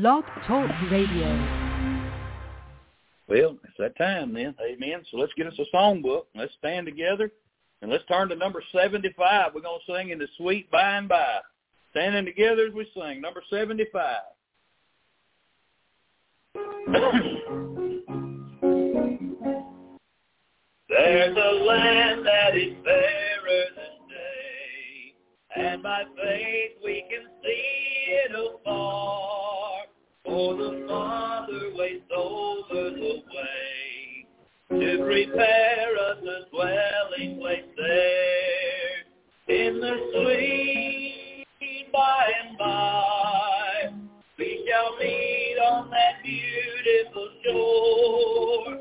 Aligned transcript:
Blog 0.00 0.24
Talk 0.48 0.68
Radio. 0.90 1.28
Well, 3.28 3.56
it's 3.62 3.76
that 3.78 3.96
time 3.96 4.34
then. 4.34 4.52
Amen. 4.60 5.04
So 5.08 5.18
let's 5.18 5.32
get 5.34 5.46
us 5.46 5.54
a 5.56 5.76
songbook. 5.76 6.24
Let's 6.34 6.52
stand 6.58 6.86
together 6.86 7.30
and 7.80 7.92
let's 7.92 8.04
turn 8.06 8.28
to 8.30 8.34
number 8.34 8.60
75. 8.72 9.52
We're 9.54 9.60
going 9.60 9.78
to 9.86 9.92
sing 9.94 10.10
in 10.10 10.18
the 10.18 10.26
sweet 10.36 10.68
by 10.72 10.96
and 10.96 11.08
by. 11.08 11.38
Standing 11.92 12.24
together 12.24 12.66
as 12.66 12.74
we 12.74 12.90
sing. 12.92 13.20
Number 13.20 13.40
75. 13.48 14.16
There's 20.88 21.36
a 21.36 21.64
land 21.64 22.26
that 22.26 22.56
is 22.56 22.74
fairer 22.82 23.64
than 23.76 24.08
day, 24.10 25.14
and 25.56 25.82
by 25.84 26.02
faith 26.16 26.72
we 26.82 27.04
can 27.08 27.28
see 27.44 27.84
it 28.08 28.32
afar. 28.32 29.63
For 30.34 30.56
the 30.56 30.84
Father 30.88 31.70
waits 31.76 32.10
over 32.12 32.90
the 32.90 33.22
way 33.30 34.26
to 34.70 35.04
prepare 35.04 35.96
us 36.10 36.18
a 36.22 36.50
dwelling 36.50 37.38
place 37.38 37.62
there 37.76 39.56
in 39.56 39.78
the 39.78 39.94
sweet 40.12 41.46
by 41.92 42.32
and 42.42 42.58
by. 42.58 43.92
We 44.36 44.68
shall 44.68 44.98
meet 44.98 45.56
on 45.68 45.90
that 45.90 46.20
beautiful 46.24 47.28
shore 47.44 48.72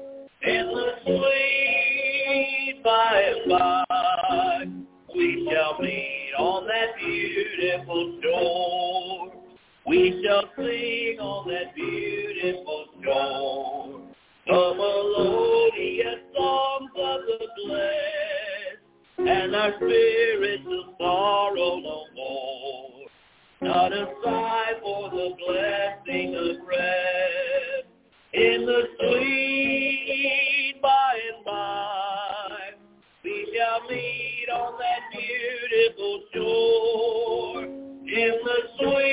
in 0.41 0.65
the 0.73 0.91
sweet 1.05 2.83
by 2.83 3.31
and 3.31 3.51
by. 3.51 4.65
We 5.15 5.47
shall 5.51 5.79
meet 5.79 6.33
on 6.39 6.65
that 6.65 6.95
beautiful 6.97 8.19
shore. 8.23 9.32
We 9.85 10.23
shall 10.23 10.43
sing 10.55 11.19
on 11.19 11.47
that 11.49 11.75
beautiful 11.75 12.85
shore. 13.03 13.99
The 14.47 14.73
melodious 14.77 16.19
songs 16.35 16.91
of 16.97 17.19
the 17.27 17.47
blessed, 17.65 19.29
and 19.29 19.55
our 19.55 19.73
spirits 19.75 20.63
will 20.65 20.95
sorrow 20.97 21.77
no 21.79 22.03
more. 22.15 23.07
Not 23.61 23.91
a 23.93 24.07
sigh 24.23 24.73
for 24.81 25.09
the 25.09 25.29
blessing 25.45 26.35
of 26.35 26.67
rest 26.67 27.87
in 28.33 28.65
the 28.65 28.83
sweet 28.99 30.75
by 30.81 31.19
and 31.33 31.45
by. 31.45 32.71
We 33.23 33.53
shall 33.55 33.89
meet 33.89 34.49
on 34.53 34.73
that 34.79 35.01
beautiful 35.11 36.21
shore 36.33 37.63
in 37.63 38.33
the 38.43 38.59
sweet 38.79 39.12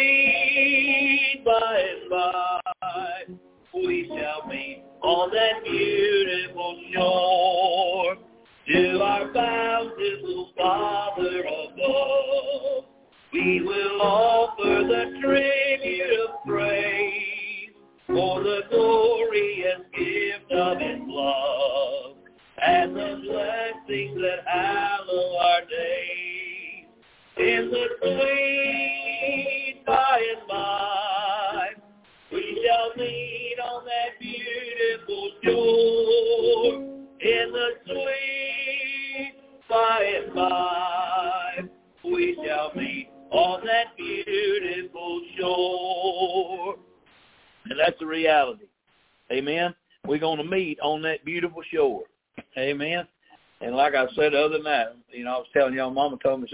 and 1.63 2.11
by. 2.11 2.61
We 3.75 4.07
shall 4.09 4.47
meet 4.49 4.83
on 5.03 5.31
that 5.31 5.65
beautiful 5.65 6.83
shore 6.93 8.17
to 8.69 9.01
our 9.01 9.33
bountiful 9.33 10.51
Father 10.57 11.41
above. 11.41 12.85
We 13.33 13.63
will 13.63 14.03
offer 14.03 14.87
the 14.89 15.21
tribute 15.23 16.21
of 16.29 16.31
praise 16.47 17.71
for 18.07 18.43
the 18.43 18.63
glorious 18.71 19.81
gift 19.97 20.53
of 20.53 20.79
his 20.79 21.01
love 21.07 22.17
and 22.61 22.97
the 22.97 23.23
blessings 23.25 24.21
that 24.21 24.45
hallow 24.47 25.37
our 25.39 25.61
days 25.63 26.87
in 27.39 27.71
the 27.71 27.87
sweet 28.03 29.83
by 29.87 30.23
and 30.39 30.49
by. 30.49 30.80
And 47.71 47.79
that's 47.79 47.99
the 48.01 48.07
reality. 48.07 48.65
Amen. 49.33 49.75
We're 50.07 50.19
going 50.19 50.39
to 50.39 50.45
meet 50.45 50.81
on 50.81 51.03
that 51.03 51.25
beautiful 51.25 51.63
shore. 51.73 52.03
Amen. 52.59 53.07
And 53.61 53.77
like 53.77 53.95
I 53.95 54.07
said 54.17 54.33
the 54.33 54.41
other 54.41 54.63
night, 54.63 54.87
you 55.11 55.25
know, 55.25 55.35
I 55.35 55.39
was 55.39 55.47
telling 55.53 55.75
y'all, 55.75 55.91
Mama 55.91 56.17
told 56.23 56.43
me, 56.43 56.49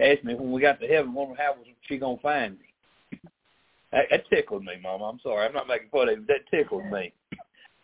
asked 0.00 0.24
me 0.24 0.34
when 0.34 0.52
we 0.52 0.60
got 0.60 0.80
to 0.80 0.86
heaven, 0.86 1.14
what 1.14 1.36
how 1.38 1.54
was 1.54 1.66
she 1.88 1.98
going 1.98 2.18
to 2.18 2.22
find 2.22 2.58
me? 2.58 3.20
That, 3.90 4.06
that 4.10 4.28
tickled 4.30 4.64
me, 4.64 4.74
Mama. 4.82 5.04
I'm 5.04 5.20
sorry. 5.22 5.46
I'm 5.46 5.52
not 5.52 5.68
making 5.68 5.88
fun 5.90 6.08
of 6.08 6.18
it. 6.18 6.26
That 6.28 6.50
tickled 6.50 6.86
me. 6.86 7.12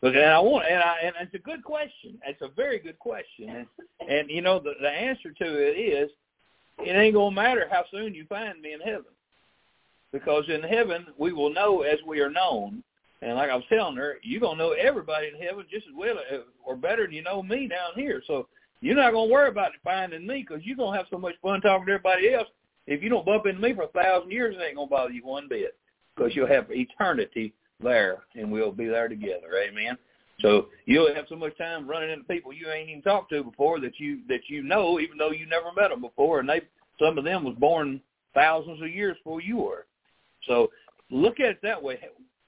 But 0.00 0.14
and 0.14 0.30
I 0.30 0.38
want 0.38 0.66
and 0.70 0.80
I 0.80 0.96
and 1.02 1.14
it's 1.20 1.34
a 1.34 1.38
good 1.38 1.64
question. 1.64 2.18
It's 2.24 2.42
a 2.42 2.48
very 2.48 2.78
good 2.78 2.98
question. 2.98 3.48
And 3.48 3.66
and 4.08 4.30
you 4.30 4.42
know 4.42 4.60
the 4.60 4.74
the 4.80 4.88
answer 4.88 5.32
to 5.32 5.44
it 5.44 5.78
is 5.78 6.10
it 6.78 6.92
ain't 6.92 7.14
gonna 7.14 7.34
matter 7.34 7.66
how 7.70 7.84
soon 7.90 8.14
you 8.14 8.24
find 8.28 8.60
me 8.60 8.74
in 8.74 8.80
heaven. 8.80 9.12
Because 10.12 10.44
in 10.48 10.62
heaven 10.62 11.06
we 11.18 11.32
will 11.32 11.52
know 11.52 11.82
as 11.82 11.98
we 12.06 12.20
are 12.20 12.30
known. 12.30 12.82
And 13.20 13.34
like 13.34 13.50
I 13.50 13.56
was 13.56 13.64
telling 13.68 13.96
her, 13.96 14.18
you're 14.22 14.40
gonna 14.40 14.58
know 14.58 14.70
everybody 14.70 15.28
in 15.28 15.42
heaven 15.42 15.64
just 15.68 15.88
as 15.88 15.94
well 15.96 16.16
uh, 16.32 16.38
or 16.64 16.76
better 16.76 17.04
than 17.04 17.14
you 17.14 17.22
know 17.22 17.42
me 17.42 17.66
down 17.66 17.90
here. 17.96 18.22
So 18.28 18.46
you're 18.80 18.94
not 18.94 19.12
gonna 19.12 19.32
worry 19.32 19.48
about 19.48 19.72
finding 19.82 20.24
me 20.24 20.46
because 20.46 20.64
you're 20.64 20.76
gonna 20.76 20.96
have 20.96 21.06
so 21.10 21.18
much 21.18 21.34
fun 21.42 21.60
talking 21.60 21.86
to 21.86 21.92
everybody 21.94 22.32
else. 22.32 22.46
If 22.86 23.02
you 23.02 23.08
don't 23.08 23.26
bump 23.26 23.46
into 23.46 23.60
me 23.60 23.74
for 23.74 23.82
a 23.82 23.88
thousand 23.88 24.30
years, 24.30 24.54
it 24.56 24.62
ain't 24.62 24.76
gonna 24.76 24.88
bother 24.88 25.10
you 25.10 25.26
one 25.26 25.48
bit 25.48 25.76
because 26.14 26.36
you'll 26.36 26.46
have 26.46 26.66
eternity 26.70 27.52
there, 27.80 28.24
and 28.34 28.50
we'll 28.50 28.72
be 28.72 28.86
there 28.86 29.08
together. 29.08 29.50
Amen. 29.66 29.96
So 30.40 30.68
you'll 30.86 31.14
have 31.14 31.26
so 31.28 31.36
much 31.36 31.56
time 31.58 31.88
running 31.88 32.10
into 32.10 32.24
people 32.24 32.52
you 32.52 32.70
ain't 32.70 32.88
even 32.88 33.02
talked 33.02 33.30
to 33.30 33.42
before 33.42 33.80
that 33.80 33.98
you 33.98 34.20
that 34.28 34.48
you 34.48 34.62
know, 34.62 35.00
even 35.00 35.18
though 35.18 35.32
you 35.32 35.46
never 35.46 35.72
met 35.76 35.90
them 35.90 36.00
before, 36.00 36.40
and 36.40 36.48
they 36.48 36.62
some 37.00 37.18
of 37.18 37.24
them 37.24 37.44
was 37.44 37.56
born 37.56 38.00
thousands 38.34 38.80
of 38.80 38.90
years 38.90 39.16
before 39.18 39.40
you 39.40 39.56
were. 39.56 39.86
So 40.46 40.70
look 41.10 41.40
at 41.40 41.46
it 41.46 41.58
that 41.62 41.82
way. 41.82 41.98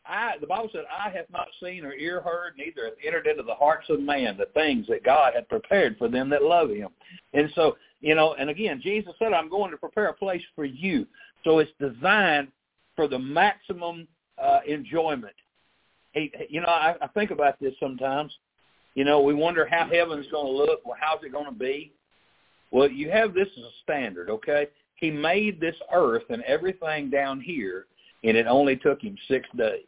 I 0.06 0.34
the 0.40 0.46
Bible 0.46 0.70
said, 0.72 0.84
"I 0.88 1.10
have 1.10 1.28
not 1.30 1.48
seen 1.60 1.84
or 1.84 1.92
ear 1.94 2.20
heard, 2.20 2.54
neither 2.56 2.84
hath 2.84 2.94
entered 3.04 3.26
into 3.26 3.42
the 3.42 3.54
hearts 3.54 3.88
of 3.90 4.00
man 4.00 4.36
the 4.36 4.46
things 4.54 4.86
that 4.86 5.02
God 5.02 5.34
had 5.34 5.48
prepared 5.48 5.98
for 5.98 6.08
them 6.08 6.28
that 6.30 6.44
love 6.44 6.70
Him." 6.70 6.90
And 7.32 7.50
so 7.54 7.76
you 8.00 8.14
know, 8.14 8.34
and 8.34 8.50
again, 8.50 8.80
Jesus 8.80 9.14
said, 9.18 9.32
"I'm 9.32 9.48
going 9.48 9.72
to 9.72 9.76
prepare 9.76 10.08
a 10.08 10.14
place 10.14 10.42
for 10.54 10.64
you." 10.64 11.06
So 11.42 11.58
it's 11.58 11.72
designed 11.80 12.48
for 12.94 13.08
the 13.08 13.18
maximum 13.18 14.06
uh, 14.42 14.60
enjoyment. 14.66 15.34
Hey, 16.12 16.30
you 16.48 16.60
know, 16.60 16.68
I, 16.68 16.94
I 17.00 17.06
think 17.08 17.30
about 17.30 17.60
this 17.60 17.74
sometimes. 17.78 18.32
You 18.94 19.04
know, 19.04 19.20
we 19.20 19.34
wonder 19.34 19.66
how 19.70 19.88
heaven's 19.90 20.26
going 20.30 20.46
to 20.46 20.52
look. 20.52 20.84
Well, 20.84 20.96
how's 21.00 21.22
it 21.22 21.32
going 21.32 21.46
to 21.46 21.52
be? 21.52 21.92
Well, 22.70 22.90
you 22.90 23.10
have 23.10 23.34
this 23.34 23.48
as 23.56 23.64
a 23.64 23.70
standard, 23.82 24.30
okay? 24.30 24.68
He 24.96 25.10
made 25.10 25.60
this 25.60 25.76
earth 25.92 26.24
and 26.28 26.42
everything 26.42 27.10
down 27.10 27.40
here, 27.40 27.86
and 28.24 28.36
it 28.36 28.46
only 28.46 28.76
took 28.76 29.00
him 29.00 29.16
six 29.28 29.48
days. 29.56 29.84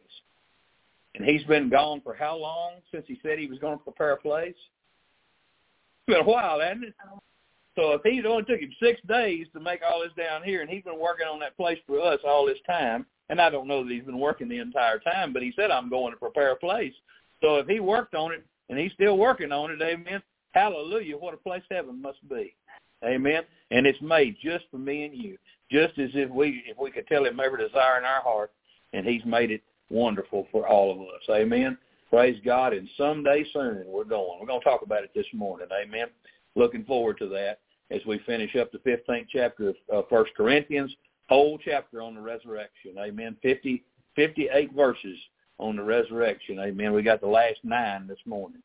And 1.15 1.25
he's 1.25 1.43
been 1.43 1.69
gone 1.69 2.01
for 2.01 2.13
how 2.13 2.35
long 2.35 2.73
since 2.91 3.05
he 3.07 3.19
said 3.21 3.37
he 3.37 3.47
was 3.47 3.59
going 3.59 3.77
to 3.77 3.83
prepare 3.83 4.13
a 4.13 4.17
place? 4.17 4.55
It's 4.55 6.07
been 6.07 6.21
a 6.21 6.23
while, 6.23 6.59
hasn't 6.59 6.85
it? 6.85 6.95
So 7.75 7.93
if 7.93 8.01
he 8.03 8.25
only 8.27 8.43
took 8.43 8.59
him 8.59 8.73
six 8.81 8.99
days 9.07 9.47
to 9.53 9.59
make 9.59 9.81
all 9.87 10.01
this 10.01 10.11
down 10.17 10.43
here, 10.43 10.61
and 10.61 10.69
he's 10.69 10.83
been 10.83 10.99
working 10.99 11.27
on 11.27 11.39
that 11.39 11.55
place 11.57 11.79
for 11.85 11.99
us 12.01 12.19
all 12.25 12.45
this 12.45 12.57
time, 12.67 13.05
and 13.29 13.41
I 13.41 13.49
don't 13.49 13.67
know 13.67 13.83
that 13.83 13.91
he's 13.91 14.03
been 14.03 14.19
working 14.19 14.49
the 14.49 14.59
entire 14.59 14.99
time, 14.99 15.33
but 15.33 15.41
he 15.41 15.53
said, 15.55 15.71
I'm 15.71 15.89
going 15.89 16.13
to 16.13 16.19
prepare 16.19 16.51
a 16.51 16.57
place. 16.57 16.93
So 17.41 17.55
if 17.55 17.67
he 17.67 17.79
worked 17.79 18.15
on 18.15 18.31
it, 18.31 18.45
and 18.69 18.79
he's 18.79 18.93
still 18.93 19.17
working 19.17 19.51
on 19.51 19.71
it, 19.71 19.81
amen, 19.81 20.21
hallelujah, 20.51 21.17
what 21.17 21.33
a 21.33 21.37
place 21.37 21.63
heaven 21.69 22.01
must 22.01 22.27
be. 22.29 22.55
Amen. 23.03 23.43
And 23.71 23.85
it's 23.85 24.01
made 24.01 24.37
just 24.41 24.65
for 24.71 24.77
me 24.77 25.05
and 25.05 25.13
you, 25.13 25.37
just 25.69 25.97
as 25.99 26.09
if 26.13 26.29
we 26.29 26.63
if 26.65 26.77
we 26.77 26.91
could 26.91 27.07
tell 27.07 27.25
him 27.25 27.39
every 27.39 27.61
desire 27.67 27.97
in 27.97 28.05
our 28.05 28.21
heart, 28.21 28.51
and 28.93 29.05
he's 29.05 29.25
made 29.25 29.51
it 29.51 29.61
wonderful 29.89 30.47
for 30.51 30.67
all 30.67 30.91
of 30.91 30.99
us. 31.01 31.21
Amen. 31.29 31.77
Praise 32.09 32.39
God. 32.45 32.73
And 32.73 32.87
someday 32.97 33.45
soon 33.51 33.83
we're 33.87 34.03
going. 34.03 34.39
We're 34.39 34.47
going 34.47 34.61
to 34.61 34.63
talk 34.63 34.83
about 34.83 35.03
it 35.03 35.11
this 35.13 35.25
morning. 35.33 35.67
Amen. 35.83 36.07
Looking 36.55 36.85
forward 36.85 37.17
to 37.19 37.27
that 37.29 37.59
as 37.91 38.01
we 38.05 38.19
finish 38.19 38.55
up 38.55 38.71
the 38.71 38.77
15th 38.79 39.27
chapter 39.31 39.69
of 39.69 39.75
uh, 39.93 40.01
First 40.09 40.31
Corinthians, 40.35 40.95
whole 41.33 41.57
chapter 41.63 42.01
on 42.01 42.15
the 42.15 42.21
resurrection. 42.21 42.95
Amen. 42.99 43.35
50, 43.41 43.83
58 44.15 44.73
verses 44.73 45.17
on 45.57 45.75
the 45.75 45.83
resurrection. 45.83 46.59
Amen. 46.59 46.93
We 46.93 47.01
got 47.03 47.21
the 47.21 47.27
last 47.27 47.59
nine 47.63 48.07
this 48.07 48.19
morning. 48.25 48.61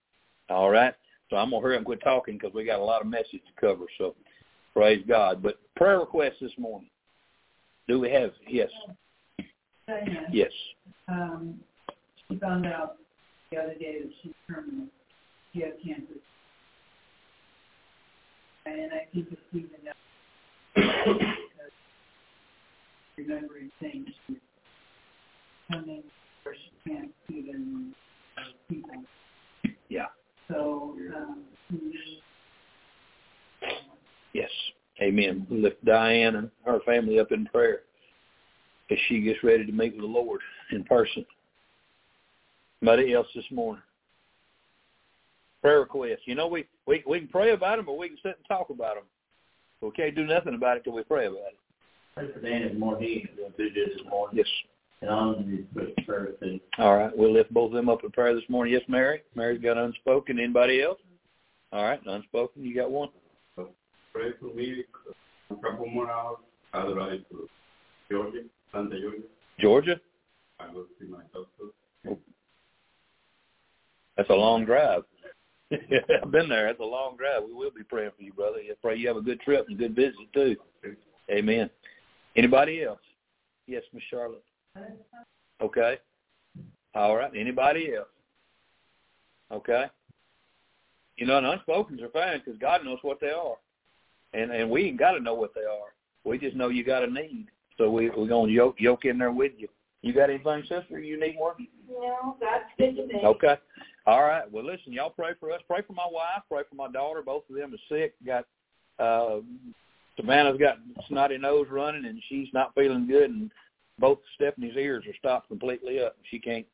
All 0.51 0.71
right. 0.71 0.95
So 1.31 1.37
I'm 1.37 1.51
going 1.51 1.63
to 1.63 1.67
hurry 1.67 1.77
up 1.77 1.81
and 1.81 1.87
quit 1.87 2.01
talking 2.03 2.39
because 2.39 2.55
we 2.55 2.65
got 2.65 2.81
a 2.81 2.85
lot 2.85 3.01
of 3.01 3.07
message 3.07 3.41
to 3.47 3.61
cover. 3.61 3.85
So 3.99 4.15
praise 4.75 5.05
God. 5.07 5.43
But 5.43 5.59
prayer 5.77 6.01
requests 6.01 6.41
this 6.41 6.53
morning. 6.59 6.91
Do 7.87 8.01
we 8.01 8.11
have? 8.11 8.33
Yes. 8.47 8.71
Diana, 9.87 10.27
Yes. 10.31 10.53
um, 11.09 11.59
she 12.29 12.39
found 12.39 12.67
out 12.67 12.97
the 13.51 13.59
other 13.59 13.75
day 13.75 14.01
that 14.03 14.11
she's 14.23 14.33
terminal. 14.47 14.87
She 15.55 15.61
has 15.61 15.73
cancer. 15.83 16.15
And 18.67 18.93
I 18.93 19.07
think 19.15 19.29
it's 19.31 19.41
even 19.55 19.71
because 20.75 21.21
remembering 23.19 23.71
things. 23.81 24.09
coming 25.71 26.03
she 26.45 26.91
can't 26.91 27.11
even 27.29 27.95
people. 28.69 29.05
Yeah. 29.89 30.07
So, 30.49 30.97
um, 31.15 31.45
Yes. 34.33 34.51
Amen. 35.03 35.47
We 35.51 35.61
lift 35.61 35.85
Diane 35.85 36.37
and 36.37 36.51
her 36.65 36.81
family 36.87 37.21
up 37.21 37.33
in 37.33 37.47
prayer 37.47 37.81
as 38.91 38.99
she 39.07 39.21
gets 39.21 39.43
ready 39.45 39.67
to 39.67 39.73
meet 39.73 39.93
with 39.93 40.03
the 40.03 40.07
Lord 40.07 40.41
in 40.73 40.85
person. 40.85 41.25
Somebody 42.81 43.13
else 43.15 43.27
this 43.35 43.45
morning? 43.51 43.83
Prayer 45.63 45.81
requests. 45.81 46.23
You 46.25 46.35
know, 46.35 46.47
we, 46.47 46.67
we, 46.87 47.03
we 47.07 47.19
can 47.21 47.29
pray 47.29 47.51
about 47.51 47.77
them 47.77 47.89
or 47.89 47.99
we 47.99 48.09
can 48.09 48.19
sit 48.23 48.37
and 48.37 48.47
talk 48.47 48.71
about 48.71 48.95
them. 48.95 49.05
But 49.81 49.89
we 49.89 49.93
can't 49.93 50.15
do 50.15 50.25
nothing 50.25 50.55
about 50.55 50.77
it 50.79 50.85
till 50.85 50.95
we 50.95 51.03
pray 51.03 51.27
about 51.27 51.39
it. 51.39 51.59
Pray 52.19 52.51
Dan 52.51 52.63
and 52.63 52.79
more 52.79 52.99
he 52.99 53.29
doing 53.37 53.53
good 53.57 53.75
this 53.75 54.05
morning. 54.09 54.39
Yes. 54.39 54.47
And 55.01 55.11
on 55.11 55.67
the 55.75 56.03
prayer 56.05 56.33
too. 56.41 56.59
All 56.79 56.97
right. 56.97 57.17
We'll 57.17 57.33
lift 57.33 57.53
both 57.55 57.69
of 57.69 57.73
them 57.77 57.89
up 57.89 58.03
in 58.03 58.11
prayer 58.11 58.35
this 58.35 58.49
morning. 58.49 58.73
Yes, 58.73 58.83
Mary? 58.89 59.23
Mary's 59.37 59.63
got 59.63 59.77
unspoken. 59.77 60.39
Anybody 60.39 60.83
else? 60.83 60.99
All 61.73 61.85
right. 61.85 62.01
Unspoken. 62.05 62.65
You 62.65 62.75
got 62.75 62.91
one? 62.91 63.11
Pray 64.13 64.31
for 64.41 64.53
me 64.55 64.85
a 65.51 65.55
couple 65.55 65.87
more 65.87 66.11
hours. 66.11 66.39
I'll 66.73 66.93
drive 66.93 67.21
to 67.31 67.49
Georgia, 68.11 68.39
Atlanta 68.75 69.01
Georgia. 69.01 69.23
Georgia? 69.61 70.01
I 70.59 70.73
will 70.73 70.87
see 70.99 71.07
my 71.07 71.19
doctor. 71.33 72.19
That's 74.17 74.31
a 74.31 74.35
long 74.35 74.65
drive. 74.65 75.03
I've 75.73 76.33
been 76.33 76.49
there. 76.49 76.67
That's 76.67 76.81
a 76.81 76.85
long 76.85 77.17
drive. 77.17 77.43
We 77.47 77.55
will 77.55 77.71
be 77.71 77.85
praying 77.85 78.11
for 78.17 78.23
you, 78.23 78.33
brother. 78.33 78.59
Pray 78.83 78.97
you 78.97 79.07
have 79.07 79.17
a 79.17 79.23
good 79.23 79.41
trip 79.41 79.67
and 79.69 79.79
a 79.79 79.79
good 79.79 79.95
visit 79.95 80.33
too. 80.35 80.57
Amen. 81.31 81.71
Anybody 82.37 82.83
else? 82.83 83.01
Yes, 83.67 83.83
Miss 83.93 84.03
Charlotte. 84.11 84.45
Okay. 85.61 85.99
All 86.95 87.17
right. 87.17 87.31
Anybody 87.37 87.95
else? 87.95 88.09
Okay. 89.53 89.87
You 91.17 91.27
know, 91.27 91.39
and 91.39 91.47
unspokens 91.47 92.03
are 92.03 92.11
fine 92.11 92.41
because 92.45 92.59
God 92.61 92.85
knows 92.85 92.99
what 93.03 93.21
they 93.21 93.31
are, 93.31 93.57
and 94.35 94.53
and 94.53 94.71
we 94.71 94.85
ain't 94.85 94.99
got 94.99 95.13
to 95.13 95.21
know 95.21 95.35
what 95.35 95.53
they 95.55 95.63
are. 95.63 95.93
We 96.25 96.39
just 96.39 96.55
know 96.55 96.69
you 96.69 96.85
got 96.85 97.03
a 97.03 97.09
need, 97.09 97.49
so 97.77 97.91
we 97.91 98.09
we're 98.11 98.29
gonna 98.29 98.53
yoke 98.53 98.77
yoke 98.79 99.05
in 99.05 99.19
there 99.19 99.33
with 99.33 99.53
you. 99.59 99.69
You 100.03 100.13
got 100.13 100.31
anything, 100.31 100.63
sister? 100.69 101.01
You 101.01 101.19
need 101.19 101.35
more? 101.35 101.57
No, 101.91 102.37
that's 102.41 102.71
good 102.79 102.97
to 102.97 103.07
me. 103.07 103.21
Okay. 103.25 103.57
All 104.07 104.23
right. 104.23 104.51
Well, 104.51 104.65
listen, 104.65 104.93
y'all 104.93 105.11
pray 105.11 105.33
for 105.41 105.51
us. 105.51 105.61
Pray 105.67 105.83
for 105.85 105.93
my 105.93 106.07
wife. 106.09 106.43
Pray 106.49 106.63
for 106.69 106.77
my 106.77 106.91
daughter. 106.91 107.21
Both 107.21 107.45
of 107.51 107.57
them 107.57 107.75
are 107.75 107.95
sick. 107.97 108.15
Got 108.25 108.45
uh, 109.01 109.41
Savannah's 110.19 110.59
got 110.59 110.79
snotty 111.09 111.39
nose 111.39 111.67
running, 111.71 112.05
and 112.05 112.21
she's 112.29 112.49
not 112.53 112.75
feeling 112.75 113.07
good. 113.07 113.31
And 113.31 113.51
both 113.99 114.19
Stephanie's 114.35 114.77
ears 114.77 115.05
are 115.07 115.15
stopped 115.19 115.49
completely 115.49 116.01
up. 116.01 116.17
She 116.31 116.39
can't 116.39 116.67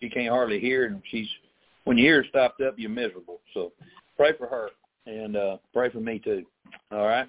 she 0.00 0.08
can't 0.08 0.30
hardly 0.30 0.58
hear, 0.58 0.86
and 0.86 1.02
she's 1.10 1.28
when 1.84 1.98
your 1.98 2.16
ears 2.16 2.26
stopped 2.30 2.60
up, 2.60 2.74
you're 2.78 2.90
miserable. 2.90 3.40
So 3.54 3.72
pray 4.16 4.32
for 4.36 4.46
her 4.46 4.70
and 5.06 5.36
uh, 5.36 5.56
pray 5.72 5.90
for 5.90 6.00
me 6.00 6.18
too. 6.18 6.44
All 6.90 7.06
right. 7.06 7.28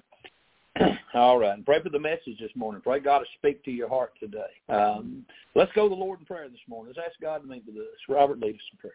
All 1.14 1.38
right. 1.38 1.54
And 1.54 1.66
pray 1.66 1.82
for 1.82 1.90
the 1.90 1.98
message 1.98 2.38
this 2.40 2.50
morning. 2.54 2.80
Pray 2.82 3.00
God 3.00 3.20
to 3.20 3.24
speak 3.36 3.62
to 3.64 3.70
your 3.70 3.88
heart 3.88 4.12
today. 4.18 4.40
Um, 4.68 5.24
let's 5.54 5.72
go 5.72 5.88
to 5.88 5.94
the 5.94 6.00
Lord 6.00 6.20
in 6.20 6.26
prayer 6.26 6.48
this 6.48 6.60
morning. 6.68 6.94
Let's 6.96 7.08
ask 7.10 7.20
God 7.20 7.42
to 7.42 7.48
meet 7.48 7.64
with 7.66 7.76
us. 7.76 7.84
Robert, 8.08 8.40
lead 8.40 8.54
us 8.54 8.60
in 8.72 8.78
prayer. 8.78 8.92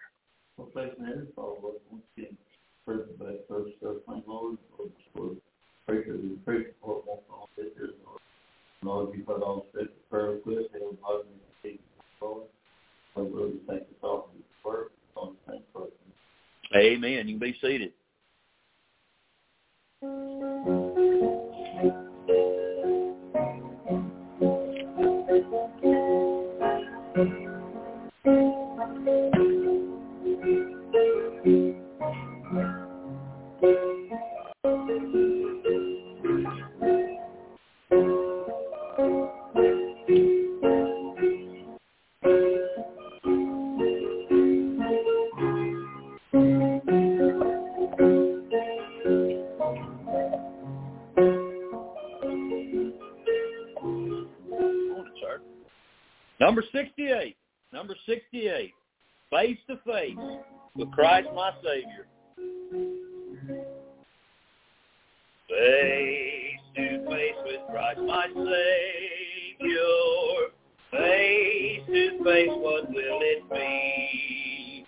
Well, 0.58 0.70
every 0.76 1.28
fall, 1.36 1.60
Lord, 1.62 1.76
once 1.92 2.04
again, 2.18 2.36
first, 2.84 3.10
but 3.20 3.46
first, 3.48 3.74
first, 3.82 4.00
Lord, 4.08 4.24
Lord, 4.28 4.58
for 5.16 5.36
pray 5.88 6.04
for 6.04 6.12
the 6.12 6.38
pray 6.46 6.66
for 6.82 7.02
all 7.08 7.50
sisters, 7.56 7.94
Lord. 8.06 8.22
Lord, 8.84 9.18
you 9.18 9.24
put 9.24 9.42
all 9.42 9.66
the 9.74 9.88
prayer 10.10 10.32
requests, 10.32 10.68
they 10.74 10.80
will 10.80 10.98
love 11.02 11.26
to 11.26 11.70
take 11.70 11.82
Lord. 12.22 12.44
Lord, 13.16 13.32
Lord, 13.34 13.52
we 13.54 13.60
thank 13.68 13.84
you 13.90 13.96
for 14.02 14.10
all 14.10 14.30
the 14.34 14.70
work, 14.70 14.92
all 15.16 15.34
the 15.46 15.52
thanks. 15.52 15.64
Amen. 16.76 17.28
You 17.28 17.40
can 17.40 17.40
be 17.40 17.56
seated. 17.62 17.94
Number 56.48 56.64
68. 56.72 57.36
Number 57.74 57.94
68. 58.06 58.72
Face 59.32 59.58
to 59.68 59.76
face 59.86 60.16
with 60.78 60.90
Christ 60.94 61.28
my 61.36 61.52
Savior. 61.62 62.08
Face 65.50 66.62
to 66.78 67.06
face 67.06 67.36
with 67.44 67.60
Christ 67.70 68.00
my 68.00 68.28
Savior. 68.28 69.74
Face 70.90 71.86
to 71.86 72.24
face, 72.24 72.48
what 72.48 72.90
will 72.92 73.20
it 73.24 73.44
be? 73.52 74.86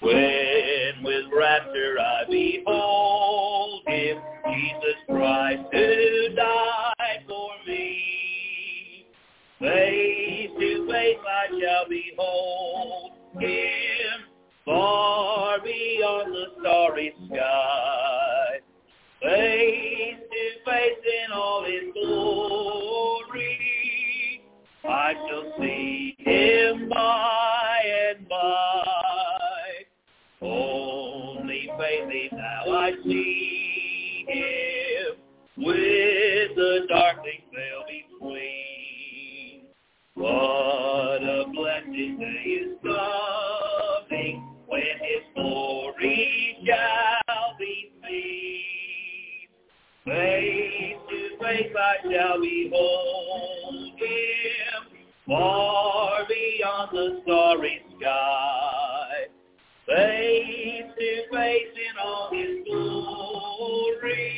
When 0.00 1.04
with 1.04 1.26
rapture 1.38 2.00
I 2.00 2.24
behold 2.30 3.82
Him, 3.86 4.16
Jesus 4.46 4.96
Christ 5.10 5.62
who 5.72 6.21
face 11.12 11.24
I 11.26 11.46
shall 11.60 11.88
behold 11.88 13.12
him 13.40 14.20
far 14.64 15.60
beyond 15.60 16.34
the 16.34 16.46
starry 16.60 17.14
sky. 17.26 18.60
Face 19.22 20.18
to 20.18 20.70
face 20.70 21.04
in 21.24 21.32
all 21.32 21.64
his 21.64 21.92
glory, 21.94 23.58
I 24.84 25.14
shall 25.14 25.52
see 25.60 26.16
him 26.18 26.88
by 26.88 27.41
shall 52.22 52.40
behold 52.40 53.98
him 53.98 54.82
far 55.26 56.26
beyond 56.28 56.90
the 56.92 57.20
starry 57.22 57.82
sky. 57.98 59.26
Face 59.86 60.90
to 60.98 61.36
face 61.36 61.74
in 61.74 61.98
all 62.02 62.30
his 62.32 62.64
glory, 62.66 64.32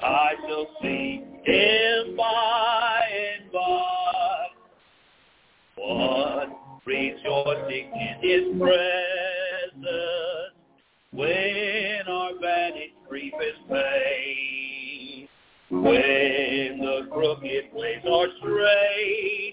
I 0.00 0.34
shall 0.46 0.66
see 0.80 1.22
him 1.44 2.16
by 2.16 3.00
and 3.12 3.52
by. 3.52 4.46
What 5.76 6.48
rejoicing 6.86 7.92
in 7.92 8.16
his 8.22 8.60
presence 8.60 9.03
ways 18.42 19.43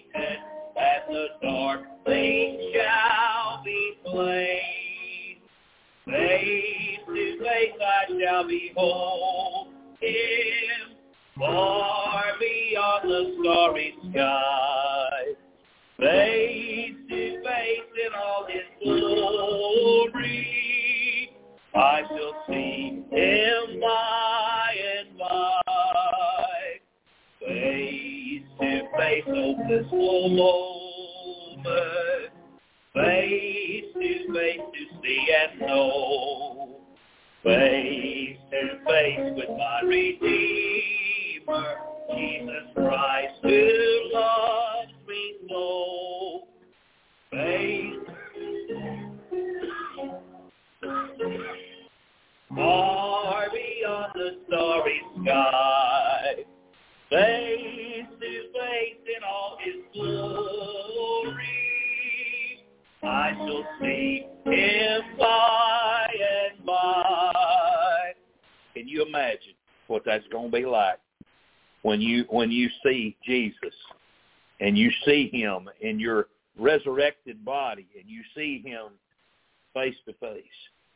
helpless 29.42 29.90
for 29.90 30.26
a 30.26 30.30
moment, 30.30 31.66
face 32.94 33.86
to 33.94 34.34
face 34.34 34.62
to 34.74 35.02
see 35.02 35.28
and 35.42 35.62
know, 35.62 36.78
face 37.44 38.38
to 38.52 38.62
face 38.86 39.34
with 39.36 39.50
my 39.58 39.82
Redeemer, 39.84 41.68
Jesus 42.16 42.68
Christ. 42.76 43.31
Him 63.84 65.02
by 65.18 66.08
and 66.12 66.66
by. 66.66 68.14
Can 68.74 68.88
you 68.88 69.06
imagine 69.06 69.54
what 69.88 70.04
that's 70.06 70.26
going 70.32 70.52
to 70.52 70.58
be 70.58 70.66
like 70.66 71.00
when 71.82 72.02
you 72.02 72.26
when 72.30 72.52
you 72.52 72.70
see 72.84 73.18
Jesus 73.26 73.76
and 74.60 74.78
you 74.78 74.92
see 75.06 75.30
him 75.32 75.70
in 75.82 76.00
your 76.00 76.28
resurrected 76.58 77.44
body 77.44 77.88
and 78.00 78.10
you 78.10 78.22
see 78.36 78.62
him 78.66 78.92
face 79.74 79.96
to 80.06 80.14
face? 80.14 80.44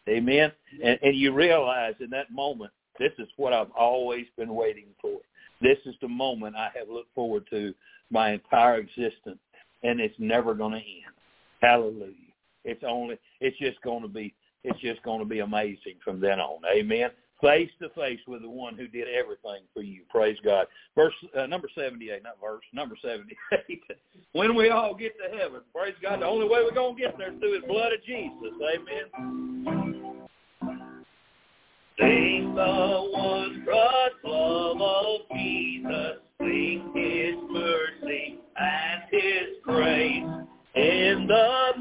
Amen. 0.08 0.51
And, 0.84 1.00
and 1.01 1.15
you 1.15 1.34
realize 1.34 1.96
in 2.00 2.10
that 2.12 2.32
moment, 2.32 2.72
this 3.00 3.12
is 3.18 3.27
what 3.38 3.54
I've 3.54 3.72
always 3.72 4.25
been 4.38 4.54
waiting 4.54 4.88
for. 5.01 5.18
This 5.62 5.77
is 5.86 5.96
the 6.01 6.08
moment 6.08 6.56
I 6.56 6.70
have 6.77 6.89
looked 6.89 7.13
forward 7.15 7.48
to 7.50 7.74
my 8.12 8.34
entire 8.34 8.77
existence, 8.77 9.39
and 9.84 10.00
it's 10.00 10.15
never 10.20 10.54
going 10.54 10.74
to 10.74 10.77
end. 10.77 11.15
Hallelujah. 11.62 12.25
It's 12.65 12.84
only, 12.86 13.17
it's 13.39 13.57
just 13.60 13.81
going 13.81 14.01
to 14.01 14.10
be, 14.10 14.34
it's 14.63 14.79
just 14.81 15.01
going 15.03 15.19
to 15.19 15.25
be 15.25 15.39
amazing 15.39 15.95
from 16.03 16.19
then 16.19 16.39
on. 16.39 16.62
Amen. 16.75 17.12
Face 17.41 17.69
to 17.81 17.89
face 17.89 18.19
with 18.27 18.41
the 18.41 18.50
one 18.50 18.75
who 18.75 18.88
did 18.88 19.07
everything 19.07 19.63
for 19.74 19.84
you. 19.84 20.01
Praise 20.10 20.38
God. 20.43 20.67
Verse 20.95 21.13
uh, 21.38 21.45
number 21.45 21.67
seventy-eight, 21.75 22.24
not 22.24 22.38
verse 22.41 22.63
number 22.74 22.95
seventy-eight. 23.01 23.84
when 24.31 24.55
we 24.55 24.69
all 24.69 24.95
get 24.95 25.13
to 25.17 25.38
heaven, 25.38 25.60
praise 25.74 25.95
God. 26.01 26.22
The 26.22 26.25
only 26.25 26.48
way 26.48 26.63
we're 26.63 26.74
going 26.74 26.95
to 26.95 27.01
get 27.01 27.17
there 27.17 27.34
is 27.34 27.39
through 27.39 27.60
the 27.60 27.67
blood 27.67 27.91
of 27.91 28.03
Jesus. 28.03 28.53
Amen. 28.74 30.05
Sing 32.00 32.55
the 32.55 33.10
wondrous 33.13 34.13
love 34.24 34.81
of 34.81 35.22
Jesus. 35.36 36.17
Sing 36.39 36.91
His 36.95 37.36
mercy 37.51 38.39
and 38.57 39.03
His 39.12 39.57
grace. 39.62 40.24
In 40.75 41.25
the 41.27 41.72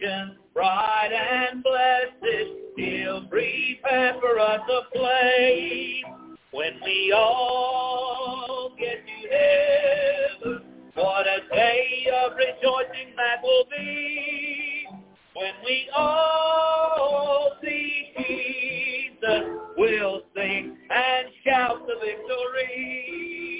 mansion 0.00 0.36
bright 0.54 1.10
and 1.12 1.62
blessed, 1.62 2.48
He'll 2.76 3.26
prepare 3.26 4.14
for 4.20 4.38
us 4.38 4.60
a 4.68 4.96
place. 4.96 6.04
When 6.50 6.80
we 6.84 7.12
all 7.16 8.74
get 8.78 9.04
to 9.06 9.28
heaven, 9.36 10.62
what 10.94 11.26
a 11.26 11.40
day 11.54 12.06
of 12.24 12.32
rejoicing 12.36 13.14
that 13.16 13.42
will 13.42 13.64
be. 13.70 14.86
When 15.34 15.52
we 15.64 15.88
all 15.96 17.52
see 17.62 18.12
Jesus, 18.16 19.44
we'll 19.76 20.22
sing 20.34 20.76
and 20.90 21.28
shout 21.44 21.86
the 21.86 21.94
victory. 22.00 23.54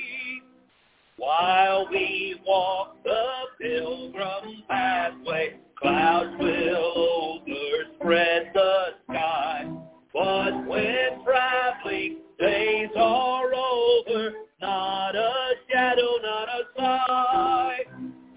While 1.16 1.88
we 1.90 2.40
walk 2.47 2.97
the 3.04 3.25
pilgrim 3.61 4.62
pathway, 4.68 5.59
clouds 5.80 6.35
will 6.38 7.38
overspread 7.47 8.52
the 8.54 8.85
sky. 9.04 9.70
But 10.12 10.66
when 10.66 11.25
traveling 11.25 12.18
days 12.38 12.88
are 12.97 13.54
over, 13.54 14.32
not 14.61 15.14
a 15.14 15.54
shadow, 15.70 16.18
not 16.23 16.49
a 16.49 16.62
sigh. 16.76 17.78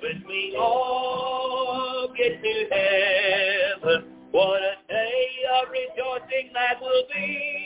When 0.01 0.23
we 0.27 0.55
all 0.59 2.13
get 2.17 2.41
to 2.41 2.65
heaven, 2.71 4.11
what 4.31 4.61
a 4.61 4.75
day 4.87 5.27
of 5.61 5.69
rejoicing 5.69 6.51
that 6.53 6.81
will 6.81 7.03
be. 7.13 7.60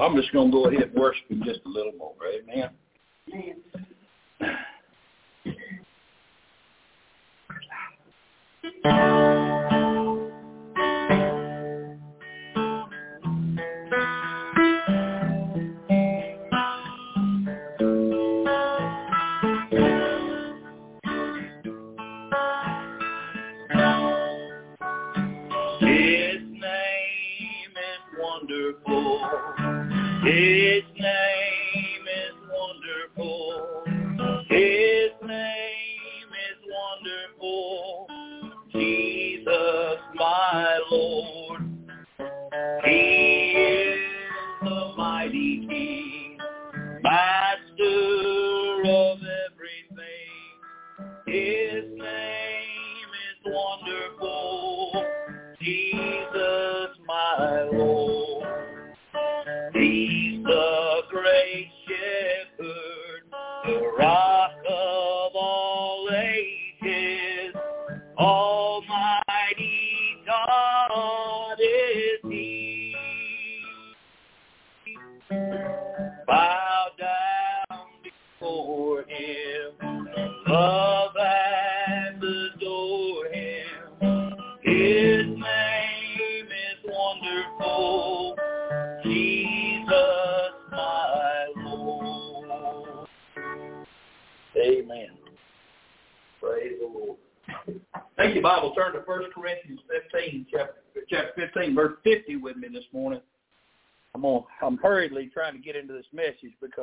I'm 0.00 0.16
just 0.16 0.32
going 0.32 0.50
to 0.50 0.52
go 0.52 0.64
ahead 0.66 0.90
and 0.90 0.94
worship 0.94 1.30
him 1.30 1.42
just 1.44 1.60
a 1.66 1.68
little 1.68 1.92
more. 1.92 2.14
Amen. 2.26 2.70
His 8.62 9.17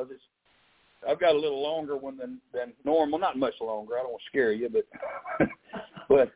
because 0.05 0.15
it's 0.15 1.09
I've 1.09 1.19
got 1.19 1.35
a 1.35 1.39
little 1.39 1.61
longer 1.61 1.97
one 1.97 2.17
than 2.17 2.39
than 2.53 2.73
normal. 2.83 3.19
Not 3.19 3.37
much 3.37 3.53
longer. 3.61 3.95
I 3.95 4.01
don't 4.01 4.11
want 4.11 4.21
to 4.23 4.29
scare 4.29 4.53
you, 4.53 4.69
but 4.69 5.47
but 6.09 6.31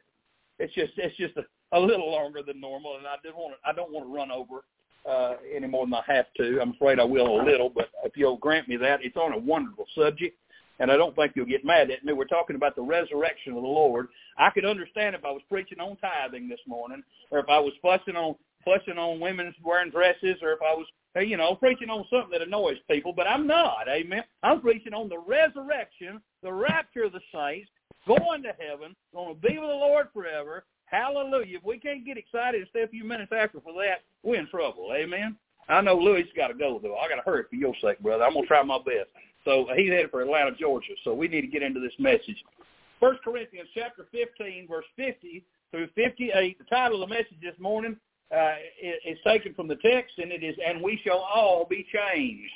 it's 0.59 0.73
just 0.73 0.93
it's 0.97 1.15
just 1.17 1.35
a, 1.37 1.77
a 1.77 1.79
little 1.79 2.11
longer 2.11 2.41
than 2.43 2.59
normal, 2.59 2.97
and 2.97 3.07
I 3.07 3.15
didn't 3.23 3.37
want 3.37 3.55
to, 3.55 3.69
I 3.69 3.73
don't 3.73 3.91
want 3.91 4.05
to 4.05 4.13
run 4.13 4.31
over 4.31 4.63
uh, 5.09 5.37
any 5.55 5.67
more 5.67 5.85
than 5.85 5.93
I 5.93 6.03
have 6.07 6.27
to. 6.37 6.61
I'm 6.61 6.71
afraid 6.71 6.99
I 6.99 7.03
will 7.03 7.41
a 7.41 7.43
little, 7.43 7.69
but 7.69 7.89
if 8.03 8.15
you'll 8.15 8.37
grant 8.37 8.67
me 8.67 8.77
that, 8.77 8.99
it's 9.03 9.17
on 9.17 9.33
a 9.33 9.37
wonderful 9.37 9.85
subject, 9.95 10.37
and 10.79 10.91
I 10.91 10.97
don't 10.97 11.15
think 11.15 11.33
you'll 11.35 11.45
get 11.45 11.65
mad 11.65 11.89
at 11.89 12.03
me. 12.03 12.13
We're 12.13 12.25
talking 12.25 12.55
about 12.55 12.75
the 12.75 12.83
resurrection 12.83 13.53
of 13.53 13.63
the 13.63 13.67
Lord. 13.67 14.09
I 14.37 14.49
could 14.51 14.65
understand 14.65 15.15
if 15.15 15.25
I 15.25 15.31
was 15.31 15.41
preaching 15.49 15.79
on 15.79 15.97
tithing 15.97 16.47
this 16.47 16.59
morning, 16.67 17.01
or 17.31 17.39
if 17.39 17.49
I 17.49 17.59
was 17.59 17.73
fussing 17.81 18.15
on 18.15 18.35
fussing 18.63 18.97
on 18.97 19.19
women's 19.19 19.55
wearing 19.63 19.91
dresses, 19.91 20.37
or 20.41 20.51
if 20.53 20.61
I 20.61 20.73
was 20.73 20.85
you 21.15 21.37
know 21.37 21.55
preaching 21.55 21.89
on 21.89 22.05
something 22.09 22.31
that 22.31 22.41
annoys 22.41 22.77
people, 22.89 23.13
but 23.13 23.27
I'm 23.27 23.47
not. 23.47 23.87
Amen. 23.87 24.23
I'm 24.43 24.61
preaching 24.61 24.93
on 24.93 25.09
the 25.09 25.19
resurrection, 25.19 26.21
the 26.43 26.53
rapture 26.53 27.03
of 27.03 27.13
the 27.13 27.21
saints, 27.33 27.69
going 28.07 28.43
to 28.43 28.53
heaven, 28.59 28.95
going 29.13 29.35
to 29.35 29.41
be 29.41 29.57
with 29.57 29.69
the 29.69 29.75
Lord 29.75 30.07
forever. 30.13 30.65
Hallelujah. 30.85 31.57
If 31.57 31.63
we 31.63 31.77
can't 31.79 32.05
get 32.05 32.17
excited 32.17 32.61
and 32.61 32.69
stay 32.69 32.81
a 32.81 32.87
few 32.87 33.03
minutes 33.03 33.31
after 33.35 33.61
for 33.61 33.73
that, 33.73 34.01
we're 34.23 34.39
in 34.39 34.47
trouble. 34.47 34.91
Amen. 34.95 35.35
I 35.67 35.81
know 35.81 35.95
Louis 35.95 36.25
got 36.35 36.47
to 36.47 36.55
go, 36.55 36.79
though. 36.81 36.95
I 36.97 37.07
got 37.07 37.17
to 37.17 37.21
hurry 37.21 37.43
for 37.47 37.55
your 37.55 37.75
sake, 37.79 37.99
brother. 37.99 38.23
I'm 38.23 38.33
going 38.33 38.43
to 38.43 38.47
try 38.47 38.63
my 38.63 38.79
best. 38.79 39.09
So 39.45 39.67
he's 39.75 39.91
headed 39.91 40.09
for 40.09 40.21
Atlanta, 40.21 40.51
Georgia. 40.59 40.93
So 41.03 41.13
we 41.13 41.27
need 41.27 41.41
to 41.41 41.47
get 41.47 41.61
into 41.61 41.79
this 41.79 41.93
message. 41.99 42.43
First 42.99 43.21
Corinthians 43.23 43.69
chapter 43.73 44.07
15, 44.11 44.67
verse 44.67 44.85
50 44.95 45.43
through 45.71 45.87
58. 45.95 46.57
The 46.57 46.63
title 46.65 47.03
of 47.03 47.09
the 47.09 47.15
message 47.15 47.37
this 47.41 47.57
morning, 47.59 47.95
uh, 48.35 48.53
is 48.81 49.17
taken 49.25 49.53
from 49.53 49.67
the 49.67 49.77
text, 49.77 50.17
and 50.19 50.31
it 50.31 50.43
is, 50.43 50.55
and 50.65 50.81
we 50.81 50.99
shall 51.03 51.19
all 51.19 51.65
be 51.67 51.85
changed, 51.91 52.51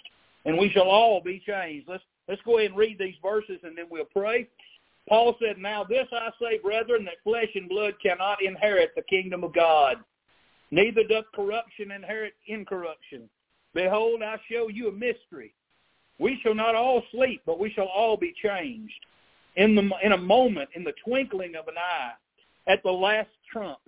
and 0.46 0.58
we 0.58 0.70
shall 0.70 0.88
all 0.88 1.22
be 1.22 1.42
changed. 1.46 1.88
Let's 1.88 2.04
let's 2.28 2.42
go 2.46 2.58
ahead 2.60 2.72
and 2.72 2.80
read 2.80 3.00
these 3.00 3.16
verses, 3.22 3.60
and 3.64 3.78
then 3.78 3.86
we'll 3.90 4.06
pray. 4.06 4.48
Paul 5.10 5.36
said, 5.40 5.58
"Now 5.58 5.84
this 5.84 6.08
I 6.12 6.30
say, 6.40 6.60
brethren, 6.60 7.06
that 7.06 7.24
flesh 7.24 7.50
and 7.56 7.68
blood 7.68 7.96
cannot 8.02 8.44
inherit 8.44 8.94
the 8.96 9.02
kingdom 9.04 9.44
of 9.44 9.54
God, 9.54 9.98
neither 10.70 11.04
doth 11.04 11.26
corruption 11.34 11.92
inherit 11.92 12.34
incorruption. 12.48 13.30
Behold, 13.74 14.22
I 14.22 14.38
show 14.52 14.68
you 14.68 14.90
a 14.90 14.92
mystery. 14.92 15.54
We 16.20 16.40
shall 16.44 16.54
not 16.54 16.76
all 16.76 17.02
sleep, 17.12 17.42
but 17.48 17.60
we 17.60 17.72
shall 17.72 17.88
all 17.88 18.16
be 18.16 18.34
changed 18.44 18.94
in 19.56 19.74
the 19.74 19.90
in 20.04 20.12
a 20.12 20.18
moment, 20.18 20.70
in 20.76 20.84
the 20.84 20.94
twinkling 21.04 21.56
of 21.56 21.68
an 21.68 21.80
eye, 21.80 22.12
at 22.68 22.84
the 22.84 22.92
last 22.92 23.32
trump." 23.52 23.80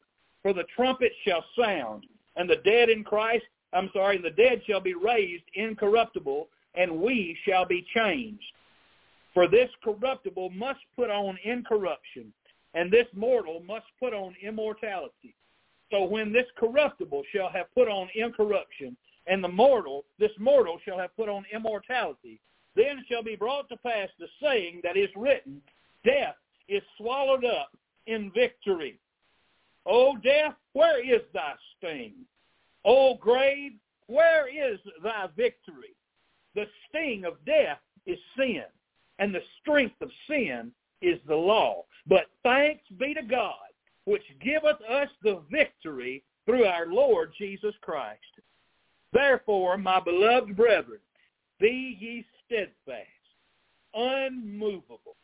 For 0.46 0.54
the 0.54 0.66
trumpet 0.76 1.12
shall 1.28 1.44
sound, 1.60 2.06
and 2.36 2.48
the 2.48 2.58
dead 2.58 2.92
in 2.92 3.04
Christ, 3.04 3.46
I'm 3.74 3.90
sorry, 3.94 4.20
the 4.20 4.30
dead 4.30 4.62
shall 4.68 4.80
be 4.80 4.94
raised 4.94 5.46
incorruptible, 5.56 6.50
and 6.76 7.02
we 7.02 7.36
shall 7.44 7.66
be 7.66 7.84
changed. 7.96 8.44
For 9.34 9.48
this 9.48 9.72
corruptible 9.84 10.52
must 10.52 10.82
put 10.96 11.10
on 11.10 11.40
incorruption, 11.44 12.32
and 12.76 12.92
this 12.92 13.08
mortal 13.16 13.64
must 13.66 13.88
put 14.00 14.14
on 14.14 14.36
immortality. 14.40 15.34
So 15.90 16.04
when 16.04 16.32
this 16.32 16.46
corruptible 16.58 17.24
shall 17.34 17.50
have 17.50 17.74
put 17.74 17.88
on 17.88 18.08
incorruption, 18.14 18.96
and 19.26 19.44
the 19.44 19.48
mortal, 19.48 20.06
this 20.20 20.38
mortal 20.38 20.78
shall 20.86 21.00
have 21.00 21.16
put 21.16 21.28
on 21.28 21.44
immortality, 21.52 22.40
then 22.76 23.04
shall 23.10 23.24
be 23.24 23.36
brought 23.36 23.68
to 23.70 23.78
pass 23.78 24.10
the 24.20 24.28
saying 24.40 24.82
that 24.84 24.96
is 24.96 25.10
written, 25.16 25.60
Death 26.04 26.36
is 26.70 26.84
swallowed 27.00 27.46
up 27.46 27.72
in 28.06 28.32
victory. 28.32 29.00
O 29.86 30.18
death, 30.18 30.56
where 30.74 31.04
is 31.04 31.22
thy 31.34 31.54
sting? 31.78 32.14
O 32.84 33.16
grave, 33.16 33.74
where 34.08 34.48
is 34.48 34.80
thy 35.04 35.28
victory? 35.36 35.96
The 36.56 36.66
sting 36.88 37.26
of 37.26 37.44
death 37.46 37.80
is 38.06 38.20
sin, 38.38 38.64
and 39.20 39.34
the 39.34 39.42
strength 39.62 40.02
of 40.02 40.10
sin 40.28 40.72
is 41.02 41.20
the 41.28 41.36
law. 41.36 41.86
But 42.08 42.26
thanks 42.44 42.84
be 42.98 43.14
to 43.14 43.24
God, 43.24 43.54
which 44.06 44.24
giveth 44.42 44.82
us 44.90 45.10
the 45.24 45.42
victory 45.52 46.24
through 46.46 46.66
our 46.66 46.88
Lord 46.88 47.34
Jesus 47.38 47.74
Christ. 47.82 48.22
Therefore, 49.12 49.78
my 49.78 50.00
beloved 50.00 50.56
brethren, 50.56 51.00
be 51.60 51.98
ye 52.00 52.26
steadfast, 52.46 53.08
unmovable, 53.94 55.16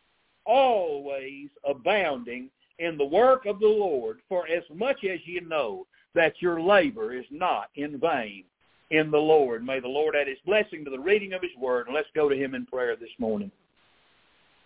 always 0.45 1.50
abounding 1.67 2.50
in 2.82 2.98
the 2.98 3.06
work 3.06 3.46
of 3.46 3.60
the 3.60 3.67
Lord, 3.67 4.20
for 4.28 4.48
as 4.48 4.63
much 4.74 5.04
as 5.04 5.20
you 5.26 5.41
know 5.41 5.86
that 6.15 6.34
your 6.41 6.60
labor 6.60 7.13
is 7.13 7.26
not 7.30 7.70
in 7.76 8.00
vain 8.00 8.44
in 8.89 9.12
the 9.12 9.17
Lord. 9.17 9.63
May 9.63 9.80
the 9.80 9.88
Lord 9.88 10.15
add 10.15 10.28
his 10.28 10.39
blessing 10.46 10.84
to 10.84 10.91
the 10.91 11.00
reading 11.00 11.34
of 11.34 11.41
his 11.41 11.56
word, 11.60 11.88
and 11.88 11.96
let's 11.96 12.10
go 12.15 12.28
to 12.28 12.36
him 12.36 12.56
in 12.56 12.65
prayer 12.65 12.96
this 12.96 13.10
morning. 13.20 13.52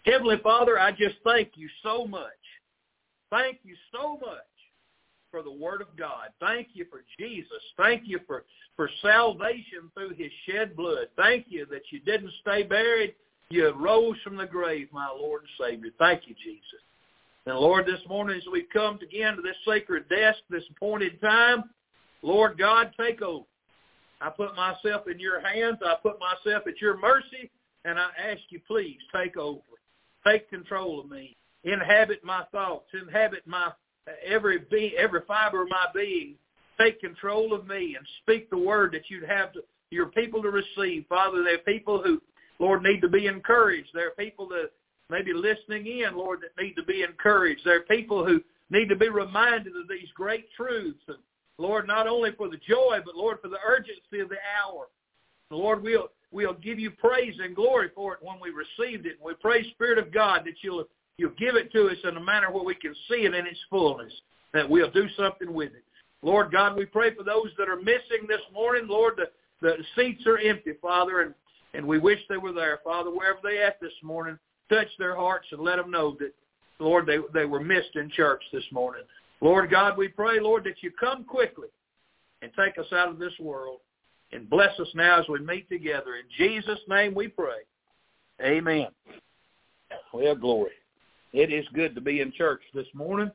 Heavenly 0.05 0.37
Father, 0.41 0.79
I 0.79 0.91
just 0.91 1.15
thank 1.23 1.51
you 1.55 1.67
so 1.83 2.07
much. 2.07 2.23
Thank 3.29 3.59
you 3.63 3.75
so 3.91 4.13
much 4.13 4.47
for 5.29 5.43
the 5.43 5.51
word 5.51 5.81
of 5.81 5.87
God. 5.97 6.29
Thank 6.39 6.69
you 6.73 6.85
for 6.89 7.03
Jesus. 7.19 7.61
Thank 7.75 8.03
you 8.05 8.19
for, 8.25 8.45
for 8.77 8.89
salvation 9.01 9.91
through 9.93 10.11
his 10.11 10.31
shed 10.47 10.75
blood. 10.75 11.07
Thank 11.17 11.47
you 11.49 11.65
that 11.69 11.81
you 11.91 11.99
didn't 11.99 12.31
stay 12.41 12.63
buried. 12.63 13.15
You 13.49 13.71
rose 13.71 14.15
from 14.23 14.37
the 14.37 14.45
grave, 14.45 14.87
my 14.93 15.09
Lord 15.09 15.41
and 15.41 15.69
Savior. 15.69 15.91
Thank 15.99 16.21
you, 16.27 16.35
Jesus. 16.41 16.84
And 17.47 17.57
Lord, 17.59 17.85
this 17.85 18.01
morning 18.09 18.37
as 18.37 18.47
we 18.51 18.65
come 18.73 18.97
again 19.03 19.35
to 19.35 19.41
this 19.41 19.55
sacred 19.67 20.09
desk, 20.09 20.39
this 20.49 20.63
appointed 20.75 21.21
time, 21.21 21.65
Lord 22.23 22.57
God, 22.57 22.91
take 22.99 23.21
over. 23.21 23.45
I 24.19 24.29
put 24.29 24.55
myself 24.55 25.07
in 25.07 25.19
your 25.19 25.39
hands. 25.41 25.77
I 25.85 25.95
put 26.01 26.17
myself 26.19 26.63
at 26.67 26.81
your 26.81 26.97
mercy, 26.97 27.51
and 27.83 27.99
I 27.99 28.07
ask 28.31 28.41
you, 28.49 28.59
please, 28.67 28.97
take 29.13 29.37
over. 29.37 29.61
Take 30.25 30.49
control 30.49 30.99
of 30.99 31.09
me. 31.09 31.37
Inhabit 31.63 32.23
my 32.23 32.45
thoughts. 32.51 32.89
Inhabit 32.99 33.45
my 33.45 33.71
every 34.25 34.59
be, 34.71 34.95
every 34.97 35.21
fiber 35.27 35.63
of 35.63 35.69
my 35.69 35.85
being. 35.93 36.35
Take 36.79 36.99
control 36.99 37.53
of 37.53 37.67
me 37.67 37.95
and 37.95 38.05
speak 38.23 38.49
the 38.49 38.57
word 38.57 38.91
that 38.93 39.09
you'd 39.09 39.29
have 39.29 39.53
to, 39.53 39.61
your 39.91 40.07
people 40.07 40.41
to 40.41 40.49
receive. 40.49 41.05
Father, 41.07 41.43
there 41.43 41.55
are 41.55 41.59
people 41.59 42.01
who, 42.01 42.21
Lord, 42.59 42.81
need 42.81 43.01
to 43.01 43.09
be 43.09 43.27
encouraged. 43.27 43.89
There 43.93 44.07
are 44.07 44.15
people 44.17 44.47
that 44.49 44.71
maybe 45.09 45.33
listening 45.33 45.85
in, 45.87 46.15
Lord, 46.15 46.39
that 46.41 46.61
need 46.61 46.75
to 46.75 46.83
be 46.83 47.03
encouraged. 47.03 47.61
There 47.65 47.77
are 47.77 47.81
people 47.81 48.25
who 48.25 48.41
need 48.69 48.89
to 48.89 48.95
be 48.95 49.09
reminded 49.09 49.73
of 49.75 49.87
these 49.87 50.09
great 50.15 50.45
truths. 50.55 51.01
And 51.07 51.17
Lord, 51.57 51.87
not 51.87 52.07
only 52.07 52.31
for 52.31 52.49
the 52.49 52.59
joy, 52.67 52.99
but 53.05 53.15
Lord, 53.15 53.37
for 53.41 53.49
the 53.49 53.59
urgency 53.65 54.19
of 54.19 54.29
the 54.29 54.37
hour. 54.63 54.87
Lord, 55.51 55.83
we'll 55.83 56.09
we'll 56.31 56.53
give 56.53 56.79
you 56.79 56.91
praise 56.91 57.35
and 57.41 57.55
glory 57.55 57.89
for 57.95 58.13
it 58.13 58.19
when 58.21 58.37
we 58.41 58.49
received 58.49 59.05
it. 59.05 59.17
And 59.17 59.25
we 59.25 59.33
pray, 59.35 59.69
Spirit 59.71 59.99
of 59.99 60.13
God, 60.13 60.41
that 60.45 60.55
you'll 60.61 60.85
you'll 61.17 61.31
give 61.31 61.55
it 61.55 61.71
to 61.71 61.87
us 61.87 61.97
in 62.03 62.17
a 62.17 62.21
manner 62.21 62.51
where 62.51 62.63
we 62.63 62.75
can 62.75 62.93
see 63.07 63.25
it 63.25 63.33
in 63.33 63.45
its 63.45 63.59
fullness, 63.69 64.11
that 64.53 64.69
we'll 64.69 64.91
do 64.91 65.07
something 65.15 65.53
with 65.53 65.73
it. 65.73 65.83
Lord 66.21 66.51
God, 66.51 66.75
we 66.75 66.85
pray 66.85 67.13
for 67.13 67.23
those 67.23 67.51
that 67.57 67.69
are 67.69 67.77
missing 67.77 68.25
this 68.27 68.41
morning. 68.51 68.87
Lord, 68.87 69.13
the, 69.17 69.29
the 69.61 69.77
seats 69.95 70.25
are 70.25 70.39
empty, 70.39 70.71
Father, 70.81 71.21
and, 71.21 71.33
and 71.73 71.85
we 71.85 71.99
wish 71.99 72.19
they 72.27 72.37
were 72.37 72.51
there. 72.51 72.79
Father, 72.83 73.11
wherever 73.11 73.39
they 73.43 73.61
at 73.61 73.79
this 73.79 73.93
morning, 74.01 74.37
touch 74.69 74.87
their 74.97 75.15
hearts 75.15 75.47
and 75.51 75.61
let 75.61 75.77
them 75.77 75.91
know 75.91 76.15
that, 76.19 76.33
Lord, 76.79 77.05
they, 77.05 77.17
they 77.33 77.45
were 77.45 77.59
missed 77.59 77.95
in 77.95 78.09
church 78.09 78.43
this 78.51 78.63
morning. 78.71 79.03
Lord 79.41 79.69
God, 79.69 79.97
we 79.97 80.07
pray, 80.07 80.39
Lord, 80.39 80.63
that 80.65 80.81
you 80.81 80.91
come 80.91 81.23
quickly 81.23 81.67
and 82.41 82.51
take 82.57 82.77
us 82.77 82.91
out 82.91 83.09
of 83.09 83.19
this 83.19 83.33
world 83.39 83.79
and 84.31 84.49
bless 84.49 84.77
us 84.79 84.87
now 84.95 85.19
as 85.19 85.27
we 85.29 85.39
meet 85.39 85.69
together. 85.69 86.15
In 86.15 86.25
Jesus' 86.37 86.79
name 86.87 87.13
we 87.13 87.27
pray. 87.27 87.59
Amen. 88.41 88.87
Well, 90.13 90.35
glory. 90.35 90.71
It 91.33 91.51
is 91.51 91.65
good 91.73 91.95
to 91.95 92.01
be 92.01 92.21
in 92.21 92.31
church 92.31 92.61
this 92.73 92.87
morning. 92.93 93.31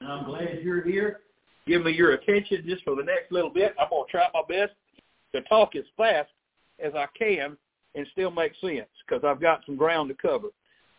I'm 0.00 0.24
glad 0.24 0.60
you're 0.62 0.82
here. 0.82 1.20
Give 1.66 1.84
me 1.84 1.92
your 1.92 2.12
attention 2.12 2.64
just 2.66 2.82
for 2.84 2.96
the 2.96 3.02
next 3.02 3.30
little 3.30 3.50
bit. 3.50 3.74
I'm 3.78 3.90
going 3.90 4.04
to 4.06 4.10
try 4.10 4.26
my 4.32 4.42
best 4.48 4.72
to 5.34 5.42
talk 5.42 5.76
as 5.76 5.84
fast 5.96 6.30
as 6.82 6.92
I 6.94 7.06
can 7.16 7.56
and 7.94 8.06
still 8.12 8.30
make 8.30 8.52
sense 8.60 8.88
because 9.06 9.24
I've 9.24 9.40
got 9.40 9.64
some 9.66 9.76
ground 9.76 10.08
to 10.08 10.14
cover. 10.14 10.48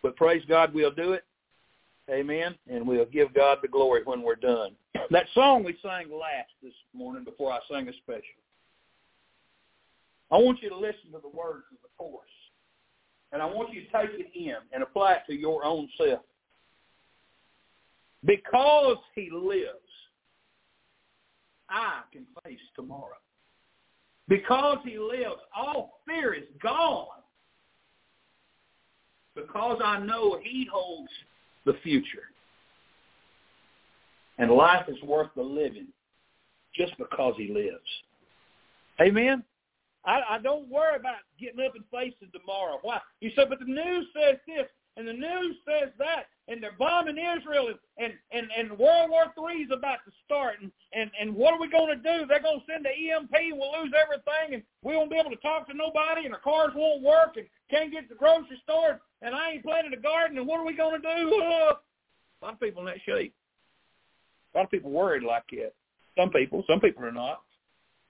But 0.02 0.16
praise 0.16 0.44
God, 0.48 0.74
we'll 0.74 0.92
do 0.92 1.14
it. 1.14 1.24
Amen. 2.10 2.56
And 2.70 2.88
we'll 2.88 3.06
give 3.06 3.34
God 3.34 3.60
the 3.62 3.68
glory 3.68 4.02
when 4.04 4.22
we're 4.22 4.36
done. 4.36 4.72
That 5.10 5.26
song 5.34 5.64
we 5.66 5.76
sang 5.82 6.10
last 6.10 6.52
this 6.64 6.74
morning 6.94 7.26
before 7.26 7.52
I 7.52 7.60
sang 7.70 7.90
a 7.90 7.94
special. 7.94 8.22
I 10.32 10.38
want 10.38 10.62
you 10.62 10.70
to 10.70 10.78
listen 10.78 11.12
to 11.12 11.20
the 11.22 11.28
words 11.28 11.66
of 11.72 11.80
the 11.82 11.90
chorus. 11.98 12.30
And 13.34 13.42
I 13.42 13.46
want 13.46 13.74
you 13.74 13.82
to 13.82 13.88
take 13.88 14.20
it 14.20 14.32
in 14.34 14.56
and 14.72 14.84
apply 14.84 15.14
it 15.14 15.22
to 15.28 15.34
your 15.34 15.66
own 15.66 15.90
self. 15.98 16.22
Because 18.24 18.98
he 19.16 19.30
lives, 19.34 19.68
I 21.70 22.02
can 22.14 22.26
face 22.44 22.60
tomorrow. 22.76 23.18
Because 24.32 24.78
he 24.86 24.98
lives, 24.98 25.42
all 25.54 26.00
fear 26.08 26.34
is 26.34 26.46
gone. 26.64 27.08
Because 29.36 29.82
I 29.84 30.00
know 30.00 30.40
he 30.42 30.66
holds 30.72 31.12
the 31.66 31.74
future. 31.84 32.30
And 34.38 34.50
life 34.50 34.86
is 34.88 34.96
worth 35.04 35.28
the 35.36 35.44
living 35.44 35.88
just 36.74 36.98
because 36.98 37.34
he 37.36 37.52
lives. 37.54 37.76
Amen? 39.02 39.44
I, 40.06 40.22
I 40.30 40.38
don't 40.38 40.70
worry 40.70 40.96
about 40.96 41.16
getting 41.38 41.60
up 41.66 41.76
and 41.76 41.84
facing 41.92 42.32
tomorrow. 42.32 42.80
Why? 42.84 43.00
You 43.20 43.32
say, 43.36 43.44
but 43.50 43.60
the 43.60 43.66
news 43.66 44.08
says 44.16 44.38
this 44.48 44.68
and 44.96 45.06
the 45.06 45.12
news 45.12 45.58
says 45.68 45.90
that, 46.00 46.28
and 46.52 46.62
they're 46.62 46.76
bombing 46.78 47.18
Israel, 47.18 47.70
and 47.98 48.14
and 48.32 48.48
and, 48.56 48.78
World 48.78 49.10
War 49.10 49.32
Three 49.36 49.64
is 49.64 49.72
about 49.72 50.04
to 50.06 50.12
start, 50.26 50.56
and 50.62 50.72
and 50.94 51.10
and 51.20 51.34
what 51.34 51.54
are 51.54 51.60
we 51.60 51.70
going 51.70 51.88
to 51.88 51.96
do? 51.96 52.28
They're 52.28 52.42
going 52.42 52.60
to 52.60 52.66
send 52.68 52.86
the 52.86 52.92
EMP, 52.92 53.32
and 53.34 53.58
we'll 53.58 53.82
lose 53.82 53.94
everything, 53.96 54.56
and 54.56 54.64
we 54.84 54.96
won't 54.96 55.10
be 55.10 55.18
able 55.18 55.32
to 55.32 55.38
talk 55.38 55.68
to 55.68 55.74
nobody, 55.74 56.26
and 56.26 56.34
our 56.34 56.42
cars 56.42 56.72
won't 56.76 57.02
work, 57.02 57.38
and 57.38 57.48
can't 57.70 57.92
get 57.92 58.10
to 58.10 58.10
the 58.10 58.20
grocery 58.20 58.60
store, 58.64 59.00
and 59.22 59.34
I 59.34 59.52
ain't 59.52 59.64
planted 59.64 59.94
a 59.94 60.02
garden, 60.02 60.38
and 60.38 60.46
what 60.46 60.60
are 60.60 60.66
we 60.66 60.76
going 60.76 61.02
to 61.02 61.08
do? 61.08 61.42
Uh, 61.42 61.74
a 62.42 62.42
lot 62.44 62.54
of 62.54 62.60
people 62.60 62.82
in 62.82 62.88
that 62.88 63.02
shape. 63.06 63.34
A 64.54 64.58
lot 64.58 64.66
of 64.66 64.72
people 64.72 64.92
worried 64.92 65.24
like 65.24 65.44
that. 65.52 65.74
Some 66.18 66.30
people, 66.30 66.64
some 66.68 66.82
people 66.82 67.06
are 67.06 67.12
not. 67.14 67.42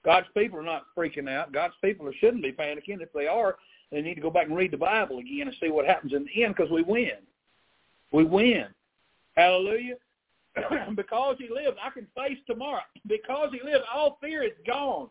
God's 0.04 0.26
people 0.36 0.58
are 0.58 0.64
not 0.64 0.86
freaking 0.98 1.30
out. 1.30 1.52
God's 1.52 1.74
people 1.80 2.10
shouldn't 2.18 2.42
be 2.42 2.50
panicking. 2.50 3.00
If 3.00 3.12
they 3.12 3.28
are, 3.28 3.54
they 3.92 4.02
need 4.02 4.16
to 4.16 4.20
go 4.20 4.30
back 4.30 4.48
and 4.48 4.56
read 4.56 4.72
the 4.72 4.76
Bible 4.76 5.18
again 5.18 5.46
and 5.46 5.56
see 5.60 5.68
what 5.68 5.86
happens 5.86 6.12
in 6.12 6.24
the 6.24 6.42
end 6.42 6.56
because 6.56 6.72
we 6.72 6.82
win. 6.82 7.12
We 8.12 8.24
win. 8.24 8.66
Hallelujah. 9.36 9.94
because 10.94 11.36
he 11.38 11.48
lives, 11.48 11.76
I 11.82 11.90
can 11.90 12.06
face 12.16 12.38
tomorrow. 12.46 12.82
Because 13.08 13.50
he 13.52 13.60
lives, 13.64 13.84
all 13.92 14.18
fear 14.20 14.42
is 14.42 14.52
gone. 14.66 15.08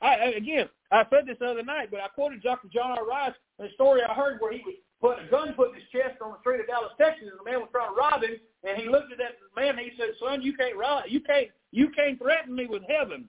I, 0.00 0.14
again, 0.36 0.68
I 0.92 1.04
said 1.10 1.26
this 1.26 1.36
the 1.40 1.46
other 1.46 1.64
night, 1.64 1.90
but 1.90 2.00
I 2.00 2.08
quoted 2.08 2.42
Dr. 2.42 2.68
John 2.68 2.96
R. 2.96 3.04
Rice, 3.04 3.34
in 3.58 3.66
a 3.66 3.72
story 3.72 4.02
I 4.02 4.14
heard 4.14 4.40
where 4.40 4.52
he 4.52 4.62
was 4.64 4.76
put 5.00 5.18
a 5.18 5.28
gun 5.28 5.54
put 5.54 5.70
in 5.70 5.74
his 5.74 5.84
chest 5.90 6.22
on 6.22 6.32
the 6.32 6.38
street 6.40 6.60
of 6.60 6.68
Dallas, 6.68 6.92
Texas, 6.96 7.28
and 7.30 7.38
the 7.38 7.50
man 7.50 7.60
was 7.60 7.68
trying 7.72 7.90
to 7.90 7.98
rob 7.98 8.22
him, 8.22 8.38
and 8.62 8.78
he 8.78 8.88
looked 8.88 9.10
at 9.10 9.18
that 9.18 9.36
man 9.56 9.70
and 9.70 9.80
he 9.80 9.92
said, 9.98 10.10
"Son, 10.20 10.42
you 10.42 10.54
can't 10.54 10.76
rob, 10.76 11.04
you 11.08 11.20
can't 11.20 11.48
You 11.72 11.90
can't 11.90 12.18
threaten 12.18 12.54
me 12.54 12.66
with 12.66 12.82
heaven. 12.88 13.28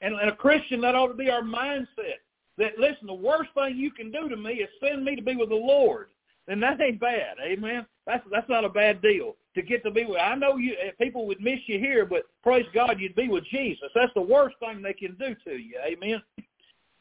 And, 0.00 0.14
and 0.14 0.30
a 0.30 0.36
Christian, 0.36 0.80
that 0.80 0.94
ought 0.94 1.08
to 1.08 1.14
be 1.14 1.30
our 1.30 1.42
mindset. 1.42 2.20
That, 2.58 2.78
listen, 2.78 3.06
the 3.06 3.14
worst 3.14 3.50
thing 3.54 3.76
you 3.76 3.90
can 3.90 4.10
do 4.10 4.28
to 4.28 4.36
me 4.36 4.54
is 4.54 4.68
send 4.80 5.04
me 5.04 5.16
to 5.16 5.22
be 5.22 5.36
with 5.36 5.50
the 5.50 5.54
Lord. 5.54 6.08
And 6.48 6.62
that 6.62 6.80
ain't 6.80 7.00
bad, 7.00 7.36
amen. 7.42 7.86
That's 8.06 8.24
that's 8.30 8.48
not 8.48 8.64
a 8.64 8.68
bad 8.68 9.02
deal 9.02 9.34
to 9.54 9.62
get 9.62 9.82
to 9.84 9.90
be 9.90 10.04
with. 10.04 10.20
I 10.20 10.36
know 10.36 10.56
you 10.56 10.76
eh, 10.80 10.90
people 11.00 11.26
would 11.26 11.40
miss 11.40 11.58
you 11.66 11.78
here, 11.78 12.06
but 12.06 12.22
praise 12.42 12.66
God, 12.72 13.00
you'd 13.00 13.16
be 13.16 13.28
with 13.28 13.44
Jesus. 13.46 13.88
That's 13.94 14.14
the 14.14 14.22
worst 14.22 14.56
thing 14.60 14.80
they 14.80 14.92
can 14.92 15.16
do 15.18 15.34
to 15.44 15.56
you, 15.56 15.74
amen. 15.84 16.22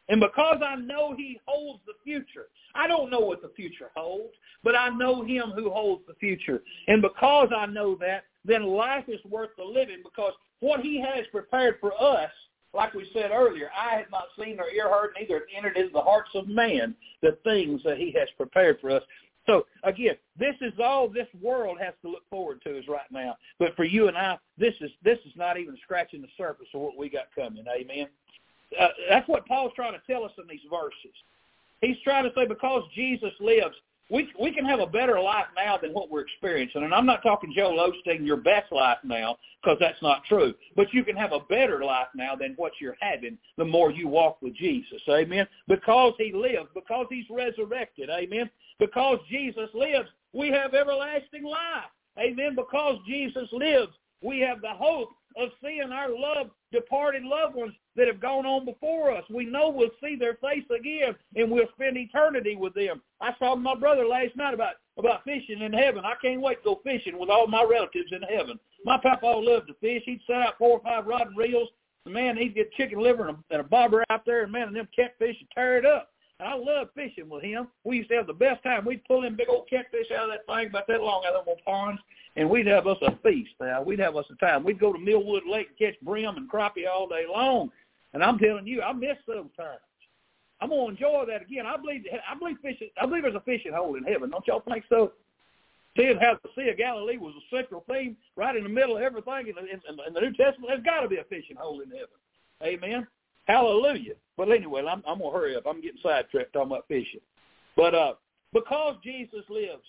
And 0.09 0.19
because 0.19 0.61
I 0.65 0.75
know 0.75 1.15
He 1.15 1.39
holds 1.45 1.81
the 1.85 1.93
future, 2.03 2.47
I 2.73 2.87
don't 2.87 3.11
know 3.11 3.19
what 3.19 3.41
the 3.41 3.51
future 3.55 3.91
holds, 3.95 4.33
but 4.63 4.75
I 4.75 4.89
know 4.89 5.23
Him 5.23 5.51
who 5.55 5.69
holds 5.69 6.03
the 6.07 6.15
future. 6.15 6.63
And 6.87 7.01
because 7.01 7.49
I 7.55 7.67
know 7.67 7.95
that, 8.01 8.23
then 8.43 8.63
life 8.63 9.05
is 9.07 9.23
worth 9.25 9.49
the 9.57 9.63
living 9.63 10.01
because 10.03 10.33
what 10.59 10.79
He 10.79 10.99
has 11.01 11.25
prepared 11.31 11.77
for 11.79 11.93
us 12.01 12.31
like 12.75 12.93
we 12.93 13.09
said 13.13 13.31
earlier, 13.31 13.69
I 13.75 13.95
have 13.95 14.11
not 14.11 14.25
seen 14.37 14.57
nor 14.57 14.69
ear 14.69 14.89
heard, 14.89 15.11
neither 15.19 15.43
entered 15.55 15.77
into 15.77 15.93
the 15.93 16.01
hearts 16.01 16.29
of 16.35 16.47
man 16.47 16.93
the 17.21 17.37
things 17.43 17.81
that 17.83 17.97
he 17.97 18.13
has 18.19 18.27
prepared 18.37 18.79
for 18.81 18.91
us. 18.91 19.03
So 19.45 19.65
again, 19.83 20.15
this 20.37 20.55
is 20.61 20.73
all 20.83 21.07
this 21.07 21.27
world 21.41 21.77
has 21.79 21.93
to 22.01 22.09
look 22.09 22.27
forward 22.29 22.61
to 22.63 22.77
is 22.77 22.87
right 22.87 23.09
now. 23.11 23.37
But 23.59 23.75
for 23.75 23.83
you 23.83 24.07
and 24.07 24.17
I, 24.17 24.37
this 24.57 24.73
is 24.81 24.91
this 25.03 25.19
is 25.25 25.33
not 25.35 25.57
even 25.59 25.77
scratching 25.83 26.21
the 26.21 26.27
surface 26.37 26.67
of 26.73 26.81
what 26.81 26.97
we 26.97 27.09
got 27.09 27.25
coming. 27.35 27.65
Amen. 27.67 28.07
Uh, 28.79 28.87
that's 29.09 29.27
what 29.27 29.47
Paul's 29.47 29.73
trying 29.75 29.93
to 29.93 30.01
tell 30.07 30.23
us 30.23 30.31
in 30.37 30.47
these 30.49 30.65
verses. 30.69 31.15
He's 31.81 31.97
trying 32.03 32.23
to 32.23 32.31
say 32.35 32.47
because 32.47 32.83
Jesus 32.95 33.31
lives, 33.39 33.75
we 34.09 34.29
we 34.39 34.51
can 34.51 34.65
have 34.65 34.79
a 34.79 34.87
better 34.87 35.19
life 35.19 35.45
now 35.55 35.77
than 35.77 35.91
what 35.91 36.11
we're 36.11 36.21
experiencing. 36.21 36.83
And 36.83 36.93
I'm 36.93 37.05
not 37.05 37.23
talking 37.23 37.53
Joel 37.55 37.91
Osteen, 37.91 38.25
your 38.25 38.37
best 38.37 38.71
life 38.71 38.97
now, 39.03 39.37
because 39.61 39.77
that's 39.79 40.01
not 40.01 40.23
true. 40.25 40.53
But 40.75 40.93
you 40.93 41.03
can 41.03 41.15
have 41.15 41.31
a 41.31 41.39
better 41.39 41.83
life 41.83 42.07
now 42.15 42.35
than 42.35 42.53
what 42.57 42.73
you're 42.79 42.97
having 42.99 43.37
the 43.57 43.65
more 43.65 43.91
you 43.91 44.07
walk 44.07 44.41
with 44.41 44.55
Jesus. 44.55 45.01
Amen. 45.09 45.47
Because 45.67 46.13
he 46.17 46.31
lives, 46.33 46.69
because 46.73 47.07
he's 47.09 47.25
resurrected. 47.29 48.09
Amen. 48.09 48.49
Because 48.79 49.19
Jesus 49.29 49.69
lives, 49.73 50.09
we 50.33 50.49
have 50.49 50.73
everlasting 50.73 51.43
life. 51.43 51.89
Amen. 52.19 52.55
Because 52.55 52.97
Jesus 53.07 53.47
lives, 53.51 53.91
we 54.21 54.39
have 54.39 54.61
the 54.61 54.73
hope 54.73 55.09
of 55.37 55.49
seeing 55.63 55.91
our 55.91 56.09
loved, 56.09 56.51
departed 56.71 57.23
loved 57.23 57.55
ones 57.55 57.73
that 57.95 58.07
have 58.07 58.19
gone 58.19 58.45
on 58.45 58.65
before 58.65 59.11
us. 59.11 59.23
We 59.29 59.45
know 59.45 59.69
we'll 59.69 59.89
see 60.03 60.15
their 60.15 60.35
face 60.35 60.65
again 60.75 61.15
and 61.35 61.49
we'll 61.49 61.69
spend 61.75 61.97
eternity 61.97 62.55
with 62.55 62.73
them. 62.73 63.01
I 63.21 63.33
saw 63.39 63.55
my 63.55 63.75
brother 63.75 64.05
last 64.05 64.35
night 64.35 64.53
about 64.53 64.75
about 64.97 65.23
fishing 65.23 65.61
in 65.61 65.73
heaven. 65.73 66.05
I 66.05 66.13
can't 66.21 66.41
wait 66.41 66.63
to 66.63 66.63
go 66.63 66.81
fishing 66.83 67.19
with 67.19 67.29
all 67.29 67.47
my 67.47 67.63
relatives 67.63 68.11
in 68.11 68.21
heaven. 68.21 68.59
My 68.85 68.97
papa 68.97 69.25
loved 69.25 69.67
to 69.67 69.73
fish. 69.75 70.03
He'd 70.05 70.21
set 70.25 70.37
out 70.37 70.57
four 70.57 70.77
or 70.77 70.81
five 70.81 71.05
rod 71.05 71.27
and 71.27 71.37
reels. 71.37 71.69
Man, 72.05 72.37
he'd 72.37 72.55
get 72.55 72.71
chicken 72.73 72.99
liver 72.99 73.27
and 73.27 73.37
a, 73.37 73.53
and 73.55 73.61
a 73.61 73.63
bobber 73.63 74.03
out 74.09 74.25
there, 74.25 74.43
and 74.43 74.51
man, 74.51 74.67
and 74.67 74.75
them 74.75 74.87
catfish 74.95 75.35
would 75.41 75.49
tear 75.53 75.77
it 75.77 75.85
up. 75.85 76.11
And 76.39 76.47
I 76.47 76.55
love 76.55 76.89
fishing 76.93 77.29
with 77.29 77.43
him. 77.43 77.67
We 77.83 77.97
used 77.97 78.09
to 78.09 78.15
have 78.17 78.27
the 78.27 78.33
best 78.33 78.61
time. 78.63 78.85
We'd 78.85 79.03
pull 79.05 79.21
them 79.21 79.35
big 79.35 79.49
old 79.49 79.69
catfish 79.69 80.11
out 80.11 80.29
of 80.29 80.31
that 80.31 80.45
thing 80.45 80.67
about 80.67 80.87
that 80.87 81.01
long 81.01 81.23
out 81.27 81.35
of 81.35 81.45
them 81.45 81.55
ponds, 81.65 82.01
and 82.35 82.49
we'd 82.49 82.67
have 82.67 82.87
us 82.87 82.97
a 83.01 83.17
feast. 83.23 83.51
Now 83.59 83.81
we'd 83.81 83.99
have 83.99 84.15
us 84.15 84.25
a 84.31 84.35
time. 84.35 84.63
We'd 84.63 84.79
go 84.79 84.93
to 84.93 84.99
Millwood 84.99 85.43
Lake 85.49 85.69
and 85.69 85.77
catch 85.77 85.99
brim 86.01 86.37
and 86.37 86.49
crappie 86.49 86.87
all 86.87 87.07
day 87.07 87.25
long. 87.31 87.71
And 88.15 88.23
I'm 88.23 88.39
telling 88.39 88.65
you, 88.65 88.81
I 88.81 88.93
miss 88.93 89.17
those 89.27 89.49
times. 89.57 89.81
I'm 90.61 90.69
gonna 90.69 90.87
enjoy 90.87 91.25
that 91.27 91.41
again. 91.41 91.65
I 91.67 91.75
believe 91.75 92.05
I 92.13 92.33
believe 92.33 92.55
fishing. 92.61 92.89
I 92.99 93.05
believe 93.05 93.23
there's 93.23 93.35
a 93.35 93.41
fishing 93.41 93.73
hole 93.73 93.95
in 93.95 94.05
heaven. 94.05 94.29
Don't 94.29 94.47
y'all 94.47 94.61
think 94.61 94.85
so? 94.87 95.11
Seeing 95.97 96.17
how 96.17 96.37
the 96.41 96.49
Sea 96.55 96.69
of 96.69 96.77
Galilee 96.77 97.17
was 97.17 97.33
a 97.35 97.55
central 97.55 97.83
theme, 97.89 98.15
right 98.37 98.55
in 98.55 98.63
the 98.63 98.69
middle 98.69 98.95
of 98.95 99.03
everything 99.03 99.47
in, 99.47 99.57
in, 99.57 99.81
in 100.07 100.13
the 100.13 100.21
New 100.21 100.33
Testament, 100.33 100.67
there's 100.67 100.83
got 100.83 101.01
to 101.01 101.09
be 101.09 101.17
a 101.17 101.23
fishing 101.25 101.57
hole 101.57 101.81
in 101.81 101.89
heaven. 101.89 102.07
Amen. 102.63 103.05
Hallelujah. 103.47 104.15
But 104.37 104.49
anyway, 104.49 104.81
I'm, 104.89 105.03
I'm 105.05 105.19
to 105.19 105.29
hurry 105.29 105.55
up. 105.55 105.63
I'm 105.67 105.81
getting 105.81 105.99
sidetracked 106.01 106.53
talking 106.53 106.71
about 106.71 106.87
fishing. 106.87 107.21
But 107.75 107.95
uh, 107.95 108.13
because 108.53 108.95
Jesus 109.03 109.43
lives, 109.49 109.83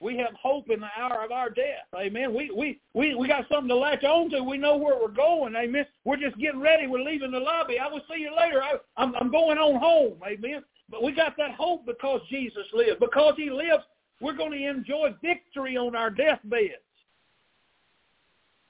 we 0.00 0.16
have 0.18 0.32
hope 0.40 0.70
in 0.70 0.80
the 0.80 0.88
hour 0.96 1.24
of 1.24 1.32
our 1.32 1.50
death. 1.50 1.86
Amen. 1.96 2.32
We 2.32 2.50
we 2.50 2.80
we 2.94 3.14
we 3.14 3.26
got 3.26 3.48
something 3.48 3.68
to 3.68 3.74
latch 3.74 4.04
on 4.04 4.30
to. 4.30 4.42
We 4.42 4.56
know 4.56 4.76
where 4.76 4.96
we're 5.00 5.08
going. 5.08 5.56
Amen. 5.56 5.86
We're 6.04 6.16
just 6.16 6.38
getting 6.38 6.60
ready. 6.60 6.86
We're 6.86 7.02
leaving 7.02 7.32
the 7.32 7.40
lobby. 7.40 7.78
I 7.78 7.88
will 7.88 8.02
see 8.12 8.20
you 8.20 8.34
later. 8.36 8.62
I, 8.62 8.74
I'm 8.96 9.14
I'm 9.16 9.30
going 9.30 9.58
on 9.58 9.80
home. 9.80 10.18
Amen. 10.26 10.62
But 10.90 11.02
we 11.02 11.12
got 11.12 11.36
that 11.36 11.52
hope 11.52 11.84
because 11.84 12.20
Jesus 12.30 12.64
lives. 12.72 12.96
Because 13.00 13.34
He 13.36 13.50
lives, 13.50 13.84
we're 14.20 14.36
going 14.36 14.52
to 14.52 14.68
enjoy 14.68 15.14
victory 15.22 15.76
on 15.76 15.94
our 15.94 16.10
deathbeds. 16.10 16.74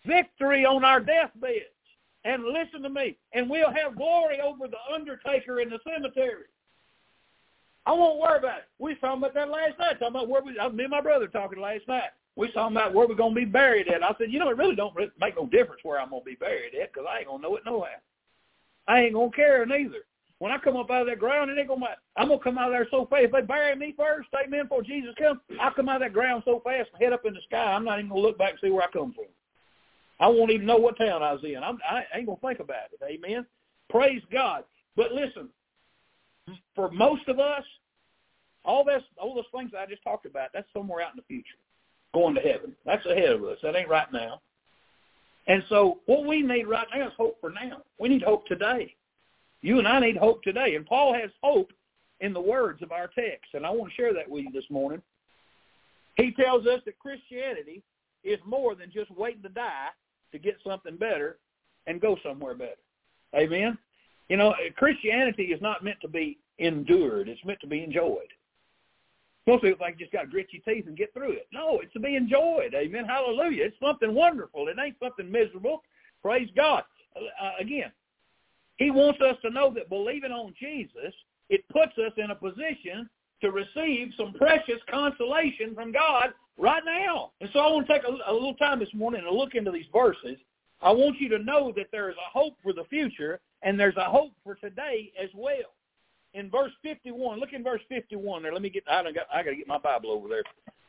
Victory 0.06 0.64
on 0.64 0.84
our 0.84 1.00
deathbeds. 1.00 1.64
And 2.24 2.44
listen 2.44 2.82
to 2.82 2.88
me. 2.88 3.16
And 3.32 3.48
we'll 3.48 3.72
have 3.72 3.96
glory 3.96 4.40
over 4.40 4.66
the 4.66 4.94
undertaker 4.94 5.60
in 5.60 5.70
the 5.70 5.78
cemetery. 5.84 6.46
I 7.88 7.92
won't 7.92 8.20
worry 8.20 8.38
about 8.38 8.58
it. 8.58 8.68
We 8.78 8.90
was 8.90 9.00
talking 9.00 9.22
about 9.22 9.32
that 9.32 9.48
last 9.48 9.78
night. 9.78 9.98
Talking 9.98 10.08
about 10.08 10.28
where 10.28 10.42
we, 10.42 10.58
uh, 10.58 10.68
me 10.68 10.84
and 10.84 10.90
my 10.90 11.00
brother 11.00 11.26
talking 11.26 11.58
last 11.58 11.88
night. 11.88 12.10
We 12.36 12.46
was 12.46 12.54
talking 12.54 12.76
about 12.76 12.92
where 12.92 13.08
we're 13.08 13.14
to 13.14 13.34
be 13.34 13.46
buried 13.46 13.88
at. 13.88 14.02
I 14.02 14.14
said, 14.18 14.30
you 14.30 14.38
know, 14.38 14.50
it 14.50 14.58
really 14.58 14.76
don't 14.76 14.94
make 15.18 15.36
no 15.36 15.46
difference 15.46 15.80
where 15.82 15.98
I'm 15.98 16.10
to 16.10 16.20
be 16.22 16.34
buried 16.34 16.74
at 16.74 16.92
because 16.92 17.08
I 17.10 17.20
ain't 17.20 17.28
to 17.30 17.38
know 17.38 17.56
it 17.56 17.62
no 17.64 17.80
how. 17.80 18.92
I 18.94 19.00
ain't 19.00 19.14
to 19.14 19.30
care 19.34 19.64
neither. 19.64 20.04
When 20.38 20.52
I 20.52 20.58
come 20.58 20.76
up 20.76 20.90
out 20.90 21.00
of 21.00 21.06
that 21.08 21.18
ground, 21.18 21.50
it 21.50 21.58
ain't 21.58 21.68
gonna. 21.68 21.86
I'm 22.14 22.28
gonna 22.28 22.40
come 22.40 22.58
out 22.58 22.68
of 22.68 22.74
there 22.74 22.86
so 22.90 23.06
fast. 23.06 23.24
If 23.24 23.32
they 23.32 23.40
bury 23.40 23.74
me 23.74 23.94
first, 23.96 24.28
amen. 24.34 24.64
Before 24.64 24.82
Jesus 24.82 25.14
comes, 25.18 25.40
I'll 25.58 25.72
come 25.72 25.88
out 25.88 25.96
of 25.96 26.02
that 26.02 26.12
ground 26.12 26.42
so 26.44 26.60
fast, 26.62 26.90
and 26.92 27.02
head 27.02 27.14
up 27.14 27.24
in 27.24 27.32
the 27.32 27.40
sky. 27.46 27.72
I'm 27.72 27.86
not 27.86 28.00
even 28.00 28.10
gonna 28.10 28.20
look 28.20 28.36
back 28.36 28.50
and 28.50 28.58
see 28.62 28.70
where 28.70 28.84
I 28.84 28.90
come 28.92 29.14
from. 29.14 29.24
I 30.20 30.28
won't 30.28 30.50
even 30.50 30.66
know 30.66 30.76
what 30.76 30.98
town 30.98 31.22
I 31.22 31.32
was 31.32 31.42
in. 31.42 31.56
I'm, 31.64 31.78
I 31.88 32.04
ain't 32.14 32.26
gonna 32.26 32.38
think 32.42 32.60
about 32.60 32.92
it. 32.92 33.00
Amen. 33.02 33.46
Praise 33.88 34.22
God. 34.30 34.64
But 34.94 35.12
listen, 35.12 35.48
for 36.74 36.90
most 36.90 37.28
of 37.28 37.38
us, 37.38 37.64
all 38.64 38.84
this, 38.84 39.02
all 39.16 39.34
those 39.34 39.44
things 39.54 39.72
I 39.78 39.86
just 39.86 40.02
talked 40.02 40.26
about, 40.26 40.50
that's 40.52 40.68
somewhere 40.72 41.02
out 41.02 41.12
in 41.12 41.16
the 41.16 41.22
future, 41.22 41.58
going 42.14 42.34
to 42.34 42.40
heaven. 42.40 42.72
That's 42.84 43.04
ahead 43.06 43.30
of 43.30 43.44
us. 43.44 43.58
That 43.62 43.76
ain't 43.76 43.88
right 43.88 44.12
now. 44.12 44.40
And 45.46 45.62
so, 45.68 46.00
what 46.06 46.26
we 46.26 46.42
need 46.42 46.66
right 46.66 46.86
now 46.94 47.06
is 47.06 47.14
hope 47.16 47.40
for 47.40 47.50
now. 47.50 47.82
We 47.98 48.10
need 48.10 48.22
hope 48.22 48.46
today. 48.46 48.94
You 49.62 49.78
and 49.78 49.88
I 49.88 49.98
need 49.98 50.16
hope 50.16 50.42
today. 50.42 50.74
And 50.76 50.84
Paul 50.84 51.14
has 51.14 51.30
hope 51.42 51.72
in 52.20 52.32
the 52.32 52.40
words 52.40 52.82
of 52.82 52.92
our 52.92 53.08
text, 53.08 53.54
and 53.54 53.64
I 53.64 53.70
want 53.70 53.90
to 53.90 53.96
share 53.96 54.12
that 54.12 54.28
with 54.28 54.44
you 54.44 54.52
this 54.52 54.68
morning. 54.70 55.00
He 56.16 56.32
tells 56.32 56.66
us 56.66 56.80
that 56.84 56.98
Christianity 56.98 57.82
is 58.24 58.38
more 58.44 58.74
than 58.74 58.90
just 58.92 59.10
waiting 59.12 59.42
to 59.42 59.48
die 59.48 59.88
to 60.32 60.38
get 60.38 60.56
something 60.66 60.96
better 60.96 61.38
and 61.86 62.00
go 62.00 62.16
somewhere 62.22 62.54
better. 62.54 62.72
Amen? 63.34 63.78
You 64.28 64.36
know, 64.36 64.54
Christianity 64.76 65.44
is 65.44 65.62
not 65.62 65.82
meant 65.82 66.00
to 66.02 66.08
be 66.08 66.38
endured. 66.58 67.28
It's 67.28 67.44
meant 67.44 67.60
to 67.60 67.66
be 67.66 67.82
enjoyed. 67.82 68.28
Most 69.46 69.62
people 69.62 69.84
think 69.84 69.98
just 69.98 70.12
got 70.12 70.22
to 70.22 70.26
grit 70.26 70.48
your 70.50 70.62
teeth 70.62 70.86
and 70.86 70.96
get 70.96 71.14
through 71.14 71.32
it. 71.32 71.48
No, 71.52 71.80
it's 71.80 71.92
to 71.94 72.00
be 72.00 72.16
enjoyed. 72.16 72.74
Amen. 72.74 73.06
Hallelujah. 73.06 73.64
It's 73.64 73.76
something 73.82 74.14
wonderful. 74.14 74.68
It 74.68 74.76
ain't 74.78 74.96
something 75.02 75.30
miserable. 75.30 75.82
Praise 76.22 76.50
God. 76.54 76.82
Uh, 77.16 77.50
again, 77.58 77.90
he 78.76 78.90
wants 78.90 79.20
us 79.22 79.36
to 79.42 79.50
know 79.50 79.72
that 79.74 79.88
believing 79.88 80.32
on 80.32 80.54
Jesus, 80.60 81.14
it 81.48 81.66
puts 81.68 81.92
us 81.96 82.12
in 82.18 82.30
a 82.30 82.34
position 82.34 83.08
to 83.40 83.50
receive 83.50 84.12
some 84.18 84.34
precious 84.34 84.80
consolation 84.90 85.74
from 85.74 85.92
God 85.92 86.34
right 86.58 86.82
now. 86.84 87.30
And 87.40 87.48
so 87.52 87.60
I 87.60 87.72
want 87.72 87.86
to 87.86 87.92
take 87.92 88.02
a, 88.02 88.30
a 88.30 88.32
little 88.32 88.54
time 88.54 88.80
this 88.80 88.92
morning 88.92 89.22
to 89.22 89.32
look 89.32 89.54
into 89.54 89.70
these 89.70 89.86
verses. 89.92 90.36
I 90.82 90.90
want 90.92 91.18
you 91.18 91.28
to 91.30 91.38
know 91.38 91.72
that 91.76 91.86
there 91.90 92.10
is 92.10 92.16
a 92.16 92.38
hope 92.38 92.54
for 92.62 92.74
the 92.74 92.84
future 92.84 93.40
and 93.62 93.78
there's 93.78 93.96
a 93.96 94.04
hope 94.04 94.32
for 94.44 94.54
today 94.54 95.12
as 95.22 95.30
well. 95.34 95.74
In 96.34 96.50
verse 96.50 96.72
51, 96.82 97.40
look 97.40 97.52
in 97.52 97.64
verse 97.64 97.80
51 97.88 98.42
there. 98.42 98.52
Let 98.52 98.62
me 98.62 98.70
get, 98.70 98.84
I 98.88 99.02
got, 99.04 99.26
I 99.32 99.42
got 99.42 99.50
to 99.50 99.56
get 99.56 99.66
my 99.66 99.78
Bible 99.78 100.10
over 100.10 100.28
there. 100.28 100.42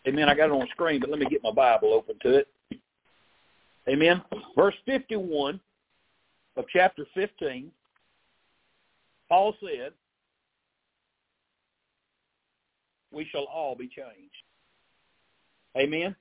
Amen. 0.08 0.30
I 0.30 0.36
got 0.36 0.46
it 0.46 0.52
on 0.52 0.68
screen, 0.72 1.00
but 1.00 1.10
let 1.10 1.20
me 1.20 1.26
get 1.26 1.44
my 1.44 1.52
Bible 1.52 1.94
open 1.94 2.16
to 2.22 2.38
it. 2.38 2.48
Amen. 3.88 4.22
Verse 4.56 4.76
51 4.86 5.60
of 6.58 6.66
chapter 6.72 7.06
15, 7.16 7.72
Paul 9.30 9.56
said, 9.62 9.94
we 13.12 13.28
shall 13.32 13.46
all 13.46 13.76
be 13.76 13.88
changed. 13.88 14.36
Amen. 15.78 16.16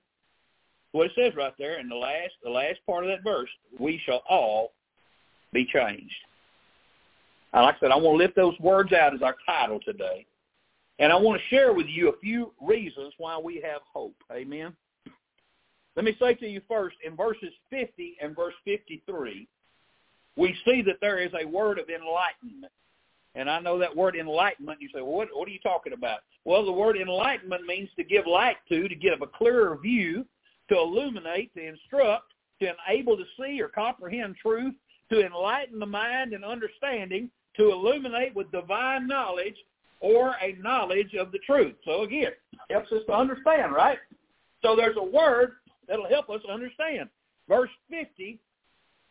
What 0.93 1.07
it 1.07 1.13
says 1.15 1.37
right 1.37 1.53
there 1.59 1.79
in 1.79 1.89
the 1.89 1.95
last 1.95 2.33
the 2.43 2.51
last 2.51 2.79
part 2.87 3.05
of 3.05 3.11
that 3.11 3.23
verse, 3.23 3.51
we 3.79 4.01
shall 4.07 4.23
all 4.29 4.73
be 5.53 5.67
changed. 5.67 6.15
Like 7.53 7.77
I 7.77 7.81
said, 7.81 7.91
I 7.91 7.97
want 7.97 8.19
to 8.19 8.25
lift 8.25 8.37
those 8.37 8.59
words 8.61 8.93
out 8.93 9.15
as 9.15 9.23
our 9.23 9.37
title 9.47 9.81
today. 9.85 10.27
And 10.99 11.13
I 11.13 11.17
want 11.17 11.41
to 11.41 11.55
share 11.55 11.73
with 11.73 11.87
you 11.87 12.09
a 12.09 12.19
few 12.19 12.53
reasons 12.61 13.13
why 13.19 13.39
we 13.39 13.63
have 13.65 13.83
hope. 13.93 14.17
Amen. 14.33 14.75
Let 15.97 16.05
me 16.05 16.17
say 16.21 16.35
to 16.35 16.47
you 16.47 16.61
first, 16.69 16.97
in 17.05 17.17
verses 17.17 17.53
50 17.71 18.17
and 18.21 18.37
verse 18.37 18.55
53, 18.65 19.49
we 20.37 20.57
see 20.65 20.83
that 20.83 20.99
there 21.01 21.19
is 21.19 21.33
a 21.35 21.47
word 21.47 21.79
of 21.79 21.89
enlightenment. 21.89 22.73
And 23.35 23.51
I 23.51 23.61
know 23.61 23.79
that 23.79 23.95
word 23.95 24.17
enlightenment, 24.17 24.81
you 24.81 24.89
say, 24.89 25.01
well, 25.01 25.13
what, 25.13 25.29
what 25.33 25.49
are 25.49 25.53
you 25.53 25.59
talking 25.61 25.93
about? 25.93 26.21
Well, 26.45 26.65
the 26.65 26.73
word 26.73 26.97
enlightenment 26.97 27.67
means 27.67 27.89
to 27.97 28.05
give 28.05 28.27
light 28.27 28.57
to, 28.69 28.89
to 28.89 28.95
give 28.95 29.23
a 29.23 29.27
clearer 29.27 29.77
view, 29.77 30.25
to 30.71 30.79
illuminate, 30.79 31.53
to 31.55 31.67
instruct, 31.67 32.33
to 32.61 32.73
enable 32.89 33.17
to 33.17 33.25
see 33.39 33.61
or 33.61 33.69
comprehend 33.69 34.37
truth, 34.41 34.75
to 35.11 35.25
enlighten 35.25 35.79
the 35.79 35.87
mind 35.87 36.33
and 36.33 36.45
understanding, 36.45 37.31
to 37.59 37.71
illuminate 37.71 38.35
with 38.35 38.51
divine 38.51 39.07
knowledge 39.07 39.57
or 40.01 40.37
a 40.41 40.57
knowledge 40.61 41.15
of 41.15 41.33
the 41.33 41.39
truth. 41.41 41.75
So 41.85 42.03
again, 42.03 42.33
helps 42.71 42.93
us 42.93 43.03
to 43.07 43.13
understand, 43.13 43.73
right? 43.73 43.99
So 44.63 44.77
there's 44.77 44.97
a 44.97 45.05
word 45.05 45.53
that'll 45.89 46.09
help 46.09 46.31
us 46.31 46.41
understand. 46.51 47.09
Verse 47.49 47.71
50 47.91 48.39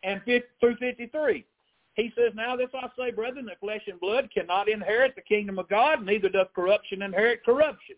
and 0.02 0.20
50 0.24 0.48
through 0.60 0.76
53. 0.76 1.44
He 1.94 2.12
says, 2.16 2.32
Now 2.34 2.56
this 2.56 2.68
I 2.74 2.88
say, 2.96 3.10
brethren, 3.10 3.46
that 3.46 3.60
flesh 3.60 3.82
and 3.88 4.00
blood 4.00 4.30
cannot 4.32 4.68
inherit 4.68 5.14
the 5.16 5.22
kingdom 5.22 5.58
of 5.58 5.68
God, 5.68 6.04
neither 6.04 6.28
doth 6.28 6.54
corruption 6.54 7.02
inherit 7.02 7.44
corruption. 7.44 7.96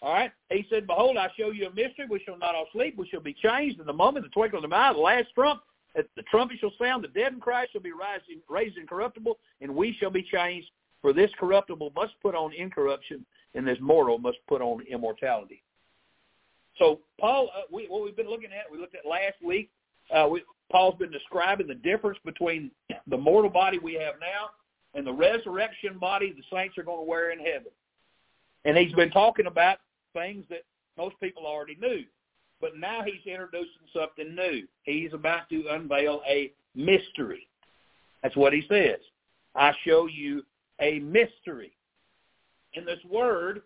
All 0.00 0.12
right? 0.12 0.32
He 0.50 0.66
said, 0.70 0.86
Behold, 0.86 1.16
I 1.16 1.28
show 1.38 1.50
you 1.50 1.66
a 1.66 1.70
mystery. 1.70 2.06
We 2.08 2.22
shall 2.24 2.38
not 2.38 2.54
all 2.54 2.66
sleep. 2.72 2.96
We 2.96 3.08
shall 3.08 3.20
be 3.20 3.34
changed 3.34 3.78
in 3.78 3.86
the 3.86 3.92
moment, 3.92 4.24
the 4.24 4.30
twinkling 4.30 4.64
of 4.64 4.70
an 4.70 4.72
eye, 4.72 4.92
the 4.92 4.98
last 4.98 5.28
trump. 5.34 5.60
The 5.94 6.22
trumpet 6.28 6.58
shall 6.58 6.72
sound. 6.78 7.04
The 7.04 7.08
dead 7.08 7.32
in 7.32 7.40
Christ 7.40 7.72
shall 7.72 7.80
be 7.80 7.92
rising, 7.92 8.40
raised 8.48 8.76
incorruptible, 8.78 9.38
and 9.60 9.74
we 9.74 9.96
shall 10.00 10.10
be 10.10 10.22
changed. 10.22 10.68
For 11.02 11.12
this 11.12 11.30
corruptible 11.38 11.92
must 11.94 12.14
put 12.22 12.34
on 12.34 12.52
incorruption, 12.52 13.24
and 13.54 13.66
this 13.66 13.78
mortal 13.80 14.18
must 14.18 14.38
put 14.48 14.62
on 14.62 14.82
immortality. 14.90 15.62
So 16.78 17.00
Paul, 17.20 17.50
uh, 17.56 17.62
we, 17.70 17.86
what 17.86 18.02
we've 18.02 18.16
been 18.16 18.28
looking 18.28 18.50
at, 18.52 18.70
we 18.70 18.78
looked 18.78 18.96
at 18.96 19.06
last 19.08 19.36
week. 19.44 19.70
Uh, 20.12 20.28
we, 20.30 20.42
Paul's 20.72 20.96
been 20.98 21.12
describing 21.12 21.66
the 21.66 21.74
difference 21.74 22.18
between 22.24 22.70
the 23.06 23.16
mortal 23.16 23.50
body 23.50 23.78
we 23.78 23.94
have 23.94 24.14
now 24.20 24.50
and 24.94 25.06
the 25.06 25.12
resurrection 25.12 25.98
body 25.98 26.32
the 26.32 26.56
saints 26.56 26.78
are 26.78 26.82
going 26.82 27.04
to 27.04 27.08
wear 27.08 27.30
in 27.30 27.38
heaven. 27.38 27.70
And 28.64 28.76
he's 28.76 28.92
been 28.94 29.10
talking 29.10 29.46
about 29.46 29.78
things 30.14 30.44
that 30.48 30.62
most 30.96 31.14
people 31.20 31.46
already 31.46 31.76
knew. 31.80 32.04
But 32.64 32.78
now 32.78 33.02
he's 33.04 33.20
introducing 33.26 33.68
something 33.94 34.34
new. 34.34 34.62
He's 34.84 35.12
about 35.12 35.50
to 35.50 35.66
unveil 35.68 36.22
a 36.26 36.50
mystery. 36.74 37.46
That's 38.22 38.36
what 38.36 38.54
he 38.54 38.62
says. 38.70 39.00
I 39.54 39.72
show 39.86 40.06
you 40.06 40.42
a 40.80 40.98
mystery. 41.00 41.76
In 42.72 42.86
this 42.86 43.00
word, 43.06 43.60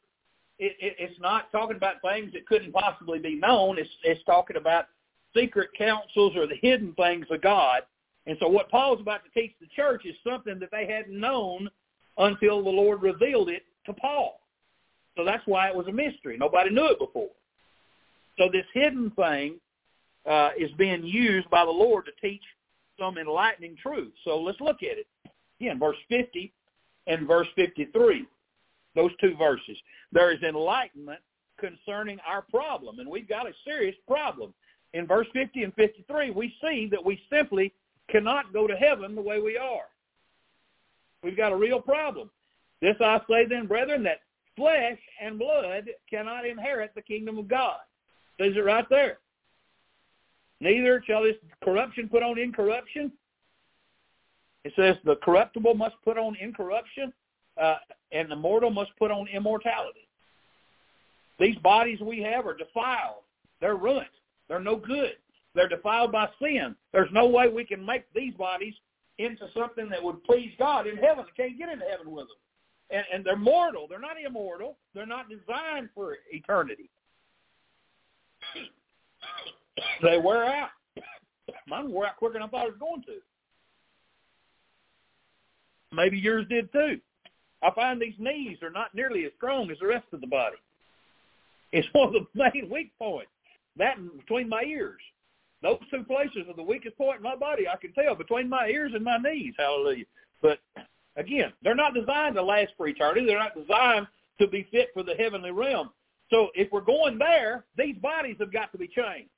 it, 0.59 0.77
it, 0.81 0.97
it's 0.99 1.21
not 1.21 1.53
talking 1.53 1.77
about 1.77 2.03
things 2.03 2.33
that 2.33 2.49
couldn't 2.49 2.73
possibly 2.73 3.21
be 3.21 3.37
known. 3.37 3.79
It's, 3.79 3.89
it's 4.03 4.21
talking 4.25 4.57
about 4.57 4.87
secret 5.33 5.69
counsels 5.79 6.35
or 6.35 6.49
the 6.49 6.59
hidden 6.61 6.93
things 6.95 7.27
of 7.31 7.41
God. 7.41 7.83
And 8.27 8.37
so 8.41 8.49
what 8.49 8.69
Paul's 8.69 9.01
about 9.01 9.21
to 9.23 9.31
teach 9.41 9.53
the 9.61 9.69
church 9.77 10.07
is 10.07 10.17
something 10.29 10.59
that 10.59 10.73
they 10.73 10.89
hadn't 10.89 11.21
known 11.21 11.71
until 12.17 12.65
the 12.65 12.69
Lord 12.69 13.01
revealed 13.01 13.49
it 13.49 13.63
to 13.87 13.93
Paul. 13.93 14.41
So 15.17 15.25
that's 15.25 15.47
why 15.47 15.69
it 15.69 15.77
was 15.77 15.87
a 15.87 15.93
mystery. 15.93 16.37
Nobody 16.37 16.71
knew 16.71 16.87
it 16.87 16.99
before. 16.99 17.31
So 18.39 18.49
this 18.51 18.65
hidden 18.73 19.11
thing 19.11 19.57
uh, 20.27 20.51
is 20.59 20.71
being 20.79 21.05
used 21.05 21.51
by 21.51 21.65
the 21.65 21.71
Lord 21.71 22.07
to 22.07 22.27
teach 22.27 22.43
some 22.99 23.19
enlightening 23.19 23.77
truth. 23.83 24.13
So 24.25 24.41
let's 24.41 24.61
look 24.61 24.83
at 24.83 24.99
it. 24.99 25.07
Again, 25.61 25.79
verse 25.79 25.97
50 26.09 26.53
and 27.07 27.27
verse 27.27 27.49
53, 27.57 28.27
those 28.95 29.11
two 29.21 29.35
verses. 29.37 29.77
There 30.13 30.31
is 30.33 30.43
enlightenment 30.43 31.21
concerning 31.59 32.19
our 32.27 32.43
problem, 32.43 33.01
and 33.01 33.09
we've 33.09 33.29
got 33.29 33.47
a 33.47 33.53
serious 33.65 33.97
problem 34.07 34.55
in 34.95 35.07
verse 35.07 35.27
50 35.33 35.65
and 35.65 35.75
53, 35.75 36.31
we 36.31 36.55
see 36.63 36.89
that 36.91 37.05
we 37.05 37.21
simply 37.31 37.73
cannot 38.11 38.53
go 38.53 38.67
to 38.67 38.77
heaven 38.77 39.15
the 39.15 39.23
way 39.23 39.41
we 39.41 39.57
are. 39.57 39.87
We've 41.23 41.37
got 41.37 41.53
a 41.53 41.57
real 41.57 41.81
problem. 41.81 42.31
This 42.81 42.97
I 43.01 43.21
say 43.29 43.47
then, 43.47 43.67
brethren, 43.67 44.03
that 44.05 44.21
flesh 44.57 44.99
and 45.21 45.39
blood 45.39 45.85
cannot 46.09 46.47
inherit 46.47 46.95
the 46.95 47.03
kingdom 47.03 47.39
of 47.39 47.49
God. 47.49 47.79
Says 48.41 48.53
it 48.57 48.65
right 48.65 48.87
there. 48.89 49.19
Neither 50.61 51.03
shall 51.07 51.23
this 51.23 51.37
corruption 51.63 52.09
put 52.09 52.23
on 52.23 52.39
incorruption. 52.39 53.13
It 54.65 54.73
says 54.77 54.97
the 55.05 55.17
corruptible 55.17 55.75
must 55.75 55.95
put 56.05 56.19
on 56.19 56.37
incorruption, 56.41 57.13
uh, 57.61 57.77
and 58.13 58.31
the 58.31 58.37
mortal 58.37 58.71
must 58.71 58.91
put 58.99 59.11
on 59.11 59.29
immortality. 59.29 60.09
These 61.39 61.57
bodies 61.59 62.01
we 62.01 62.21
have 62.23 62.47
are 62.47 62.57
defiled. 62.57 63.23
They're 63.61 63.77
ruined. 63.77 64.07
They're 64.49 64.61
no 64.61 64.77
good. 64.77 65.13
They're 65.55 65.69
defiled 65.69 66.13
by 66.13 66.29
sin. 66.41 66.75
There's 66.93 67.11
no 67.13 67.27
way 67.29 67.49
we 67.49 67.65
can 67.65 67.85
make 67.85 68.05
these 68.15 68.35
bodies 68.35 68.75
into 69.19 69.47
something 69.57 69.89
that 69.89 70.03
would 70.03 70.23
please 70.25 70.53
God 70.59 70.87
in 70.87 70.97
heaven. 70.97 71.25
They 71.25 71.45
can't 71.45 71.59
get 71.59 71.69
into 71.69 71.85
heaven 71.85 72.11
with 72.13 72.27
them. 72.27 72.37
And, 72.91 73.05
and 73.13 73.25
they're 73.25 73.37
mortal. 73.37 73.87
They're 73.89 73.99
not 73.99 74.17
immortal. 74.25 74.77
They're 74.95 75.07
not 75.07 75.27
designed 75.29 75.91
for 75.95 76.17
eternity. 76.33 76.91
They 80.03 80.19
wear 80.19 80.45
out. 80.45 80.71
Mine 81.67 81.91
wore 81.91 82.07
out 82.07 82.17
quicker 82.17 82.35
than 82.35 82.43
I 82.43 82.49
thought 82.49 82.67
it 82.67 82.73
was 82.73 82.81
going 82.81 83.03
to. 83.03 83.21
Maybe 85.93 86.19
yours 86.19 86.47
did 86.49 86.71
too. 86.73 87.01
I 87.63 87.71
find 87.73 88.01
these 88.01 88.15
knees 88.19 88.59
are 88.63 88.71
not 88.71 88.95
nearly 88.95 89.25
as 89.25 89.33
strong 89.37 89.71
as 89.71 89.79
the 89.81 89.87
rest 89.87 90.07
of 90.13 90.21
the 90.21 90.27
body. 90.27 90.57
It's 91.73 91.89
one 91.93 92.09
of 92.09 92.13
the 92.15 92.27
main 92.35 92.71
weak 92.71 92.93
points. 92.99 93.31
That 93.77 93.97
between 94.19 94.49
my 94.49 94.63
ears. 94.63 95.01
Those 95.63 95.79
two 95.91 96.05
places 96.05 96.47
are 96.49 96.55
the 96.55 96.63
weakest 96.63 96.97
point 96.97 97.17
in 97.17 97.23
my 97.23 97.35
body. 97.35 97.67
I 97.67 97.77
can 97.77 97.93
tell 97.93 98.15
between 98.15 98.49
my 98.49 98.69
ears 98.69 98.93
and 98.95 99.05
my 99.05 99.19
knees. 99.19 99.55
Hallelujah. 99.59 100.05
But 100.41 100.59
again, 101.17 101.53
they're 101.63 101.75
not 101.75 101.95
designed 101.95 102.37
to 102.37 102.43
last 102.43 102.73
for 102.77 102.87
eternity. 102.87 103.27
They're 103.27 103.39
not 103.39 103.57
designed 103.57 104.07
to 104.41 104.47
be 104.47 104.69
fit 104.71 104.91
for 104.95 105.03
the 105.03 105.15
heavenly 105.15 105.51
realm. 105.51 105.91
So 106.31 106.49
if 106.55 106.71
we're 106.73 106.81
going 106.81 107.19
there, 107.19 107.65
these 107.77 107.97
bodies 107.97 108.37
have 108.41 108.53
got 108.53 108.71
to 108.73 108.79
be 108.79 108.89
changed. 108.89 109.31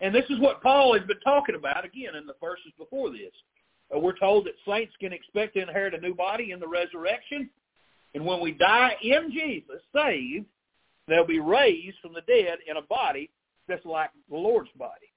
And 0.00 0.14
this 0.14 0.24
is 0.30 0.38
what 0.40 0.62
Paul 0.62 0.94
has 0.94 1.06
been 1.06 1.20
talking 1.20 1.54
about 1.54 1.84
again 1.84 2.14
in 2.16 2.26
the 2.26 2.34
verses 2.40 2.72
before 2.78 3.10
this. 3.10 3.32
Uh, 3.94 3.98
we're 3.98 4.18
told 4.18 4.46
that 4.46 4.54
saints 4.66 4.92
can 5.00 5.12
expect 5.12 5.54
to 5.54 5.62
inherit 5.62 5.94
a 5.94 6.00
new 6.00 6.14
body 6.14 6.50
in 6.52 6.60
the 6.60 6.68
resurrection. 6.68 7.48
And 8.14 8.24
when 8.24 8.40
we 8.40 8.52
die 8.52 8.96
in 9.02 9.30
Jesus, 9.30 9.80
saved, 9.94 10.46
They'll 11.08 11.26
be 11.26 11.40
raised 11.40 11.98
from 12.02 12.12
the 12.14 12.22
dead 12.22 12.58
in 12.66 12.76
a 12.76 12.82
body 12.82 13.30
just 13.68 13.86
like 13.86 14.10
the 14.30 14.36
Lord's 14.36 14.70
body. 14.76 15.12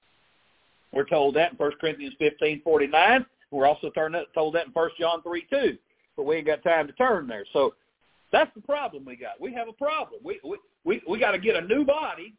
We're 0.92 1.04
told 1.04 1.36
that 1.36 1.52
in 1.52 1.58
1 1.58 1.72
Corinthians 1.80 2.14
15, 2.18 2.62
49. 2.62 3.26
We're 3.50 3.66
also 3.66 3.90
told 3.90 4.54
that 4.54 4.66
in 4.66 4.72
1 4.72 4.90
John 4.98 5.22
3, 5.22 5.46
2. 5.50 5.78
But 6.16 6.24
we 6.24 6.36
ain't 6.36 6.46
got 6.46 6.62
time 6.62 6.86
to 6.86 6.92
turn 6.94 7.26
there. 7.26 7.44
So 7.52 7.74
that's 8.32 8.50
the 8.54 8.60
problem 8.60 9.04
we 9.04 9.16
got. 9.16 9.40
We 9.40 9.52
have 9.54 9.68
a 9.68 9.72
problem. 9.72 10.20
We, 10.24 10.40
we, 10.44 10.58
we, 10.84 11.02
we 11.08 11.18
got 11.18 11.32
to 11.32 11.38
get 11.38 11.56
a 11.56 11.62
new 11.62 11.84
body 11.84 12.34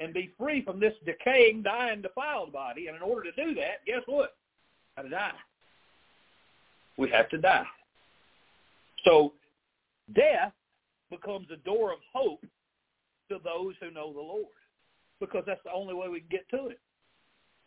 and 0.00 0.12
be 0.12 0.32
free 0.38 0.62
from 0.62 0.80
this 0.80 0.94
decaying, 1.04 1.62
dying, 1.62 2.02
defiled 2.02 2.52
body. 2.52 2.88
And 2.88 2.96
in 2.96 3.02
order 3.02 3.30
to 3.30 3.44
do 3.44 3.54
that, 3.54 3.84
guess 3.86 4.02
what? 4.06 4.36
Got 4.96 5.02
to 5.02 5.08
die. 5.08 5.32
We 6.98 7.08
have 7.10 7.28
to 7.30 7.38
die. 7.38 7.66
So 9.04 9.32
death 10.14 10.52
becomes 11.10 11.46
a 11.52 11.56
door 11.56 11.92
of 11.92 11.98
hope 12.12 12.44
to 13.30 13.38
those 13.44 13.74
who 13.80 13.90
know 13.90 14.12
the 14.12 14.20
Lord 14.20 14.46
because 15.20 15.44
that's 15.46 15.62
the 15.64 15.72
only 15.72 15.94
way 15.94 16.08
we 16.08 16.20
can 16.20 16.28
get 16.30 16.48
to 16.50 16.68
it. 16.68 16.80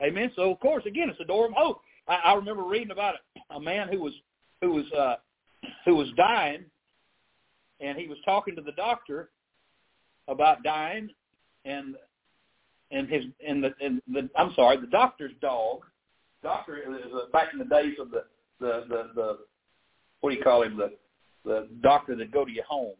Amen. 0.01 0.31
So 0.35 0.51
of 0.51 0.59
course, 0.59 0.83
again, 0.85 1.09
it's 1.09 1.19
a 1.19 1.25
door 1.25 1.45
of 1.45 1.53
hope. 1.53 1.81
I, 2.07 2.15
I 2.15 2.33
remember 2.33 2.63
reading 2.63 2.91
about 2.91 3.15
a, 3.51 3.55
a 3.55 3.59
man 3.59 3.89
who 3.89 3.99
was 3.99 4.13
who 4.61 4.71
was 4.71 4.91
uh, 4.91 5.15
who 5.85 5.95
was 5.95 6.07
dying, 6.15 6.65
and 7.79 7.97
he 7.97 8.07
was 8.07 8.17
talking 8.25 8.55
to 8.55 8.61
the 8.61 8.71
doctor 8.73 9.29
about 10.27 10.63
dying, 10.63 11.09
and 11.65 11.95
and 12.91 13.07
his 13.07 13.25
and 13.45 13.63
the 13.63 13.73
and 13.81 14.01
the 14.11 14.29
I'm 14.37 14.53
sorry, 14.55 14.77
the 14.77 14.87
doctor's 14.87 15.33
dog. 15.41 15.81
Doctor 16.41 16.77
is 16.77 17.13
uh, 17.13 17.29
back 17.33 17.49
in 17.51 17.59
the 17.59 17.65
days 17.65 17.95
of 17.99 18.11
the 18.11 18.23
the 18.59 18.85
the, 18.87 19.09
the 19.15 19.37
what 20.21 20.31
do 20.31 20.35
you 20.35 20.43
call 20.43 20.63
him 20.63 20.77
the 20.77 20.93
the 21.45 21.67
doctor 21.81 22.15
that 22.15 22.31
go 22.31 22.45
to 22.45 22.51
your 22.51 22.65
home, 22.65 22.95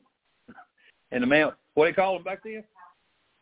and 1.11 1.23
the 1.23 1.27
man 1.27 1.51
what 1.80 1.86
do 1.86 1.89
you 1.89 1.95
call 1.95 2.15
them 2.15 2.23
back 2.23 2.43
then? 2.43 2.63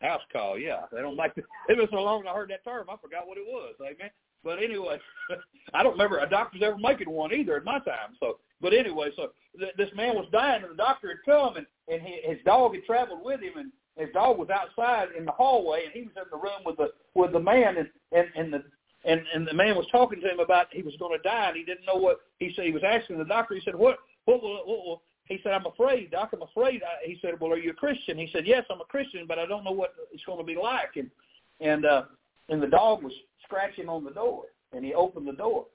House 0.01 0.21
call, 0.31 0.59
yeah. 0.59 0.81
They 0.91 1.01
don't 1.01 1.15
like. 1.15 1.33
The, 1.33 1.41
it 1.69 1.77
was 1.77 1.87
so 1.91 1.97
long 1.97 2.27
I 2.27 2.33
heard 2.33 2.51
that 2.51 2.63
term, 2.63 2.87
I 2.87 2.95
forgot 3.01 3.27
what 3.27 3.37
it 3.37 3.45
was. 3.47 3.73
Amen. 3.81 4.11
But 4.43 4.61
anyway, 4.61 4.99
I 5.73 5.83
don't 5.83 5.93
remember 5.93 6.19
a 6.19 6.29
doctor's 6.29 6.61
ever 6.63 6.77
making 6.77 7.09
one 7.09 7.33
either 7.33 7.57
in 7.57 7.63
my 7.63 7.79
time. 7.79 8.15
So, 8.19 8.39
but 8.61 8.73
anyway, 8.73 9.09
so 9.15 9.29
th- 9.59 9.73
this 9.77 9.89
man 9.95 10.15
was 10.15 10.27
dying, 10.31 10.63
and 10.63 10.71
the 10.71 10.77
doctor 10.77 11.09
had 11.09 11.25
come, 11.25 11.57
and 11.57 11.65
and 11.87 12.01
he, 12.01 12.21
his 12.23 12.39
dog 12.45 12.75
had 12.75 12.85
traveled 12.85 13.23
with 13.23 13.41
him, 13.41 13.57
and 13.57 13.71
his 13.97 14.13
dog 14.13 14.37
was 14.37 14.49
outside 14.49 15.09
in 15.17 15.25
the 15.25 15.31
hallway, 15.31 15.85
and 15.85 15.93
he 15.93 16.01
was 16.01 16.13
in 16.15 16.23
the 16.31 16.37
room 16.37 16.63
with 16.65 16.77
the 16.77 16.91
with 17.13 17.33
the 17.33 17.39
man, 17.39 17.77
and 17.77 17.89
and 18.11 18.27
and 18.35 18.53
the 18.53 18.63
and 19.05 19.21
and 19.33 19.47
the 19.47 19.53
man 19.53 19.75
was 19.75 19.87
talking 19.91 20.21
to 20.21 20.31
him 20.31 20.39
about 20.39 20.67
he 20.71 20.81
was 20.81 20.95
going 20.97 21.17
to 21.17 21.23
die, 21.23 21.49
and 21.49 21.57
he 21.57 21.63
didn't 21.63 21.85
know 21.85 21.95
what 21.95 22.21
he 22.39 22.53
said. 22.55 22.65
He 22.65 22.71
was 22.71 22.83
asking 22.85 23.17
the 23.17 23.25
doctor. 23.25 23.55
He 23.55 23.61
said, 23.65 23.75
"What 23.75 23.97
what 24.25 24.41
will 24.41 24.61
what 24.65 24.99
he 25.27 25.39
said, 25.43 25.53
I'm 25.53 25.65
afraid, 25.65 26.11
Doc, 26.11 26.29
I'm 26.33 26.41
afraid. 26.41 26.81
I, 26.83 27.05
he 27.05 27.17
said, 27.21 27.39
well, 27.39 27.51
are 27.51 27.57
you 27.57 27.71
a 27.71 27.73
Christian? 27.73 28.17
He 28.17 28.29
said, 28.31 28.47
yes, 28.47 28.63
I'm 28.69 28.81
a 28.81 28.85
Christian, 28.85 29.25
but 29.27 29.37
I 29.37 29.45
don't 29.45 29.63
know 29.63 29.71
what 29.71 29.93
it's 30.11 30.23
going 30.23 30.39
to 30.39 30.45
be 30.45 30.55
like. 30.55 30.95
And, 30.95 31.11
and, 31.59 31.85
uh, 31.85 32.03
and 32.49 32.61
the 32.61 32.67
dog 32.67 33.03
was 33.03 33.13
scratching 33.43 33.89
on 33.89 34.03
the 34.03 34.11
door 34.11 34.43
and 34.73 34.83
he 34.83 34.93
opened 34.93 35.27
the 35.27 35.33
door. 35.33 35.65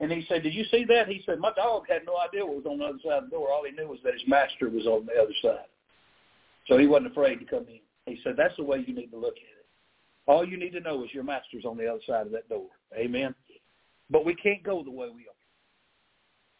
And 0.00 0.10
he 0.10 0.24
said, 0.28 0.42
did 0.42 0.54
you 0.54 0.64
see 0.70 0.84
that? 0.88 1.08
He 1.08 1.22
said, 1.26 1.38
my 1.38 1.52
dog 1.52 1.84
had 1.88 2.06
no 2.06 2.16
idea 2.16 2.44
what 2.44 2.56
was 2.56 2.66
on 2.66 2.78
the 2.78 2.86
other 2.86 2.98
side 3.04 3.22
of 3.22 3.24
the 3.24 3.30
door. 3.30 3.50
All 3.50 3.64
he 3.64 3.72
knew 3.72 3.88
was 3.88 3.98
that 4.02 4.14
his 4.14 4.22
master 4.26 4.70
was 4.70 4.86
on 4.86 5.06
the 5.06 5.20
other 5.20 5.34
side. 5.42 5.68
So 6.68 6.78
he 6.78 6.86
wasn't 6.86 7.10
afraid 7.10 7.36
to 7.40 7.44
come 7.44 7.66
in. 7.68 7.80
He 8.06 8.18
said, 8.24 8.34
that's 8.36 8.56
the 8.56 8.64
way 8.64 8.82
you 8.86 8.94
need 8.94 9.10
to 9.10 9.18
look 9.18 9.36
at 9.36 9.42
it. 9.42 9.66
All 10.26 10.46
you 10.46 10.56
need 10.56 10.72
to 10.72 10.80
know 10.80 11.04
is 11.04 11.12
your 11.12 11.24
master's 11.24 11.64
on 11.64 11.76
the 11.76 11.86
other 11.86 12.00
side 12.06 12.26
of 12.26 12.32
that 12.32 12.48
door. 12.48 12.68
Amen. 12.96 13.34
But 14.10 14.24
we 14.24 14.34
can't 14.34 14.62
go 14.62 14.82
the 14.82 14.90
way 14.90 15.08
we 15.08 15.22
are. 15.22 15.40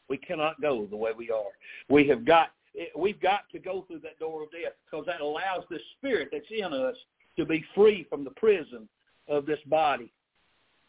We 0.08 0.18
cannot 0.18 0.60
go 0.60 0.86
the 0.86 0.96
way 0.96 1.12
we 1.16 1.30
are. 1.30 1.52
We 1.88 2.06
have 2.08 2.24
got 2.24 2.48
we've 2.96 3.20
got 3.20 3.40
to 3.52 3.58
go 3.58 3.84
through 3.86 4.00
that 4.00 4.18
door 4.18 4.42
of 4.42 4.50
death 4.52 4.72
because 4.84 5.06
that 5.06 5.20
allows 5.20 5.64
the 5.70 5.78
spirit 5.96 6.28
that's 6.32 6.44
in 6.50 6.72
us 6.72 6.96
to 7.36 7.44
be 7.44 7.64
free 7.74 8.06
from 8.08 8.24
the 8.24 8.30
prison 8.30 8.88
of 9.30 9.46
this 9.46 9.60
body. 9.66 10.12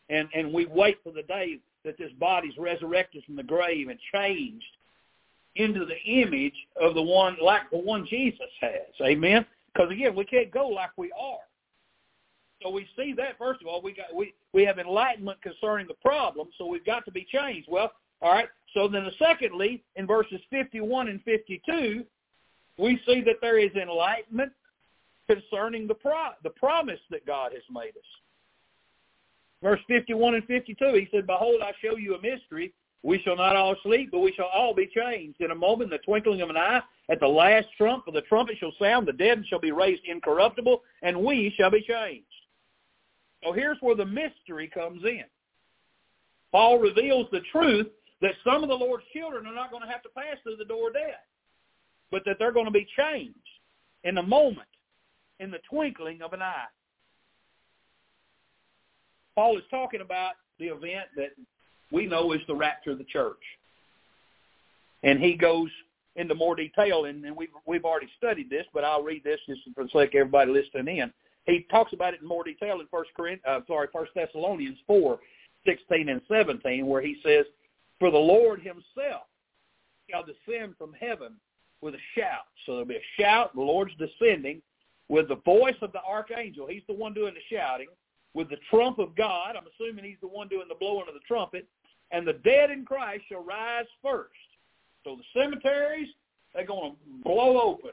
And 0.10 0.28
and 0.34 0.52
we 0.52 0.66
wait 0.66 0.98
for 1.04 1.12
the 1.12 1.24
day 1.24 1.60
that 1.86 1.98
this 1.98 2.12
body's 2.20 2.58
resurrected 2.58 3.24
from 3.26 3.36
the 3.36 3.44
grave 3.44 3.88
and 3.88 4.00
changed 4.14 4.66
into 5.56 5.86
the 5.86 5.98
image 6.06 6.56
of 6.80 6.96
the 6.96 7.02
one 7.02 7.38
like 7.42 7.70
the 7.72 7.78
one 7.78 8.06
Jesus 8.06 8.50
has. 8.60 8.94
Amen. 9.02 9.46
Because 9.74 9.92
again, 9.92 10.16
we 10.16 10.26
can't 10.26 10.52
go 10.52 10.68
like 10.68 10.92
we 10.98 11.12
are. 11.12 11.40
So 12.62 12.70
we 12.70 12.88
see 12.96 13.14
that 13.18 13.38
first 13.38 13.62
of 13.62 13.68
all, 13.68 13.82
we 13.82 13.94
got 13.94 14.14
we 14.14 14.34
we 14.54 14.64
have 14.66 14.80
enlightenment 14.80 15.42
concerning 15.42 15.88
the 15.88 15.96
problem, 15.96 16.50
so 16.58 16.66
we've 16.66 16.86
got 16.86 17.06
to 17.06 17.12
be 17.12 17.26
changed. 17.32 17.68
Well, 17.70 17.92
all 18.22 18.32
right. 18.32 18.50
So 18.74 18.88
then, 18.88 19.04
the 19.04 19.12
secondly, 19.18 19.84
in 19.96 20.08
verses 20.08 20.40
51 20.50 21.10
and 21.10 21.22
52, 21.24 22.06
we 22.78 23.02
see 23.06 23.22
that 23.22 23.36
there 23.42 23.60
is 23.60 23.72
enlightenment 23.76 24.52
concerning 25.28 25.88
the 25.88 25.96
pro- 25.96 26.36
the 26.44 26.52
promise 26.52 27.00
that 27.10 27.26
God 27.26 27.52
has 27.54 27.64
made 27.72 27.90
us. 27.90 28.06
Verse 29.62 29.80
51 29.88 30.36
and 30.36 30.46
52, 30.46 30.94
he 30.94 31.08
said, 31.12 31.28
Behold, 31.28 31.62
I 31.64 31.72
show 31.84 31.96
you 31.98 32.16
a 32.16 32.22
mystery. 32.22 32.74
We 33.04 33.22
shall 33.24 33.36
not 33.36 33.56
all 33.56 33.76
sleep, 33.84 34.10
but 34.12 34.20
we 34.20 34.34
shall 34.34 34.50
all 34.54 34.74
be 34.74 34.90
changed. 34.96 35.42
In 35.42 35.52
a 35.52 35.56
moment, 35.56 35.90
the 35.90 35.98
twinkling 36.00 36.42
of 36.42 36.50
an 36.50 36.58
eye, 36.58 36.82
at 37.10 37.20
the 37.20 37.28
last 37.28 37.68
trump, 37.78 38.06
for 38.06 38.12
the 38.12 38.22
trumpet 38.22 38.58
shall 38.60 38.74
sound, 38.80 39.08
the 39.08 39.14
dead 39.14 39.44
shall 39.48 39.60
be 39.60 39.72
raised 39.72 40.04
incorruptible, 40.06 40.82
and 41.02 41.18
we 41.18 41.54
shall 41.58 41.72
be 41.72 41.82
changed. 41.82 42.26
So 43.44 43.54
here's 43.54 43.78
where 43.82 43.96
the 43.96 44.06
mystery 44.06 44.68
comes 44.68 45.04
in. 45.04 45.24
Paul 46.52 46.80
reveals 46.80 47.28
the 47.32 47.42
truth 47.52 47.88
that 48.22 48.34
some 48.44 48.62
of 48.62 48.70
the 48.70 48.76
Lord's 48.76 49.06
children 49.14 49.48
are 49.48 49.56
not 49.56 49.72
going 49.72 49.84
to 49.84 49.90
have 49.90 50.04
to 50.04 50.10
pass 50.10 50.38
through 50.44 50.58
the 50.58 50.66
door 50.66 50.90
of 50.90 50.94
death, 50.94 51.26
but 52.12 52.24
that 52.26 52.38
they're 52.38 52.52
going 52.52 52.66
to 52.66 52.72
be 52.72 52.88
changed 52.98 53.36
in 54.04 54.18
a 54.18 54.24
moment, 54.24 54.68
in 55.40 55.50
the 55.50 55.60
twinkling 55.70 56.22
of 56.22 56.34
an 56.34 56.42
eye. 56.42 56.66
Paul 59.42 59.58
is 59.58 59.64
talking 59.72 60.02
about 60.02 60.34
the 60.60 60.68
event 60.68 61.08
that 61.16 61.30
we 61.92 62.06
know 62.06 62.32
is 62.32 62.42
the 62.46 62.54
rapture 62.54 62.92
of 62.92 63.00
the 63.00 63.04
church. 63.06 63.42
And 65.02 65.20
he 65.20 65.34
goes 65.34 65.72
into 66.16 66.36
more 66.36 66.56
detail, 66.56 67.06
and, 67.06 67.26
and 67.26 67.36
we've, 67.36 67.50
we've 67.66 67.84
already 67.84 68.08
studied 68.20 68.52
this, 68.52 68.68
but 68.72 68.84
I'll 68.84 69.02
read 69.02 69.24
this 69.24 69.40
just 69.48 69.62
for 69.74 69.84
the 69.84 69.90
sake 69.90 70.10
of 70.10 70.20
everybody 70.20 70.52
listening 70.52 70.98
in. 70.98 71.12
He 71.48 71.66
talks 71.72 71.92
about 71.92 72.14
it 72.14 72.22
in 72.22 72.28
more 72.28 72.44
detail 72.44 72.82
in 72.82 72.88
First 72.92 73.10
Corinthians, 73.18 73.42
uh, 73.48 73.62
sorry, 73.66 73.88
First 73.92 74.12
Thessalonians 74.14 74.78
four, 74.86 75.18
sixteen 75.66 76.10
and 76.10 76.22
seventeen, 76.28 76.86
where 76.86 77.02
he 77.02 77.18
says, 77.26 77.48
"For 77.98 78.12
the 78.12 78.18
Lord 78.20 78.60
Himself 78.60 79.24
shall 80.08 80.24
descend 80.24 80.76
from 80.78 80.94
heaven 80.94 81.34
with 81.82 81.96
a 81.96 82.04
shout." 82.16 82.46
So 82.68 82.74
there'll 82.74 82.86
be 82.86 82.98
a 82.98 83.20
shout. 83.20 83.56
The 83.56 83.62
Lord's 83.62 83.94
descending 83.98 84.62
with 85.10 85.30
the 85.30 85.38
voice 85.38 85.78
of 85.82 85.92
the 85.94 86.04
archangel. 86.08 86.68
He's 86.68 86.84
the 86.88 86.94
one 86.94 87.16
doing 87.16 87.34
the 87.34 87.56
shouting 87.56 87.88
with 88.34 88.50
the 88.50 88.58
trump 88.70 89.00
of 89.00 89.16
God. 89.16 89.56
I'm 89.56 89.64
assuming 89.76 90.06
he's 90.06 90.22
the 90.22 90.28
one 90.28 90.48
doing 90.48 90.68
the 90.70 90.76
blowing 90.76 91.06
of 91.08 91.14
the 91.14 91.20
trumpet. 91.28 91.68
And 92.12 92.28
the 92.28 92.34
dead 92.34 92.72
in 92.72 92.86
Christ 92.86 93.24
shall 93.30 93.44
rise 93.44 93.86
first. 94.02 94.32
So 95.04 95.16
the 95.16 95.40
cemeteries, 95.40 96.10
they're 96.54 96.66
going 96.66 96.92
to 96.92 96.98
blow 97.24 97.60
open. 97.62 97.92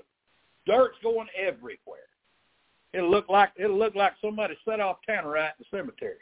Dirt's 0.66 0.98
going 1.02 1.28
everywhere. 1.36 2.08
It'll 2.92 3.10
look 3.10 3.28
like 3.28 3.50
it'll 3.56 3.78
look 3.78 3.94
like 3.94 4.12
somebody 4.20 4.56
set 4.64 4.80
off 4.80 4.98
tannerite 5.08 5.52
in 5.58 5.64
the 5.70 5.76
cemetery. 5.76 6.16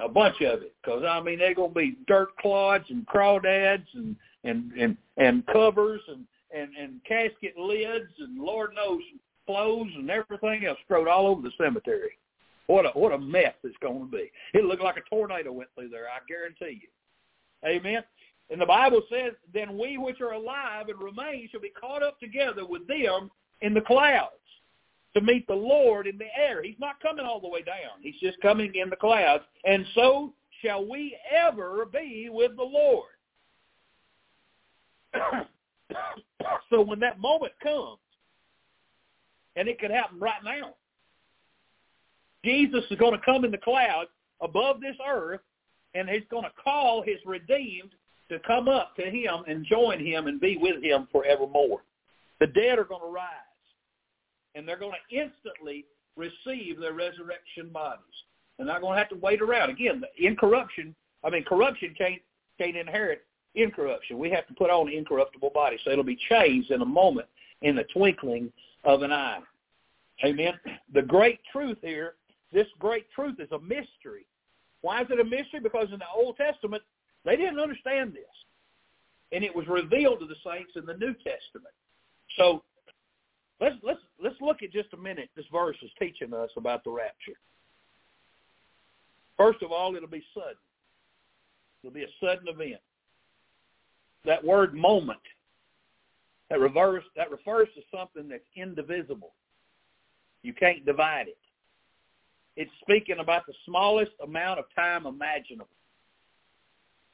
A 0.00 0.08
bunch 0.08 0.36
of 0.42 0.62
it, 0.62 0.74
because 0.82 1.04
I 1.08 1.20
mean 1.20 1.38
they're 1.38 1.54
going 1.54 1.70
to 1.70 1.74
be 1.74 1.96
dirt 2.06 2.36
clods 2.38 2.84
and 2.90 3.06
crawdads 3.06 3.86
and 3.94 4.16
and 4.44 4.72
and 4.72 4.96
and 5.16 5.46
covers 5.46 6.00
and 6.08 6.24
and 6.54 6.74
and 6.76 7.00
casket 7.04 7.56
lids 7.56 8.10
and 8.18 8.38
Lord 8.38 8.74
knows 8.74 9.00
clothes 9.46 9.90
and 9.96 10.10
everything 10.10 10.66
else 10.66 10.78
strode 10.84 11.08
all 11.08 11.28
over 11.28 11.42
the 11.42 11.52
cemetery. 11.56 12.18
What 12.66 12.86
a 12.86 12.88
what 12.90 13.12
a 13.12 13.18
mess 13.18 13.54
it's 13.62 13.76
going 13.80 14.00
to 14.00 14.16
be. 14.16 14.30
It 14.54 14.64
looked 14.64 14.82
like 14.82 14.96
a 14.96 15.08
tornado 15.08 15.52
went 15.52 15.70
through 15.74 15.90
there. 15.90 16.06
I 16.06 16.18
guarantee 16.28 16.80
you. 16.82 16.88
Amen. 17.68 18.02
And 18.50 18.60
the 18.60 18.66
Bible 18.66 19.02
says, 19.10 19.32
"Then 19.52 19.78
we 19.78 19.98
which 19.98 20.20
are 20.20 20.32
alive 20.32 20.88
and 20.88 21.00
remain 21.00 21.48
shall 21.50 21.60
be 21.60 21.70
caught 21.70 22.02
up 22.02 22.18
together 22.20 22.64
with 22.66 22.86
them 22.86 23.30
in 23.60 23.74
the 23.74 23.80
clouds 23.80 24.32
to 25.14 25.20
meet 25.20 25.46
the 25.46 25.54
Lord 25.54 26.06
in 26.06 26.18
the 26.18 26.26
air." 26.36 26.62
He's 26.62 26.78
not 26.78 27.00
coming 27.00 27.24
all 27.24 27.40
the 27.40 27.48
way 27.48 27.62
down. 27.62 28.02
He's 28.02 28.18
just 28.20 28.40
coming 28.40 28.74
in 28.74 28.90
the 28.90 28.96
clouds, 28.96 29.44
and 29.64 29.86
so 29.94 30.34
shall 30.62 30.84
we 30.84 31.16
ever 31.30 31.86
be 31.86 32.28
with 32.30 32.56
the 32.56 32.62
Lord. 32.62 33.10
so 36.70 36.80
when 36.80 37.00
that 37.00 37.18
moment 37.20 37.52
comes, 37.62 37.98
and 39.56 39.68
it 39.68 39.78
could 39.78 39.90
happen 39.90 40.18
right 40.18 40.42
now, 40.44 40.74
Jesus 42.46 42.84
is 42.92 42.98
going 42.98 43.12
to 43.12 43.24
come 43.24 43.44
in 43.44 43.50
the 43.50 43.58
clouds 43.58 44.08
above 44.40 44.80
this 44.80 44.94
earth, 45.04 45.40
and 45.94 46.08
he's 46.08 46.22
going 46.30 46.44
to 46.44 46.52
call 46.62 47.02
his 47.02 47.16
redeemed 47.26 47.90
to 48.28 48.38
come 48.46 48.68
up 48.68 48.94
to 48.94 49.02
him 49.02 49.42
and 49.48 49.66
join 49.66 49.98
him 49.98 50.28
and 50.28 50.40
be 50.40 50.56
with 50.56 50.82
him 50.82 51.08
forevermore. 51.10 51.82
The 52.38 52.46
dead 52.46 52.78
are 52.78 52.84
going 52.84 53.00
to 53.00 53.12
rise, 53.12 53.24
and 54.54 54.66
they're 54.66 54.78
going 54.78 54.92
to 54.92 55.16
instantly 55.16 55.86
receive 56.16 56.78
their 56.78 56.92
resurrection 56.92 57.70
bodies. 57.72 58.04
They're 58.56 58.66
not 58.66 58.80
going 58.80 58.94
to 58.94 58.98
have 58.98 59.08
to 59.08 59.16
wait 59.16 59.42
around. 59.42 59.70
Again, 59.70 60.02
incorruption, 60.16 60.94
I 61.24 61.30
mean, 61.30 61.44
corruption 61.44 61.94
can't, 61.98 62.22
can't 62.58 62.76
inherit 62.76 63.24
incorruption. 63.56 64.18
We 64.18 64.30
have 64.30 64.46
to 64.46 64.54
put 64.54 64.70
on 64.70 64.88
incorruptible 64.88 65.50
bodies. 65.50 65.80
So 65.84 65.90
it'll 65.90 66.04
be 66.04 66.18
changed 66.28 66.70
in 66.70 66.80
a 66.80 66.86
moment, 66.86 67.26
in 67.62 67.74
the 67.74 67.84
twinkling 67.92 68.52
of 68.84 69.02
an 69.02 69.12
eye. 69.12 69.40
Amen. 70.24 70.54
The 70.94 71.02
great 71.02 71.40
truth 71.52 71.78
here 71.82 72.14
this 72.52 72.66
great 72.78 73.06
truth 73.14 73.36
is 73.38 73.50
a 73.52 73.58
mystery. 73.58 74.26
Why 74.82 75.02
is 75.02 75.08
it 75.10 75.20
a 75.20 75.24
mystery? 75.24 75.60
Because 75.62 75.88
in 75.92 75.98
the 75.98 76.10
Old 76.14 76.36
Testament, 76.36 76.82
they 77.24 77.36
didn't 77.36 77.58
understand 77.58 78.14
this. 78.14 78.24
And 79.32 79.42
it 79.42 79.54
was 79.54 79.66
revealed 79.66 80.20
to 80.20 80.26
the 80.26 80.36
saints 80.44 80.72
in 80.76 80.86
the 80.86 80.94
New 80.94 81.12
Testament. 81.14 81.74
So 82.36 82.62
let's 83.60 83.74
let's 83.82 84.00
let's 84.22 84.40
look 84.40 84.62
at 84.62 84.72
just 84.72 84.92
a 84.92 84.96
minute 84.96 85.30
this 85.34 85.46
verse 85.50 85.76
is 85.82 85.90
teaching 85.98 86.32
us 86.32 86.50
about 86.56 86.84
the 86.84 86.90
rapture. 86.90 87.38
First 89.36 89.62
of 89.62 89.72
all, 89.72 89.96
it'll 89.96 90.08
be 90.08 90.24
sudden. 90.32 90.56
It'll 91.82 91.94
be 91.94 92.04
a 92.04 92.14
sudden 92.20 92.48
event. 92.48 92.80
That 94.24 94.44
word 94.44 94.74
moment 94.74 95.20
that 96.50 96.60
reverse 96.60 97.04
that 97.16 97.30
refers 97.30 97.68
to 97.74 97.82
something 97.96 98.28
that's 98.28 98.44
indivisible. 98.56 99.32
You 100.42 100.52
can't 100.52 100.84
divide 100.86 101.28
it. 101.28 101.38
It's 102.56 102.70
speaking 102.80 103.18
about 103.20 103.46
the 103.46 103.54
smallest 103.66 104.12
amount 104.22 104.58
of 104.58 104.64
time 104.74 105.06
imaginable. 105.06 105.68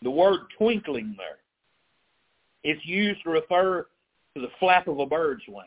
The 0.02 0.10
word 0.10 0.40
twinkling 0.58 1.14
there, 1.16 1.38
it's 2.64 2.84
used 2.84 3.22
to 3.24 3.30
refer 3.30 3.86
to 4.34 4.40
the 4.40 4.48
flap 4.58 4.88
of 4.88 4.98
a 4.98 5.06
bird's 5.06 5.42
wing 5.48 5.64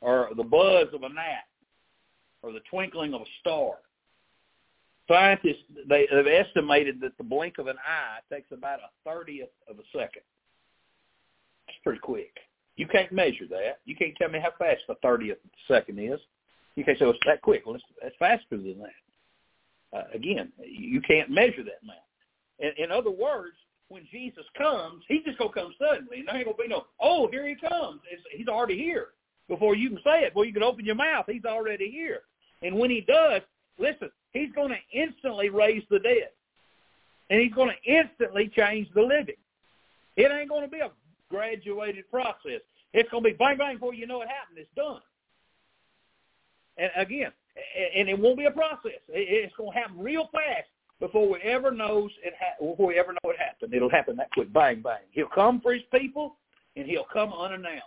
or 0.00 0.30
the 0.36 0.44
buzz 0.44 0.88
of 0.92 1.02
a 1.02 1.08
gnat 1.08 1.46
or 2.42 2.52
the 2.52 2.60
twinkling 2.70 3.14
of 3.14 3.22
a 3.22 3.26
star. 3.40 3.76
Scientists, 5.08 5.64
they 5.88 6.06
have 6.10 6.26
estimated 6.26 7.00
that 7.00 7.16
the 7.16 7.24
blink 7.24 7.58
of 7.58 7.66
an 7.66 7.76
eye 7.78 8.18
takes 8.32 8.52
about 8.52 8.80
a 8.80 9.08
30th 9.08 9.48
of 9.68 9.78
a 9.78 9.82
second. 9.92 10.22
That's 11.66 11.78
pretty 11.82 12.00
quick. 12.00 12.36
You 12.76 12.86
can't 12.86 13.10
measure 13.10 13.46
that. 13.48 13.80
You 13.86 13.96
can't 13.96 14.14
tell 14.16 14.28
me 14.28 14.38
how 14.38 14.52
fast 14.58 14.82
a 14.88 14.94
30th 15.04 15.32
of 15.32 15.38
a 15.38 15.72
second 15.72 15.98
is. 15.98 16.20
Say, 16.84 16.96
well, 17.00 17.10
it's 17.10 17.18
that 17.26 17.42
quick. 17.42 17.64
Well, 17.66 17.74
it's, 17.74 17.84
it's 18.02 18.16
faster 18.18 18.56
than 18.56 18.78
that. 18.78 19.98
Uh, 19.98 20.04
again, 20.14 20.52
you 20.64 21.00
can't 21.00 21.30
measure 21.30 21.64
that 21.64 21.80
now. 21.84 21.94
In, 22.58 22.84
in 22.84 22.92
other 22.92 23.10
words, 23.10 23.56
when 23.88 24.06
Jesus 24.10 24.44
comes, 24.56 25.02
he's 25.08 25.24
just 25.24 25.38
to 25.38 25.48
come 25.48 25.74
suddenly. 25.78 26.18
And 26.18 26.28
there 26.28 26.36
ain't 26.36 26.48
to 26.48 26.62
be 26.62 26.68
no, 26.68 26.86
oh, 27.00 27.28
here 27.30 27.46
he 27.48 27.54
comes. 27.54 28.00
It's, 28.10 28.22
he's 28.32 28.48
already 28.48 28.76
here. 28.76 29.08
Before 29.48 29.74
you 29.74 29.88
can 29.88 29.98
say 30.04 30.24
it, 30.24 30.34
before 30.34 30.44
you 30.44 30.52
can 30.52 30.62
open 30.62 30.84
your 30.84 30.94
mouth, 30.94 31.24
he's 31.26 31.46
already 31.46 31.90
here. 31.90 32.20
And 32.62 32.78
when 32.78 32.90
he 32.90 33.00
does, 33.00 33.40
listen, 33.78 34.10
he's 34.32 34.52
to 34.68 34.76
instantly 34.92 35.48
raise 35.48 35.82
the 35.90 36.00
dead. 36.00 36.30
And 37.30 37.40
he's 37.40 37.52
to 37.68 37.90
instantly 37.90 38.50
change 38.54 38.88
the 38.94 39.02
living. 39.02 39.36
It 40.16 40.30
ain't 40.32 40.50
to 40.50 40.68
be 40.68 40.80
a 40.80 40.90
graduated 41.30 42.10
process. 42.10 42.60
It's 42.92 43.10
to 43.10 43.20
be 43.20 43.32
bang, 43.32 43.56
bang, 43.56 43.76
before 43.76 43.94
you 43.94 44.06
know 44.06 44.20
it 44.20 44.28
happened. 44.28 44.58
It's 44.58 44.68
done. 44.76 45.00
And 46.78 46.90
again, 46.96 47.32
and 47.96 48.08
it 48.08 48.18
won't 48.18 48.38
be 48.38 48.44
a 48.46 48.50
process. 48.50 48.92
It's 49.08 49.54
going 49.56 49.72
to 49.72 49.78
happen 49.78 49.98
real 49.98 50.28
fast 50.32 50.68
before 51.00 51.28
we 51.28 51.38
ever 51.40 51.70
knows 51.70 52.10
it. 52.24 52.34
Ha- 52.40 52.64
before 52.64 52.86
we 52.86 52.98
ever 52.98 53.12
know 53.12 53.30
it 53.30 53.38
happened, 53.38 53.74
it'll 53.74 53.90
happen 53.90 54.16
that 54.16 54.30
quick. 54.32 54.52
Bang, 54.52 54.80
bang. 54.80 55.00
He'll 55.10 55.26
come 55.26 55.60
for 55.60 55.74
his 55.74 55.82
people, 55.92 56.36
and 56.76 56.86
he'll 56.86 57.06
come 57.12 57.32
unannounced. 57.32 57.84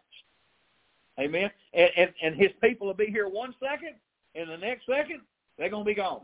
Amen. 1.19 1.49
And 1.73 1.89
and, 1.97 2.13
and 2.21 2.35
his 2.35 2.51
people 2.61 2.87
will 2.87 2.93
be 2.93 3.07
here 3.07 3.27
one 3.29 3.55
second, 3.61 3.95
and 4.35 4.49
the 4.49 4.57
next 4.57 4.85
second 4.85 5.21
They're 5.57 5.69
going 5.69 5.85
to 5.85 5.89
be 5.89 5.95
gone. 5.95 6.21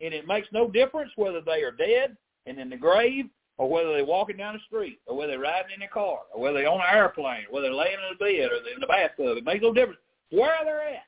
And 0.00 0.12
it 0.12 0.26
makes 0.26 0.48
no 0.52 0.68
difference 0.68 1.10
whether 1.16 1.40
they 1.40 1.62
are 1.62 1.72
dead 1.72 2.16
and 2.44 2.58
in 2.58 2.68
the 2.68 2.76
grave 2.76 3.26
or 3.58 3.68
whether 3.68 3.92
they're 3.92 4.04
walking 4.04 4.36
down 4.36 4.54
the 4.54 4.60
street 4.66 5.00
or 5.06 5.16
whether 5.16 5.32
they're 5.32 5.40
riding 5.40 5.74
in 5.74 5.82
a 5.82 5.88
car 5.88 6.18
or 6.34 6.40
whether 6.40 6.58
they're 6.58 6.68
on 6.68 6.80
an 6.80 6.94
airplane 6.94 7.44
or 7.48 7.54
whether 7.54 7.68
they're 7.68 7.74
laying 7.74 7.94
in 7.94 8.14
a 8.14 8.18
bed 8.18 8.52
or 8.52 8.62
they're 8.62 8.74
in 8.74 8.80
the 8.80 8.86
bathtub. 8.86 9.38
It 9.38 9.44
makes 9.44 9.62
no 9.62 9.72
difference 9.72 10.00
where 10.30 10.56
they're 10.64 10.80
at. 10.80 11.04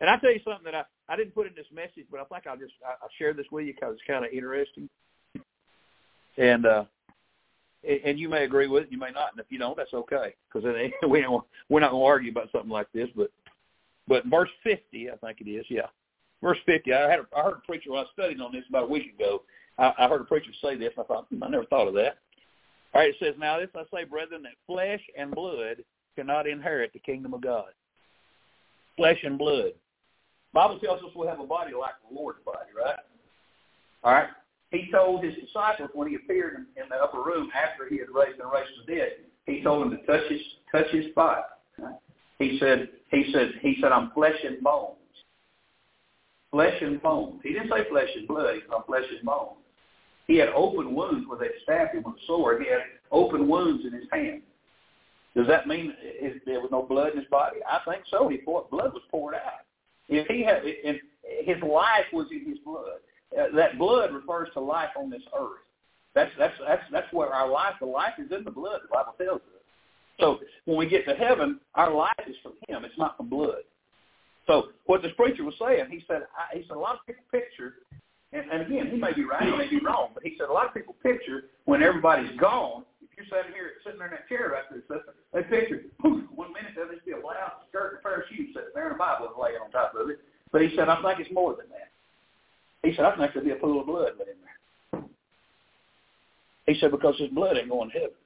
And 0.00 0.08
I 0.08 0.16
tell 0.16 0.32
you 0.32 0.40
something 0.44 0.64
that 0.64 0.74
I, 0.74 1.12
I 1.12 1.16
didn't 1.16 1.34
put 1.34 1.46
in 1.46 1.54
this 1.54 1.66
message, 1.72 2.06
but 2.10 2.20
I 2.20 2.24
think 2.24 2.46
I'll 2.46 2.56
just 2.56 2.72
I, 2.84 2.92
I'll 3.02 3.10
share 3.18 3.34
this 3.34 3.46
with 3.50 3.66
you 3.66 3.74
because 3.74 3.94
it's 3.94 4.06
kind 4.06 4.24
of 4.24 4.32
interesting. 4.32 4.88
And 6.38 6.64
uh, 6.64 6.84
and 7.82 8.18
you 8.18 8.28
may 8.28 8.44
agree 8.44 8.66
with 8.66 8.84
it, 8.84 8.92
you 8.92 8.98
may 8.98 9.10
not, 9.10 9.32
and 9.32 9.40
if 9.40 9.46
you 9.48 9.58
don't, 9.58 9.76
that's 9.76 9.94
okay 9.94 10.34
because 10.52 10.68
we 11.08 11.20
don't, 11.22 11.44
we're 11.68 11.80
not 11.80 11.92
going 11.92 12.02
to 12.02 12.06
argue 12.06 12.30
about 12.30 12.50
something 12.52 12.70
like 12.70 12.90
this. 12.92 13.08
But 13.16 13.30
but 14.08 14.26
verse 14.26 14.50
fifty, 14.62 15.10
I 15.10 15.16
think 15.16 15.40
it 15.40 15.50
is, 15.50 15.66
yeah, 15.68 15.86
verse 16.42 16.58
fifty. 16.66 16.92
I 16.92 17.10
had 17.10 17.20
a, 17.20 17.26
I 17.36 17.42
heard 17.42 17.58
a 17.58 17.66
preacher 17.66 17.90
when 17.90 18.00
I 18.00 18.04
studying 18.12 18.40
on 18.40 18.52
this 18.52 18.64
about 18.68 18.84
a 18.84 18.88
week 18.88 19.14
ago. 19.14 19.42
I, 19.78 19.92
I 19.98 20.08
heard 20.08 20.20
a 20.20 20.24
preacher 20.24 20.50
say 20.62 20.76
this, 20.76 20.92
and 20.96 21.04
I 21.04 21.08
thought 21.08 21.26
hmm, 21.28 21.42
I 21.42 21.48
never 21.48 21.64
thought 21.66 21.88
of 21.88 21.94
that. 21.94 22.18
All 22.92 23.00
right, 23.00 23.10
it 23.10 23.16
says, 23.20 23.34
"Now 23.38 23.58
this 23.60 23.68
I 23.74 23.84
say, 23.94 24.04
brethren, 24.04 24.42
that 24.42 24.52
flesh 24.66 25.00
and 25.16 25.30
blood 25.30 25.76
cannot 26.16 26.46
inherit 26.46 26.92
the 26.92 26.98
kingdom 26.98 27.34
of 27.34 27.40
God." 27.40 27.70
Flesh 28.96 29.18
and 29.22 29.38
blood. 29.38 29.72
Bible 30.52 30.78
tells 30.80 31.00
us 31.02 31.10
we'll 31.14 31.28
have 31.28 31.40
a 31.40 31.46
body 31.46 31.72
like 31.78 31.94
the 32.08 32.14
Lord's 32.14 32.40
body, 32.44 32.70
right? 32.76 32.98
All 34.02 34.12
right. 34.12 34.28
He 34.70 34.90
told 34.92 35.24
his 35.24 35.34
disciples 35.34 35.90
when 35.94 36.08
he 36.08 36.16
appeared 36.16 36.54
in, 36.54 36.82
in 36.82 36.88
the 36.88 36.96
upper 36.96 37.22
room 37.22 37.50
after 37.54 37.88
he 37.88 37.98
had 37.98 38.08
raised 38.14 38.40
and 38.40 38.50
raised 38.52 38.70
the 38.86 38.94
dead, 38.94 39.08
he 39.46 39.62
told 39.62 39.82
them 39.82 39.90
to 39.90 40.06
touch 40.06 40.30
his 40.30 40.40
touch 40.70 40.86
his 40.92 41.06
body. 41.14 41.42
Right? 41.78 41.94
He 42.38 42.58
said, 42.58 42.88
he 43.10 43.30
said, 43.32 43.52
he 43.60 43.76
said, 43.80 43.92
I'm 43.92 44.10
flesh 44.12 44.36
and 44.44 44.62
bones. 44.62 44.96
Flesh 46.50 46.80
and 46.80 47.00
bones. 47.02 47.40
He 47.42 47.52
didn't 47.52 47.70
say 47.70 47.88
flesh 47.90 48.08
and 48.16 48.26
blood. 48.26 48.54
He 48.54 48.60
said, 48.60 48.74
I'm 48.76 48.84
flesh 48.84 49.04
and 49.10 49.24
bones. 49.24 49.58
He 50.26 50.36
had 50.36 50.48
open 50.50 50.94
wounds 50.94 51.28
where 51.28 51.38
they 51.38 51.48
stabbed 51.64 51.94
him 51.94 52.04
with 52.04 52.14
a 52.14 52.26
sword. 52.26 52.62
He 52.62 52.70
had 52.70 52.82
open 53.10 53.48
wounds 53.48 53.84
in 53.84 53.92
his 53.92 54.04
hand. 54.12 54.42
Does 55.36 55.46
that 55.46 55.68
mean 55.68 55.94
there 56.44 56.60
was 56.60 56.70
no 56.72 56.82
blood 56.82 57.12
in 57.12 57.18
his 57.18 57.28
body? 57.28 57.58
I 57.68 57.78
think 57.88 58.04
so. 58.10 58.28
He 58.28 58.38
poured, 58.38 58.70
blood 58.70 58.92
was 58.92 59.02
poured 59.10 59.34
out. 59.34 59.64
If 60.08 60.26
he 60.26 60.42
had, 60.42 60.62
if 60.64 61.00
his 61.22 61.62
life 61.62 62.06
was 62.12 62.26
in 62.32 62.44
his 62.48 62.58
blood, 62.64 62.98
uh, 63.38 63.54
that 63.54 63.78
blood 63.78 64.12
refers 64.12 64.48
to 64.54 64.60
life 64.60 64.90
on 64.98 65.08
this 65.08 65.22
earth. 65.38 65.60
That's 66.14 66.30
that's 66.36 66.54
that's 66.66 66.82
that's 66.90 67.12
where 67.12 67.28
our 67.28 67.48
life, 67.48 67.74
the 67.78 67.86
life 67.86 68.14
is 68.18 68.32
in 68.32 68.42
the 68.42 68.50
blood. 68.50 68.80
The 68.82 68.88
Bible 68.88 69.14
tells 69.18 69.40
us. 69.40 69.60
So 70.18 70.40
when 70.64 70.76
we 70.76 70.88
get 70.88 71.06
to 71.06 71.14
heaven, 71.14 71.60
our 71.76 71.94
life 71.94 72.12
is 72.28 72.34
from 72.42 72.54
Him. 72.68 72.84
It's 72.84 72.98
not 72.98 73.16
from 73.16 73.28
blood. 73.28 73.62
So 74.46 74.70
what 74.86 75.02
this 75.02 75.12
preacher 75.16 75.44
was 75.44 75.54
saying, 75.60 75.86
he 75.90 76.02
said, 76.08 76.22
I, 76.36 76.56
he 76.56 76.64
said 76.66 76.76
a 76.76 76.80
lot 76.80 76.94
of 76.96 77.06
people 77.06 77.22
picture, 77.30 77.74
and, 78.32 78.50
and 78.50 78.62
again, 78.62 78.90
he 78.90 78.96
may 78.96 79.12
be 79.12 79.24
right, 79.24 79.42
he 79.42 79.56
may 79.56 79.68
be 79.68 79.78
wrong, 79.78 80.08
but 80.12 80.24
he 80.24 80.34
said 80.36 80.48
a 80.48 80.52
lot 80.52 80.66
of 80.66 80.74
people 80.74 80.96
picture 81.02 81.44
when 81.66 81.82
everybody's 81.84 82.36
gone. 82.40 82.84
You're 83.20 83.28
sitting 83.28 83.52
here, 83.52 83.76
sitting 83.84 84.00
there 84.00 84.08
in 84.08 84.16
that 84.16 84.28
chair 84.32 84.48
right 84.48 84.64
there, 84.72 85.04
they 85.36 85.42
picture 85.44 85.84
poof, 86.00 86.24
one 86.32 86.56
minute 86.56 86.72
there'll 86.74 86.88
just 86.88 87.04
be 87.04 87.12
a 87.12 87.20
blouse, 87.20 87.60
skirt, 87.68 87.92
and 87.92 87.98
a 87.98 88.02
pair 88.02 88.24
of 88.24 88.28
shoes 88.32 88.48
sitting 88.56 88.72
there, 88.72 88.88
and 88.88 88.96
a 88.96 88.98
Bible 88.98 89.28
laying 89.36 89.60
on 89.60 89.70
top 89.70 89.92
of 89.92 90.08
it. 90.08 90.24
But 90.52 90.62
he 90.62 90.72
said, 90.72 90.88
I 90.88 90.96
think 91.04 91.20
it's 91.20 91.28
more 91.28 91.52
than 91.52 91.68
that. 91.68 91.92
He 92.80 92.96
said, 92.96 93.04
I 93.04 93.12
think 93.20 93.36
there'll 93.36 93.44
be 93.44 93.52
a 93.52 93.60
pool 93.60 93.80
of 93.80 93.86
blood 93.92 94.16
in 94.16 94.40
there. 94.40 95.04
He 96.64 96.80
said, 96.80 96.92
because 96.92 97.18
his 97.18 97.28
blood 97.28 97.58
ain't 97.58 97.68
going 97.68 97.90
to 97.90 97.94
heaven. 97.94 98.16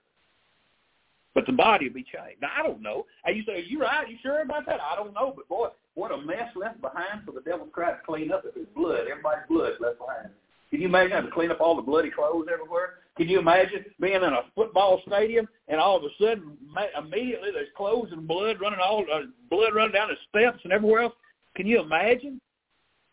But 1.34 1.46
the 1.46 1.58
body 1.58 1.88
will 1.88 1.98
be 1.98 2.06
changed. 2.06 2.38
Now, 2.40 2.54
I 2.56 2.62
don't 2.62 2.80
know. 2.80 3.04
And 3.24 3.36
you 3.36 3.42
say, 3.42 3.54
are 3.54 3.66
you 3.66 3.80
right? 3.80 4.08
You 4.08 4.16
sure 4.22 4.42
about 4.42 4.64
that? 4.66 4.78
I 4.78 4.94
don't 4.94 5.12
know. 5.12 5.34
But, 5.34 5.48
boy, 5.48 5.68
what 5.96 6.12
a 6.12 6.18
mess 6.18 6.54
left 6.54 6.80
behind 6.80 7.26
for 7.26 7.32
the 7.32 7.40
devil 7.40 7.66
to 7.66 7.72
try 7.72 7.90
to 7.90 7.98
clean 8.06 8.30
up 8.30 8.44
his 8.44 8.66
blood, 8.76 9.10
everybody's 9.10 9.42
blood 9.48 9.72
left 9.80 9.98
behind. 9.98 10.30
Can 10.70 10.80
you 10.80 10.86
imagine 10.86 11.10
having 11.10 11.30
to 11.30 11.34
clean 11.34 11.50
up 11.50 11.60
all 11.60 11.74
the 11.74 11.82
bloody 11.82 12.10
clothes 12.10 12.46
everywhere? 12.52 13.02
Can 13.16 13.28
you 13.28 13.38
imagine 13.38 13.84
being 14.00 14.14
in 14.14 14.22
a 14.24 14.42
football 14.56 15.00
stadium 15.06 15.46
and 15.68 15.80
all 15.80 15.96
of 15.96 16.02
a 16.02 16.08
sudden, 16.20 16.56
immediately, 16.98 17.50
there's 17.52 17.68
clothes 17.76 18.08
and 18.10 18.26
blood 18.26 18.60
running 18.60 18.80
all, 18.84 19.04
uh, 19.12 19.20
blood 19.50 19.74
running 19.74 19.92
down 19.92 20.08
the 20.08 20.16
steps 20.28 20.60
and 20.64 20.72
everywhere 20.72 21.02
else? 21.02 21.14
Can 21.54 21.66
you 21.66 21.80
imagine? 21.80 22.40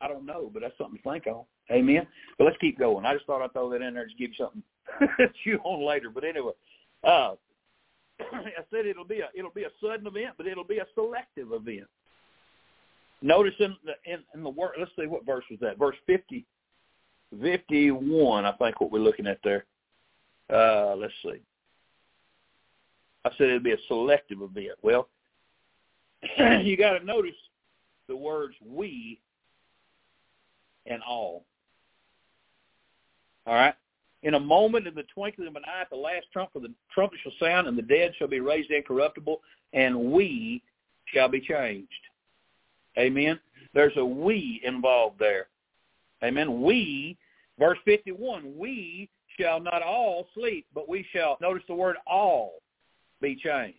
I 0.01 0.07
don't 0.07 0.25
know, 0.25 0.49
but 0.51 0.63
that's 0.63 0.77
something 0.77 0.99
to 1.03 1.09
think 1.09 1.27
on. 1.27 1.43
Amen. 1.71 2.07
But 2.37 2.45
let's 2.45 2.57
keep 2.57 2.79
going. 2.79 3.05
I 3.05 3.13
just 3.13 3.27
thought 3.27 3.43
I'd 3.43 3.53
throw 3.53 3.69
that 3.69 3.83
in 3.83 3.93
there 3.93 4.07
to 4.07 4.15
give 4.15 4.31
you 4.31 4.35
something 4.37 4.63
to 5.19 5.27
chew 5.43 5.59
on 5.63 5.85
later. 5.85 6.09
But 6.09 6.23
anyway, 6.23 6.53
uh, 7.03 7.35
I 8.19 8.63
said 8.71 8.87
it'll 8.87 9.05
be 9.05 9.19
a 9.19 9.29
it'll 9.35 9.51
be 9.51 9.63
a 9.63 9.69
sudden 9.81 10.07
event, 10.07 10.33
but 10.37 10.47
it'll 10.47 10.63
be 10.63 10.79
a 10.79 10.87
selective 10.95 11.51
event. 11.51 11.87
Notice 13.21 13.53
in 13.59 13.75
the 13.85 14.11
in, 14.11 14.19
in 14.33 14.43
the 14.43 14.49
word. 14.49 14.71
Let's 14.79 14.91
see 14.99 15.05
what 15.05 15.25
verse 15.25 15.45
was 15.49 15.59
that. 15.61 15.77
Verse 15.77 15.95
fifty, 16.07 16.45
fifty-one. 17.39 18.45
I 18.45 18.51
think 18.53 18.81
what 18.81 18.91
we're 18.91 18.99
looking 18.99 19.27
at 19.27 19.39
there. 19.43 19.65
Uh, 20.51 20.95
let's 20.97 21.13
see. 21.23 21.41
I 23.23 23.29
said 23.37 23.47
it'd 23.47 23.63
be 23.63 23.71
a 23.71 23.77
selective 23.87 24.41
event. 24.41 24.77
Well, 24.81 25.07
you 26.61 26.75
got 26.75 26.97
to 26.97 27.05
notice 27.05 27.35
the 28.07 28.15
words 28.15 28.55
"we" 28.65 29.19
and 30.85 31.01
all. 31.07 31.45
All 33.45 33.53
right? 33.53 33.75
In 34.23 34.35
a 34.35 34.39
moment, 34.39 34.87
in 34.87 34.93
the 34.93 35.05
twinkling 35.13 35.47
of 35.47 35.55
an 35.55 35.63
eye, 35.65 35.83
the 35.89 35.97
last 35.97 36.27
trump 36.31 36.51
of 36.55 36.61
the 36.61 36.71
trumpet 36.93 37.19
shall 37.23 37.31
sound, 37.39 37.67
and 37.67 37.77
the 37.77 37.81
dead 37.81 38.13
shall 38.17 38.27
be 38.27 38.39
raised 38.39 38.69
incorruptible, 38.69 39.41
and 39.73 39.97
we 40.11 40.61
shall 41.05 41.27
be 41.27 41.39
changed. 41.39 41.89
Amen? 42.97 43.39
There's 43.73 43.95
a 43.97 44.05
we 44.05 44.61
involved 44.63 45.17
there. 45.17 45.47
Amen? 46.23 46.61
We, 46.61 47.17
verse 47.57 47.79
51, 47.85 48.57
we 48.57 49.09
shall 49.41 49.59
not 49.59 49.81
all 49.81 50.27
sleep, 50.33 50.65
but 50.73 50.89
we 50.89 51.05
shall, 51.13 51.37
notice 51.41 51.63
the 51.67 51.75
word 51.75 51.95
all, 52.07 52.61
be 53.21 53.35
changed. 53.35 53.77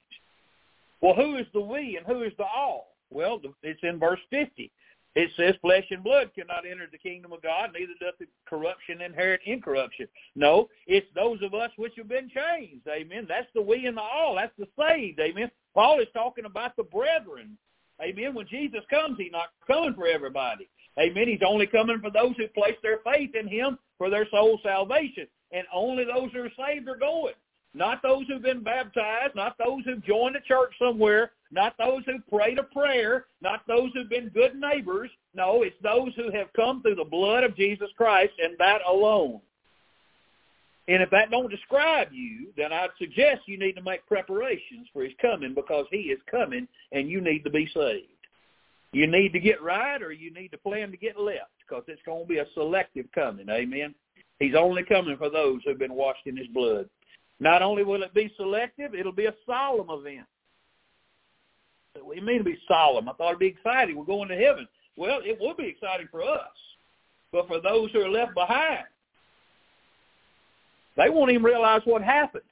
Well, 1.01 1.15
who 1.15 1.37
is 1.37 1.47
the 1.53 1.61
we 1.61 1.97
and 1.97 2.07
who 2.07 2.23
is 2.23 2.33
the 2.39 2.45
all? 2.45 2.95
Well, 3.11 3.41
it's 3.63 3.81
in 3.83 3.99
verse 3.99 4.21
50. 4.31 4.71
It 5.15 5.31
says 5.37 5.55
flesh 5.61 5.85
and 5.91 6.03
blood 6.03 6.31
cannot 6.35 6.65
enter 6.65 6.89
the 6.91 6.97
kingdom 6.97 7.33
of 7.33 7.43
God, 7.43 7.71
neither 7.75 7.93
doth 8.01 8.27
corruption 8.47 9.03
inherit 9.03 9.43
incorruption. 9.45 10.09
No, 10.35 10.69
it's 10.87 11.07
those 11.15 11.43
of 11.43 11.53
us 11.53 11.71
which 11.77 11.93
have 11.99 12.09
been 12.09 12.31
changed. 12.31 12.87
Amen. 12.89 13.27
That's 13.29 13.49
the 13.55 13.61
we 13.61 13.87
and 13.87 13.97
the 13.97 14.03
all. 14.03 14.37
That's 14.37 14.57
the 14.59 14.67
saved. 14.79 15.21
Amen. 15.21 15.51
Paul 15.75 16.01
is 16.01 16.07
talking 16.15 16.47
about 16.47 16.77
the 16.77 16.85
brethren. 16.85 17.59
Amen. 18.01 18.35
When 18.35 18.47
Jesus 18.47 18.81
comes, 18.89 19.19
he's 19.19 19.33
not 19.33 19.49
coming 19.67 19.95
for 19.95 20.07
everybody. 20.07 20.69
Amen. 20.99 21.29
He's 21.29 21.47
only 21.47 21.67
coming 21.67 22.01
for 22.01 22.11
those 22.11 22.35
who 22.37 22.49
place 22.49 22.77
their 22.83 22.99
faith 23.05 23.35
in 23.35 23.49
him 23.49 23.79
for 23.99 24.09
their 24.09 24.27
soul 24.31 24.61
salvation. 24.63 25.27
And 25.53 25.67
only 25.73 26.05
those 26.05 26.33
who 26.33 26.43
are 26.43 26.67
saved 26.67 26.89
are 26.89 26.97
going. 26.97 27.35
Not 27.75 28.03
those 28.03 28.27
who've 28.27 28.43
been 28.43 28.63
baptized, 28.63 29.35
not 29.35 29.57
those 29.59 29.83
who've 29.85 30.05
joined 30.05 30.37
a 30.37 30.41
church 30.41 30.73
somewhere, 30.79 31.33
not 31.51 31.75
those 31.79 32.03
who 32.05 32.19
prayed 32.35 32.59
a 32.59 32.65
prayer, 32.65 33.27
not 33.41 33.63
those 33.67 33.91
who've 33.95 34.09
been 34.09 34.29
good 34.29 34.55
neighbors. 34.57 35.11
No, 35.35 35.63
it's 35.63 35.77
those 35.83 36.13
who 36.17 36.31
have 36.31 36.53
come 36.55 36.83
through 36.83 36.97
the 36.97 37.05
blood 37.05 37.45
of 37.45 37.57
Jesus 37.57 37.89
Christ 37.97 38.33
and 38.43 38.57
that 38.59 38.81
alone. 38.87 39.41
And 40.89 41.03
if 41.03 41.11
that 41.11 41.31
don't 41.31 41.51
describe 41.51 42.09
you, 42.13 42.49
then 42.57 42.73
I'd 42.73 42.91
suggest 42.99 43.43
you 43.47 43.59
need 43.59 43.75
to 43.75 43.83
make 43.83 44.07
preparations 44.07 44.89
for 44.93 45.05
his 45.05 45.13
coming 45.21 45.55
because 45.55 45.87
he 45.91 45.99
is 45.99 46.19
coming 46.31 46.67
and 46.91 47.09
you 47.09 47.21
need 47.21 47.45
to 47.45 47.51
be 47.51 47.71
saved. 47.73 48.09
You 48.93 49.07
need 49.07 49.33
to 49.33 49.41
get 49.41 49.63
right 49.63 50.03
or 50.03 50.13
you 50.13 50.33
need 50.35 50.49
to 50.49 50.59
plan 50.59 50.91
to 50.91 50.97
get 50.97 51.19
left 51.19 51.53
because 51.67 51.85
it's 51.87 52.03
going 52.05 52.25
to 52.25 52.29
be 52.29 52.39
a 52.39 52.47
selective 52.53 53.07
coming. 53.15 53.49
Amen. 53.49 53.95
He's 54.43 54.57
only 54.59 54.83
coming 54.83 55.17
for 55.17 55.31
those 55.31 55.61
who've 55.65 55.79
been 55.79 55.95
washed 55.95 56.27
in 56.27 56.37
his 56.37 56.49
blood. 56.49 56.89
Not 57.39 57.63
only 57.63 57.85
will 57.85 58.03
it 58.03 58.13
be 58.13 58.33
selective, 58.37 58.93
it'll 58.93 59.13
be 59.13 59.27
a 59.27 59.35
solemn 59.47 59.87
event. 59.89 60.27
What 61.95 62.15
do 62.15 62.21
you 62.21 62.27
mean 62.27 62.39
to 62.39 62.45
be 62.45 62.59
solemn? 62.67 63.09
I 63.09 63.13
thought 63.13 63.29
it'd 63.29 63.39
be 63.39 63.47
exciting. 63.47 63.97
We're 63.97 64.05
going 64.05 64.29
to 64.31 64.37
heaven. 64.37 64.67
Well, 64.97 65.21
it 65.23 65.39
will 65.41 65.55
be 65.55 65.69
exciting 65.69 66.09
for 66.11 66.23
us. 66.23 66.41
But 67.31 67.47
for 67.47 67.61
those 67.61 67.93
who 67.93 68.01
are 68.01 68.09
left 68.09 68.35
behind, 68.35 68.85
they 70.97 71.09
won't 71.09 71.31
even 71.31 71.45
realize 71.45 71.83
what 71.85 72.03
happened. 72.03 72.43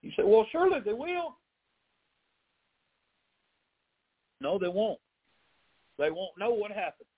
You 0.00 0.10
say, 0.16 0.22
well, 0.24 0.46
surely 0.50 0.80
they 0.80 0.94
will. 0.94 1.36
No, 4.40 4.58
they 4.58 4.68
won't. 4.68 5.00
They 5.98 6.10
won't 6.10 6.38
know 6.38 6.54
what 6.54 6.70
happened. 6.70 7.08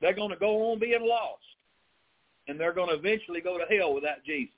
They're 0.00 0.14
going 0.14 0.30
to 0.30 0.36
go 0.36 0.72
on 0.72 0.78
being 0.78 1.06
lost 1.06 1.42
and 2.48 2.58
they're 2.58 2.72
going 2.72 2.88
to 2.88 2.94
eventually 2.94 3.40
go 3.40 3.58
to 3.58 3.64
hell 3.74 3.94
without 3.94 4.24
Jesus. 4.24 4.54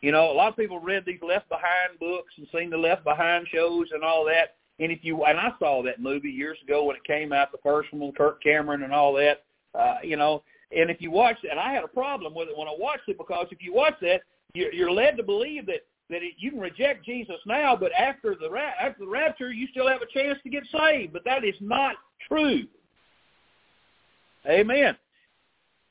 You 0.00 0.12
know, 0.12 0.30
a 0.30 0.32
lot 0.32 0.48
of 0.48 0.56
people 0.56 0.80
read 0.80 1.04
these 1.06 1.20
Left 1.22 1.48
Behind 1.48 1.98
books 1.98 2.32
and 2.38 2.46
seen 2.54 2.70
the 2.70 2.78
Left 2.78 3.04
Behind 3.04 3.46
shows 3.52 3.88
and 3.92 4.02
all 4.02 4.24
that. 4.24 4.56
And 4.78 4.90
if 4.90 5.00
you 5.02 5.24
and 5.24 5.38
I 5.38 5.50
saw 5.58 5.82
that 5.82 6.00
movie 6.00 6.30
years 6.30 6.56
ago 6.64 6.84
when 6.84 6.96
it 6.96 7.04
came 7.04 7.34
out, 7.34 7.52
the 7.52 7.58
first 7.62 7.92
one 7.92 8.06
with 8.06 8.16
Kirk 8.16 8.42
Cameron 8.42 8.82
and 8.82 8.94
all 8.94 9.12
that. 9.14 9.42
Uh, 9.78 9.96
you 10.02 10.16
know, 10.16 10.42
and 10.72 10.90
if 10.90 11.00
you 11.00 11.10
watch 11.10 11.36
and 11.48 11.60
I 11.60 11.72
had 11.72 11.84
a 11.84 11.88
problem 11.88 12.34
with 12.34 12.48
it 12.48 12.56
when 12.56 12.66
I 12.66 12.74
watched 12.76 13.08
it 13.08 13.18
because 13.18 13.46
if 13.50 13.62
you 13.62 13.74
watch 13.74 13.94
that, 14.00 14.22
you're, 14.54 14.72
you're 14.72 14.90
led 14.90 15.16
to 15.18 15.22
believe 15.22 15.66
that 15.66 15.84
that 16.10 16.22
it, 16.22 16.34
you 16.38 16.50
can 16.50 16.60
reject 16.60 17.04
Jesus 17.04 17.36
now, 17.46 17.76
but 17.76 17.92
after 17.92 18.34
the 18.34 18.50
after 18.80 19.04
the 19.04 19.10
rapture, 19.10 19.50
you 19.52 19.66
still 19.68 19.88
have 19.88 20.02
a 20.02 20.12
chance 20.12 20.38
to 20.42 20.50
get 20.50 20.64
saved. 20.76 21.12
But 21.12 21.24
that 21.24 21.44
is 21.44 21.54
not 21.60 21.96
true. 22.28 22.64
Amen. 24.48 24.96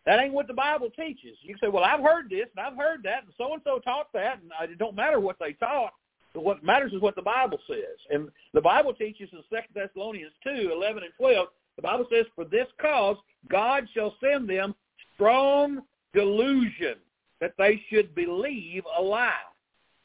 That 0.05 0.19
ain't 0.19 0.33
what 0.33 0.47
the 0.47 0.53
Bible 0.53 0.89
teaches. 0.95 1.37
You 1.41 1.55
say, 1.61 1.67
well, 1.67 1.83
I've 1.83 1.99
heard 1.99 2.29
this 2.29 2.47
and 2.55 2.65
I've 2.65 2.77
heard 2.77 3.03
that, 3.03 3.23
and 3.23 3.33
so 3.37 3.53
and 3.53 3.61
so 3.63 3.79
taught 3.79 4.11
that, 4.13 4.39
and 4.41 4.71
it 4.71 4.77
don't 4.77 4.95
matter 4.95 5.19
what 5.19 5.37
they 5.39 5.53
taught. 5.53 5.93
But 6.33 6.43
what 6.43 6.63
matters 6.63 6.93
is 6.93 7.01
what 7.01 7.15
the 7.15 7.21
Bible 7.21 7.59
says. 7.67 7.97
And 8.09 8.29
the 8.53 8.61
Bible 8.61 8.93
teaches 8.93 9.29
in 9.31 9.39
Second 9.49 9.73
Thessalonians 9.73 10.33
two, 10.43 10.71
eleven 10.71 11.03
and 11.03 11.13
twelve. 11.17 11.47
The 11.75 11.81
Bible 11.81 12.05
says, 12.11 12.25
"For 12.35 12.45
this 12.45 12.67
cause 12.79 13.17
God 13.49 13.87
shall 13.93 14.15
send 14.21 14.49
them 14.49 14.75
strong 15.15 15.81
delusion, 16.13 16.95
that 17.39 17.53
they 17.57 17.81
should 17.89 18.13
believe 18.15 18.83
a 18.97 19.01
lie, 19.01 19.31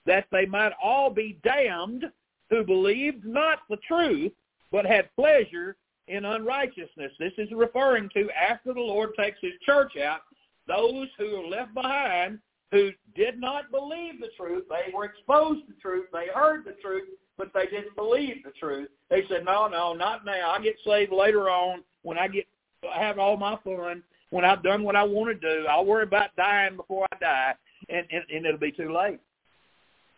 that 0.06 0.26
they 0.30 0.46
might 0.46 0.72
all 0.82 1.10
be 1.10 1.38
damned 1.42 2.04
who 2.50 2.64
believed 2.64 3.24
not 3.24 3.60
the 3.68 3.78
truth, 3.88 4.32
but 4.70 4.84
had 4.84 5.14
pleasure 5.16 5.76
in 6.08 6.24
unrighteousness. 6.24 7.12
This 7.18 7.32
is 7.38 7.48
referring 7.52 8.10
to 8.14 8.28
after 8.30 8.74
the 8.74 8.80
Lord 8.80 9.10
takes 9.18 9.38
his 9.40 9.52
church 9.64 9.96
out, 9.96 10.20
those 10.66 11.08
who 11.18 11.36
are 11.36 11.46
left 11.46 11.74
behind 11.74 12.38
who 12.70 12.90
did 13.14 13.40
not 13.40 13.70
believe 13.70 14.20
the 14.20 14.30
truth. 14.36 14.64
They 14.68 14.92
were 14.92 15.04
exposed 15.04 15.66
to 15.68 15.74
truth. 15.74 16.06
They 16.12 16.26
heard 16.34 16.64
the 16.64 16.76
truth, 16.82 17.08
but 17.38 17.52
they 17.54 17.66
didn't 17.66 17.94
believe 17.94 18.42
the 18.44 18.50
truth. 18.50 18.88
They 19.10 19.22
said, 19.28 19.44
no, 19.44 19.68
no, 19.68 19.94
not 19.94 20.24
now. 20.24 20.50
I 20.50 20.60
get 20.60 20.76
saved 20.84 21.12
later 21.12 21.48
on 21.48 21.84
when 22.02 22.18
I 22.18 22.28
get 22.28 22.46
have 22.92 23.18
all 23.18 23.36
my 23.36 23.56
fun, 23.64 24.02
when 24.30 24.44
I've 24.44 24.62
done 24.62 24.82
what 24.82 24.96
I 24.96 25.04
want 25.04 25.40
to 25.40 25.56
do. 25.56 25.66
I'll 25.66 25.86
worry 25.86 26.02
about 26.02 26.36
dying 26.36 26.76
before 26.76 27.06
I 27.12 27.16
die, 27.18 27.54
and, 27.88 28.06
and, 28.10 28.24
and 28.34 28.44
it'll 28.44 28.58
be 28.58 28.72
too 28.72 28.92
late. 28.92 29.20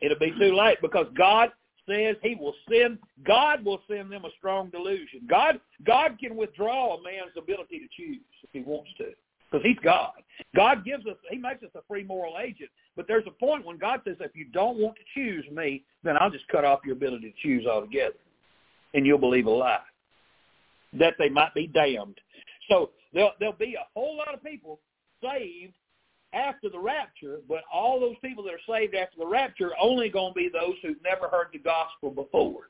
It'll 0.01 0.18
be 0.18 0.32
too 0.38 0.55
late 0.55 0.78
because 0.82 1.07
God 1.16 1.51
says 1.88 2.16
he 2.22 2.34
will 2.34 2.55
send 2.70 2.99
God 3.24 3.64
will 3.64 3.80
send 3.88 4.11
them 4.11 4.24
a 4.24 4.30
strong 4.38 4.70
delusion. 4.70 5.22
God 5.28 5.61
God 5.84 6.18
can 6.18 6.36
withdraw 6.36 6.97
a 6.97 7.03
man's 7.03 7.36
ability 7.36 7.78
to 7.78 7.88
choose 7.97 8.20
if 8.42 8.51
he 8.53 8.61
wants 8.61 8.90
to. 8.99 9.07
Because 9.51 9.64
he's 9.64 9.78
God. 9.82 10.12
God 10.55 10.84
gives 10.84 11.07
us 11.07 11.16
he 11.30 11.38
makes 11.38 11.62
us 11.62 11.70
a 11.74 11.80
free 11.88 12.03
moral 12.03 12.34
agent. 12.42 12.70
But 12.97 13.07
there's 13.09 13.26
a 13.26 13.30
point 13.30 13.64
when 13.64 13.78
God 13.78 14.01
says 14.05 14.16
if 14.20 14.34
you 14.34 14.47
don't 14.53 14.78
want 14.78 14.97
to 14.97 15.03
choose 15.14 15.44
me, 15.51 15.84
then 16.03 16.16
I'll 16.20 16.30
just 16.30 16.49
cut 16.49 16.64
off 16.64 16.80
your 16.84 16.97
ability 16.97 17.30
to 17.32 17.42
choose 17.42 17.66
altogether. 17.66 18.16
And 18.94 19.07
you'll 19.07 19.18
believe 19.18 19.47
a 19.47 19.51
lie. 19.51 19.78
That 20.99 21.14
they 21.18 21.28
might 21.28 21.55
be 21.55 21.66
damned. 21.66 22.18
So 22.68 22.90
there'll 23.12 23.32
there'll 23.38 23.55
be 23.55 23.74
a 23.74 23.86
whole 23.94 24.16
lot 24.16 24.34
of 24.34 24.42
people 24.42 24.80
saved 25.22 25.74
after 26.37 26.68
the 26.68 26.78
rapture, 26.78 27.39
but 27.49 27.62
all 27.72 27.99
those 27.99 28.16
people 28.22 28.45
that 28.45 28.55
are 28.55 28.78
saved 28.78 28.95
after 28.95 29.18
the 29.18 29.26
rapture 29.26 29.68
are 29.68 29.80
only 29.80 30.09
going 30.09 30.32
to 30.32 30.39
be 30.39 30.49
those 30.49 30.74
who've 30.82 31.03
never 31.03 31.28
heard 31.28 31.49
the 31.53 31.59
gospel 31.59 32.11
before. 32.11 32.68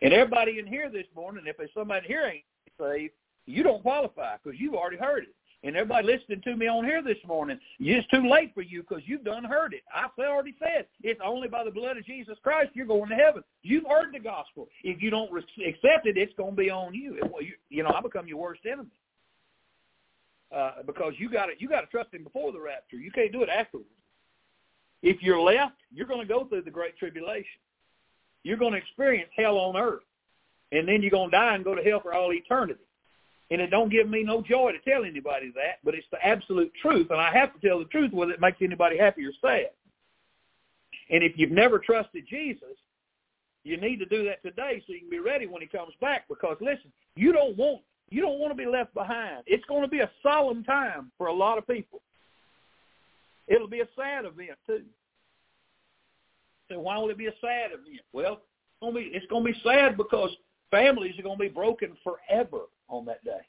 And 0.00 0.12
everybody 0.12 0.58
in 0.58 0.66
here 0.66 0.88
this 0.90 1.06
morning, 1.14 1.44
if 1.46 1.56
there's 1.56 1.70
somebody 1.74 2.06
here 2.06 2.24
ain't 2.24 2.44
saved, 2.80 3.14
you 3.46 3.62
don't 3.62 3.82
qualify 3.82 4.36
because 4.42 4.58
you've 4.58 4.74
already 4.74 4.96
heard 4.96 5.24
it. 5.24 5.34
And 5.64 5.76
everybody 5.76 6.06
listening 6.06 6.42
to 6.42 6.56
me 6.56 6.66
on 6.66 6.84
here 6.84 7.02
this 7.02 7.16
morning, 7.26 7.58
it's 7.80 8.06
too 8.08 8.28
late 8.28 8.52
for 8.54 8.60
you 8.60 8.82
because 8.82 9.02
you've 9.06 9.24
done 9.24 9.44
heard 9.44 9.72
it. 9.72 9.80
I 9.92 10.06
already 10.22 10.54
said 10.58 10.86
it's 11.02 11.20
only 11.24 11.48
by 11.48 11.64
the 11.64 11.70
blood 11.70 11.96
of 11.96 12.04
Jesus 12.04 12.36
Christ 12.42 12.72
you're 12.74 12.84
going 12.84 13.08
to 13.08 13.14
heaven. 13.14 13.42
You've 13.62 13.86
heard 13.88 14.12
the 14.12 14.18
gospel. 14.18 14.68
If 14.82 15.00
you 15.00 15.08
don't 15.08 15.30
accept 15.34 16.06
it, 16.06 16.18
it's 16.18 16.34
going 16.36 16.50
to 16.50 16.56
be 16.56 16.68
on 16.68 16.94
you. 16.94 17.14
It, 17.14 17.32
you, 17.40 17.52
you 17.70 17.82
know, 17.82 17.94
I 17.96 18.02
become 18.02 18.28
your 18.28 18.36
worst 18.36 18.60
enemy 18.70 18.90
uh, 20.54 20.82
because 20.86 21.14
you 21.18 21.30
got 21.30 21.48
you 21.60 21.68
got 21.68 21.82
to 21.82 21.86
trust 21.86 22.12
Him 22.12 22.24
before 22.24 22.52
the 22.52 22.60
rapture. 22.60 22.96
You 22.96 23.10
can't 23.10 23.32
do 23.32 23.42
it 23.42 23.48
afterwards. 23.48 23.88
If 25.02 25.22
you're 25.22 25.40
left, 25.40 25.76
you're 25.92 26.06
going 26.06 26.26
to 26.26 26.26
go 26.26 26.44
through 26.44 26.62
the 26.62 26.70
great 26.70 26.96
tribulation. 26.96 27.60
You're 28.42 28.56
going 28.56 28.72
to 28.72 28.78
experience 28.78 29.30
hell 29.36 29.58
on 29.58 29.76
earth, 29.76 30.02
and 30.72 30.88
then 30.88 31.02
you're 31.02 31.10
going 31.10 31.30
to 31.30 31.36
die 31.36 31.54
and 31.54 31.64
go 31.64 31.74
to 31.74 31.82
hell 31.82 32.00
for 32.00 32.14
all 32.14 32.32
eternity. 32.32 32.80
And 33.50 33.60
it 33.60 33.68
don't 33.68 33.90
give 33.90 34.08
me 34.08 34.22
no 34.22 34.40
joy 34.40 34.72
to 34.72 34.90
tell 34.90 35.04
anybody 35.04 35.52
that, 35.54 35.78
but 35.84 35.94
it's 35.94 36.06
the 36.10 36.24
absolute 36.24 36.72
truth, 36.80 37.08
and 37.10 37.20
I 37.20 37.32
have 37.32 37.52
to 37.52 37.66
tell 37.66 37.78
the 37.78 37.84
truth 37.86 38.12
whether 38.12 38.32
it 38.32 38.40
makes 38.40 38.58
anybody 38.62 38.98
happy 38.98 39.24
or 39.24 39.32
sad. 39.40 39.70
And 41.10 41.22
if 41.22 41.32
you've 41.36 41.50
never 41.50 41.78
trusted 41.78 42.26
Jesus, 42.28 42.76
you 43.64 43.76
need 43.78 43.98
to 43.98 44.06
do 44.06 44.24
that 44.24 44.42
today 44.42 44.82
so 44.86 44.92
you 44.92 45.00
can 45.00 45.10
be 45.10 45.18
ready 45.18 45.46
when 45.46 45.62
he 45.62 45.68
comes 45.68 45.92
back. 46.00 46.26
Because 46.28 46.56
listen, 46.60 46.92
you 47.16 47.32
don't 47.32 47.56
want 47.56 47.82
you 48.10 48.20
don't 48.20 48.38
want 48.38 48.52
to 48.52 48.56
be 48.56 48.68
left 48.68 48.94
behind. 48.94 49.42
It's 49.46 49.64
going 49.66 49.82
to 49.82 49.88
be 49.88 50.00
a 50.00 50.10
solemn 50.22 50.64
time 50.64 51.10
for 51.18 51.26
a 51.26 51.32
lot 51.32 51.58
of 51.58 51.66
people. 51.66 52.00
It'll 53.46 53.68
be 53.68 53.80
a 53.80 53.88
sad 53.96 54.24
event 54.24 54.58
too. 54.66 54.82
So 56.68 56.80
why 56.80 56.98
would 56.98 57.10
it 57.10 57.18
be 57.18 57.26
a 57.26 57.34
sad 57.40 57.72
event? 57.72 58.00
Well, 58.12 58.34
it's 58.34 58.80
going 58.80 58.94
to 58.94 59.00
be 59.00 59.16
it's 59.16 59.26
going 59.26 59.44
to 59.44 59.52
be 59.52 59.60
sad 59.62 59.96
because 59.96 60.30
families 60.70 61.18
are 61.18 61.22
going 61.22 61.38
to 61.38 61.44
be 61.44 61.48
broken 61.48 61.96
forever 62.02 62.62
on 62.88 63.04
that 63.06 63.24
day. 63.24 63.46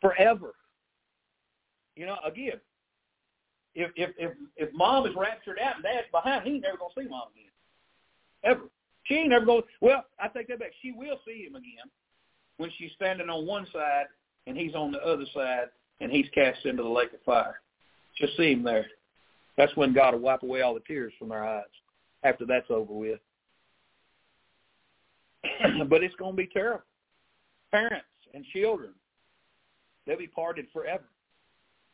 Forever. 0.00 0.54
You 1.96 2.06
know, 2.06 2.16
again, 2.24 2.60
if 3.74 3.90
if 3.96 4.10
if 4.18 4.32
if 4.56 4.72
mom 4.72 5.06
is 5.06 5.14
raptured 5.16 5.58
out 5.58 5.76
and 5.76 5.84
dad's 5.84 6.06
behind, 6.12 6.46
he 6.46 6.54
ain't 6.54 6.62
never 6.62 6.78
gonna 6.78 6.90
see 6.96 7.08
mom 7.08 7.28
again. 7.34 7.50
Ever. 8.44 8.70
She 9.04 9.14
ain't 9.14 9.30
never 9.30 9.44
going. 9.44 9.62
Well, 9.80 10.04
I 10.20 10.28
take 10.28 10.46
that 10.48 10.60
back. 10.60 10.70
She 10.80 10.92
will 10.92 11.18
see 11.26 11.44
him 11.44 11.56
again 11.56 11.90
when 12.58 12.70
she's 12.76 12.92
standing 12.94 13.30
on 13.30 13.46
one 13.46 13.66
side 13.72 14.06
and 14.46 14.56
he's 14.56 14.74
on 14.74 14.92
the 14.92 14.98
other 14.98 15.24
side 15.34 15.66
and 16.00 16.12
he's 16.12 16.26
cast 16.34 16.64
into 16.66 16.82
the 16.82 16.88
lake 16.88 17.12
of 17.12 17.22
fire. 17.22 17.60
Just 18.16 18.36
see 18.36 18.52
him 18.52 18.62
there. 18.62 18.86
That's 19.56 19.74
when 19.76 19.92
God 19.92 20.14
will 20.14 20.20
wipe 20.20 20.42
away 20.42 20.60
all 20.60 20.74
the 20.74 20.80
tears 20.80 21.12
from 21.18 21.32
our 21.32 21.46
eyes 21.46 21.64
after 22.22 22.44
that's 22.44 22.70
over 22.70 22.92
with. 22.92 23.20
but 25.88 26.02
it's 26.02 26.14
going 26.16 26.32
to 26.32 26.36
be 26.36 26.46
terrible. 26.46 26.82
Parents 27.70 28.06
and 28.34 28.44
children, 28.52 28.90
they'll 30.06 30.18
be 30.18 30.26
parted 30.26 30.66
forever, 30.72 31.04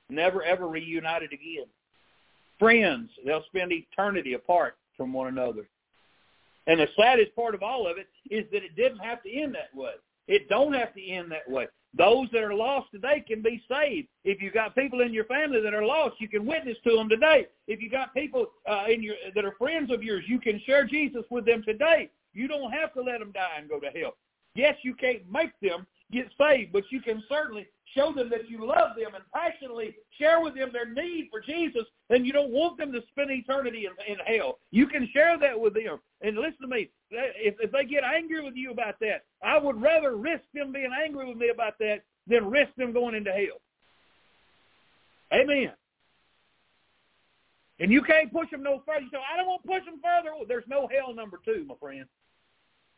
never 0.08 0.42
ever 0.42 0.68
reunited 0.68 1.32
again. 1.32 1.66
Friends, 2.58 3.10
they'll 3.26 3.44
spend 3.46 3.72
eternity 3.72 4.34
apart 4.34 4.76
from 4.96 5.12
one 5.12 5.26
another. 5.26 5.68
And 6.66 6.80
the 6.80 6.86
saddest 6.96 7.34
part 7.34 7.54
of 7.54 7.62
all 7.62 7.86
of 7.86 7.98
it 7.98 8.08
is 8.30 8.44
that 8.52 8.62
it 8.62 8.76
didn't 8.76 9.00
have 9.00 9.22
to 9.24 9.32
end 9.32 9.54
that 9.54 9.74
way. 9.76 9.92
It 10.26 10.48
don't 10.48 10.72
have 10.72 10.94
to 10.94 11.06
end 11.06 11.30
that 11.32 11.48
way. 11.50 11.66
Those 11.96 12.28
that 12.32 12.42
are 12.42 12.54
lost 12.54 12.90
today 12.90 13.24
can 13.26 13.40
be 13.40 13.62
saved. 13.70 14.08
If 14.24 14.42
you've 14.42 14.54
got 14.54 14.74
people 14.74 15.00
in 15.00 15.12
your 15.12 15.26
family 15.26 15.60
that 15.60 15.74
are 15.74 15.84
lost, 15.84 16.16
you 16.18 16.28
can 16.28 16.44
witness 16.44 16.76
to 16.84 16.96
them 16.96 17.08
today. 17.08 17.46
If 17.68 17.80
you've 17.80 17.92
got 17.92 18.12
people 18.14 18.46
uh, 18.68 18.86
in 18.88 19.02
your 19.02 19.14
that 19.34 19.44
are 19.44 19.54
friends 19.58 19.92
of 19.92 20.02
yours, 20.02 20.24
you 20.26 20.40
can 20.40 20.60
share 20.66 20.84
Jesus 20.84 21.22
with 21.30 21.46
them 21.46 21.62
today. 21.62 22.10
You 22.32 22.48
don't 22.48 22.72
have 22.72 22.92
to 22.94 23.02
let 23.02 23.20
them 23.20 23.30
die 23.32 23.58
and 23.58 23.68
go 23.68 23.78
to 23.78 23.86
hell. 23.86 24.16
Yes, 24.56 24.76
you 24.82 24.94
can't 24.94 25.22
make 25.30 25.52
them 25.62 25.86
get 26.10 26.28
saved, 26.38 26.72
but 26.72 26.84
you 26.90 27.00
can 27.00 27.22
certainly 27.28 27.68
show 27.94 28.12
them 28.12 28.28
that 28.30 28.50
you 28.50 28.66
love 28.66 28.96
them 28.96 29.14
and 29.14 29.24
passionately 29.32 29.94
share 30.18 30.40
with 30.40 30.54
them 30.54 30.70
their 30.72 30.88
need 30.88 31.28
for 31.30 31.40
Jesus, 31.40 31.84
and 32.10 32.26
you 32.26 32.32
don't 32.32 32.50
want 32.50 32.78
them 32.78 32.92
to 32.92 33.00
spend 33.10 33.30
eternity 33.30 33.86
in, 33.86 34.12
in 34.12 34.18
hell. 34.26 34.58
You 34.70 34.86
can 34.86 35.08
share 35.12 35.38
that 35.38 35.58
with 35.58 35.74
them. 35.74 35.98
And 36.22 36.36
listen 36.36 36.60
to 36.62 36.66
me, 36.68 36.90
if, 37.10 37.54
if 37.60 37.70
they 37.72 37.84
get 37.84 38.04
angry 38.04 38.42
with 38.42 38.54
you 38.56 38.70
about 38.70 38.98
that, 39.00 39.24
I 39.42 39.58
would 39.58 39.80
rather 39.80 40.16
risk 40.16 40.44
them 40.52 40.72
being 40.72 40.90
angry 41.04 41.28
with 41.28 41.36
me 41.36 41.50
about 41.50 41.78
that 41.78 42.02
than 42.26 42.50
risk 42.50 42.74
them 42.76 42.92
going 42.92 43.14
into 43.14 43.32
hell. 43.32 43.60
Amen. 45.32 45.72
And 47.80 47.90
you 47.90 48.02
can't 48.02 48.32
push 48.32 48.50
them 48.50 48.62
no 48.62 48.82
further. 48.86 49.00
You 49.00 49.08
say, 49.10 49.18
I 49.32 49.36
don't 49.36 49.46
want 49.46 49.62
to 49.62 49.68
push 49.68 49.84
them 49.84 50.00
further. 50.02 50.34
Oh, 50.34 50.44
there's 50.46 50.64
no 50.68 50.88
hell 50.88 51.12
number 51.12 51.40
two, 51.44 51.64
my 51.68 51.74
friend. 51.80 52.04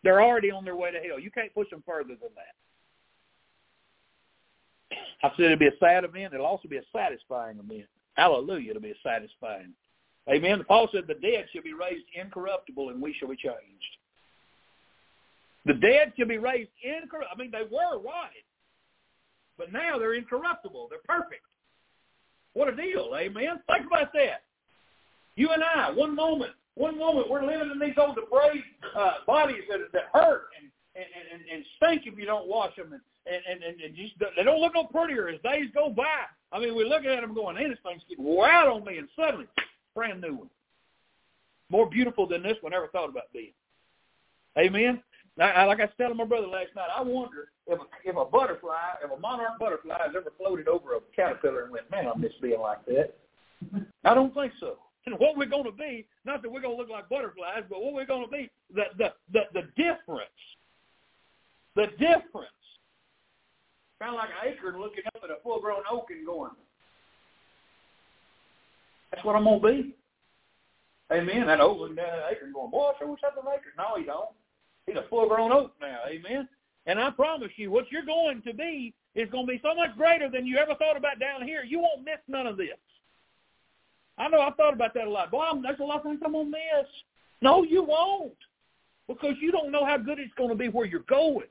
They're 0.03 0.23
already 0.23 0.51
on 0.51 0.65
their 0.65 0.77
way 0.77 0.91
to 0.93 0.99
hell. 0.99 1.19
You 1.19 1.31
can't 1.31 1.55
push 1.55 1.71
them 1.71 1.83
further 1.87 2.11
than 2.11 2.31
that. 2.37 2.55
I 5.23 5.31
said 5.37 5.47
it'll 5.47 5.59
be 5.59 5.67
a 5.67 5.79
sad 5.81 6.05
event. 6.05 6.35
It'll 6.35 6.47
also 6.47 6.69
be 6.69 6.77
a 6.77 6.83
satisfying 6.95 7.59
event. 7.59 7.89
Hallelujah. 8.15 8.71
It'll 8.71 8.83
be 8.83 8.91
a 8.91 9.03
satisfying. 9.03 9.73
Amen. 10.29 10.65
Paul 10.67 10.89
said 10.93 11.05
the 11.07 11.15
dead 11.15 11.47
shall 11.53 11.63
be 11.63 11.73
raised 11.73 12.05
incorruptible 12.15 12.89
and 12.91 13.01
we 13.01 13.15
shall 13.15 13.29
be 13.29 13.37
changed. 13.37 13.93
The 15.67 15.75
dead 15.75 16.13
shall 16.17 16.27
be 16.27 16.39
raised 16.39 16.71
incorruptible. 16.83 17.33
I 17.33 17.39
mean, 17.39 17.51
they 17.51 17.65
were 17.65 18.01
right. 18.01 18.45
But 19.59 19.73
now 19.73 19.99
they're 19.99 20.15
incorruptible. 20.15 20.89
They're 20.91 20.99
perfect. 21.07 21.43
What 22.55 22.69
a 22.69 22.77
deal. 22.77 23.13
Amen. 23.17 23.61
Think 23.71 23.87
about 23.87 24.13
that. 24.15 24.43
You 25.37 25.51
and 25.51 25.63
I, 25.63 25.91
one 25.91 26.15
moment, 26.15 26.53
one 26.75 26.99
moment, 26.99 27.31
we're 27.31 27.45
living 27.45 27.71
in 27.73 27.79
these 27.79 27.97
old 27.99 28.17
depraved 28.17 28.65
uh, 28.97 29.13
bodies 29.27 29.63
that, 29.69 29.81
that 29.93 30.05
hurt 30.13 30.49
and, 30.61 30.71
and, 30.95 31.07
and, 31.33 31.43
and 31.53 31.65
stink 31.77 32.03
if 32.07 32.19
you 32.19 32.25
don't 32.25 32.49
wash 32.49 32.75
them. 32.77 32.93
And, 32.93 33.03
and, 33.27 33.63
and, 33.63 33.81
and 33.81 33.97
just, 33.97 34.15
they 34.37 34.43
don't 34.43 34.61
look 34.61 34.75
no 34.75 34.85
prettier 34.85 35.29
as 35.29 35.41
days 35.43 35.69
go 35.75 35.91
by. 35.91 36.05
I 36.53 36.61
mean, 36.61 36.75
we're 36.75 36.87
looking 36.87 37.11
at 37.11 37.21
them 37.21 37.35
going, 37.35 37.57
hey, 37.57 37.69
this 37.69 37.79
thing's 37.85 38.03
getting 38.09 38.27
out 38.27 38.69
on 38.69 38.85
me, 38.85 38.99
and 38.99 39.09
suddenly, 39.17 39.47
brand 39.95 40.21
new 40.21 40.35
one. 40.35 40.51
More 41.71 41.89
beautiful 41.89 42.27
than 42.27 42.43
this 42.43 42.57
one 42.61 42.73
ever 42.73 42.89
thought 42.89 43.09
about 43.09 43.33
being. 43.33 43.53
Amen? 44.59 45.03
Now, 45.37 45.67
like 45.67 45.81
I 45.81 45.85
was 45.85 45.93
telling 45.99 46.17
my 46.17 46.25
brother 46.25 46.47
last 46.47 46.75
night, 46.75 46.89
I 46.97 47.03
wonder 47.03 47.49
if 47.67 47.79
if 48.05 48.17
a 48.17 48.25
butterfly, 48.25 48.95
if 49.05 49.11
a 49.11 49.21
monarch 49.21 49.59
butterfly 49.59 49.99
has 49.99 50.15
ever 50.17 50.33
floated 50.39 50.67
over 50.67 50.95
a 50.95 51.01
caterpillar 51.15 51.65
and 51.65 51.73
went, 51.73 51.91
man, 51.91 52.07
I 52.09 52.17
miss 52.17 52.33
being 52.41 52.61
like 52.61 52.85
that. 52.87 53.15
I 54.05 54.15
don't 54.15 54.33
think 54.33 54.53
so. 54.61 54.79
And 55.05 55.15
what 55.19 55.37
we're 55.37 55.47
going 55.47 55.65
to 55.65 55.73
be. 55.73 56.07
Not 56.25 56.43
that 56.43 56.51
we're 56.51 56.61
going 56.61 56.75
to 56.75 56.81
look 56.81 56.91
like 56.91 57.09
butterflies, 57.09 57.65
but 57.69 57.83
what 57.83 57.93
we're 57.93 58.07
going 58.07 58.25
to 58.25 58.31
be. 58.31 58.51
The 58.75 58.85
the 58.97 59.13
the, 59.33 59.41
the 59.53 59.63
difference. 59.77 60.31
The 61.75 61.89
difference. 61.99 62.56
Kind 64.01 64.15
of 64.15 64.19
like 64.19 64.29
an 64.31 64.53
acorn 64.53 64.81
looking 64.81 65.05
up 65.07 65.23
at 65.25 65.31
a 65.31 65.37
full-grown 65.43 65.83
oak 65.91 66.09
and 66.11 66.27
going, 66.27 66.51
"That's 69.11 69.25
what 69.25 69.37
I'm 69.37 69.45
going 69.45 69.63
to 69.63 69.69
be." 69.69 69.95
Amen. 71.13 71.47
That 71.47 71.61
oak 71.61 71.79
looking 71.79 71.97
down 71.97 72.09
at 72.09 72.33
acorn 72.33 72.53
going, 72.53 72.71
"Boy, 72.71 72.91
I 72.91 72.99
sure 72.99 73.09
wish 73.09 73.21
I 73.25 73.35
was 73.35 73.45
an 73.45 73.53
acorn." 73.53 73.75
No, 73.79 73.97
he 73.99 74.05
don't. 74.05 74.31
He's 74.87 74.97
a 74.97 75.09
full-grown 75.09 75.51
oak 75.51 75.73
now. 75.81 76.01
Amen. 76.09 76.49
And 76.87 77.01
I 77.01 77.11
promise 77.11 77.51
you, 77.57 77.71
what 77.71 77.91
you're 77.91 78.05
going 78.05 78.43
to 78.43 78.55
be 78.55 78.95
is 79.15 79.31
going 79.31 79.47
to 79.47 79.53
be 79.53 79.61
so 79.63 79.75
much 79.75 79.97
greater 79.97 80.29
than 80.31 80.47
you 80.47 80.59
ever 80.59 80.75
thought 80.75 80.97
about 80.97 81.19
down 81.19 81.43
here. 81.43 81.65
You 81.65 81.81
won't 81.81 82.05
miss 82.05 82.19
none 82.29 82.47
of 82.47 82.57
this. 82.57 82.69
I 84.19 84.29
know 84.29 84.41
I've 84.41 84.57
thought 84.57 84.75
about 84.75 84.95
that 84.95 85.07
a 85.07 85.11
lot. 85.11 85.31
Boy, 85.31 85.43
I'm, 85.43 85.63
there's 85.63 85.81
a 85.81 85.85
lot 85.85 85.99
of 85.99 86.03
things 86.05 86.21
I'm 86.25 86.33
going 86.33 86.47
to 86.47 86.51
miss. 86.51 86.89
No, 87.41 87.65
you 87.65 87.83
won't. 87.83 88.37
Because 89.09 89.35
you 89.41 89.53
don't 89.53 89.73
know 89.73 89.85
how 89.85 89.97
good 89.97 90.19
it's 90.19 90.35
going 90.35 90.51
to 90.51 90.57
be 90.57 90.69
where 90.69 90.87
you're 90.87 91.01
going. 91.01 91.47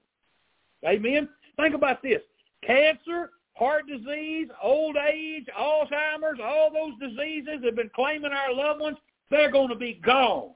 Amen? 0.85 1.27
Think 1.57 1.75
about 1.75 2.01
this. 2.01 2.21
Cancer, 2.65 3.31
heart 3.53 3.83
disease, 3.87 4.47
old 4.61 4.97
age, 4.97 5.45
Alzheimer's, 5.57 6.39
all 6.43 6.71
those 6.71 6.93
diseases 6.99 7.63
have 7.63 7.75
been 7.75 7.91
claiming 7.95 8.31
our 8.31 8.53
loved 8.53 8.81
ones. 8.81 8.97
They're 9.29 9.51
going 9.51 9.69
to 9.69 9.75
be 9.75 9.99
gone. 10.05 10.51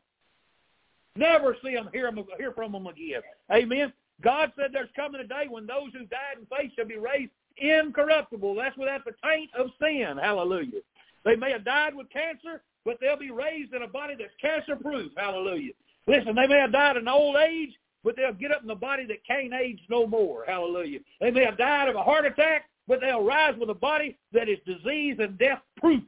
Never 1.16 1.56
see 1.64 1.74
them, 1.74 1.90
hear, 1.92 2.12
them, 2.12 2.24
hear 2.38 2.52
from 2.54 2.72
them 2.72 2.88
again. 2.88 3.22
Amen? 3.52 3.92
God 4.22 4.52
said 4.58 4.72
there's 4.74 4.90
coming 4.96 5.22
a 5.22 5.28
day 5.28 5.46
when 5.50 5.66
those 5.66 5.92
who 5.94 6.06
died 6.06 6.38
in 6.40 6.46
faith 6.46 6.72
shall 6.76 6.86
be 6.86 6.98
raised 6.98 7.32
incorruptible. 7.58 8.56
That's 8.56 8.78
without 8.78 9.06
the 9.06 9.14
taint 9.24 9.50
of 9.58 9.68
sin. 9.82 10.18
Hallelujah. 10.22 10.82
They 11.26 11.36
may 11.36 11.52
have 11.52 11.66
died 11.66 11.96
with 11.96 12.10
cancer, 12.10 12.62
but 12.86 12.98
they'll 13.00 13.18
be 13.18 13.32
raised 13.32 13.74
in 13.74 13.84
a 13.84 13.88
body 13.88 14.16
that's 14.18 14.32
cancer-proof. 14.42 15.12
Hallelujah. 15.18 15.74
Listen, 16.08 16.36
they 16.36 16.48
may 16.48 16.60
have 16.60 16.72
died 16.72 16.98
in 16.98 17.08
old 17.08 17.36
age, 17.38 17.72
but 18.04 18.16
they'll 18.16 18.34
get 18.34 18.52
up 18.52 18.64
in 18.64 18.70
a 18.70 18.76
body 18.76 19.06
that 19.06 19.26
can't 19.26 19.54
age 19.54 19.80
no 19.90 20.08
more. 20.08 20.44
Hallelujah. 20.48 21.00
They 21.20 21.32
may 21.32 21.46
have 21.46 21.58
died 21.58 21.90
of 21.90 21.96
a 21.96 22.04
heart 22.04 22.26
attack, 22.26 22.70
but 22.88 23.02
they'll 23.02 23.24
rise 23.24 23.56
with 23.60 23.70
a 23.70 23.76
body 23.76 24.18
that 24.34 24.50
is 24.50 24.58
disease 24.66 25.18
and 25.20 25.38
death 25.38 25.62
proof. 25.78 26.04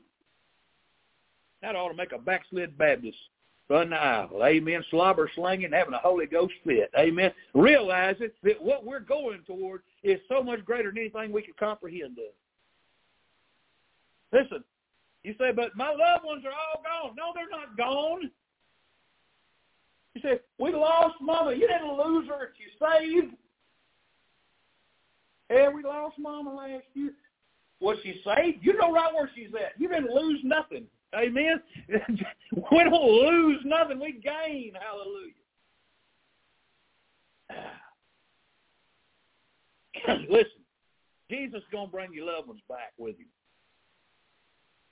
That 1.62 1.76
ought 1.76 1.90
to 1.90 1.94
make 1.96 2.12
a 2.12 2.18
backslid 2.18 2.78
Baptist 2.78 3.18
run 3.72 3.92
the 3.92 3.96
aisle. 3.96 4.42
Amen. 4.44 4.84
Slobber 4.90 5.32
slinging, 5.34 5.72
having 5.72 5.94
a 5.94 6.00
Holy 6.00 6.26
Ghost 6.26 6.54
fit. 6.66 6.92
Amen. 6.98 7.32
Realizing 7.54 8.30
that 8.44 8.62
what 8.62 8.86
we're 8.86 9.00
going 9.00 9.42
toward 9.48 9.82
is 10.04 10.20
so 10.28 10.44
much 10.44 10.64
greater 10.66 10.90
than 10.90 10.98
anything 10.98 11.32
we 11.32 11.42
can 11.42 11.54
comprehend 11.58 12.18
of. 12.18 12.34
Listen, 14.34 14.64
you 15.24 15.36
say, 15.38 15.52
but 15.52 15.76
my 15.76 15.90
loved 15.90 16.26
ones 16.26 16.44
are 16.46 16.52
all 16.52 16.84
gone. 16.84 17.16
No, 17.16 17.32
they're 17.34 17.50
not 17.50 17.78
gone. 17.78 18.30
You 20.14 20.22
say, 20.22 20.40
we 20.60 20.72
lost 20.74 21.16
mama. 21.22 21.54
You 21.54 21.68
didn't 21.68 21.98
lose 21.98 22.28
her 22.28 22.52
you 22.58 22.68
saved. 22.80 23.34
Yeah, 25.50 25.70
we 25.70 25.84
lost 25.84 26.18
mama 26.20 26.54
last 26.54 26.86
year. 26.94 27.14
Was 27.80 27.98
she 28.04 28.22
saved? 28.24 28.60
You 28.62 28.78
know 28.78 28.92
right 28.94 29.14
where 29.14 29.30
she's 29.36 29.50
at. 29.56 29.80
You 29.80 29.88
didn't 29.88 30.14
lose 30.14 30.40
nothing. 30.44 30.86
Amen. 31.16 31.62
we 31.90 32.84
don't 32.84 32.94
lose 32.94 33.60
nothing. 33.66 34.00
We 34.00 34.14
gain. 34.14 34.74
Hallelujah. 34.80 35.34
Listen, 40.30 40.62
Jesus 41.30 41.58
is 41.58 41.64
going 41.72 41.88
to 41.88 41.92
bring 41.92 42.14
your 42.14 42.26
loved 42.26 42.48
ones 42.48 42.62
back 42.70 42.94
with 42.98 43.18
him. 43.18 43.28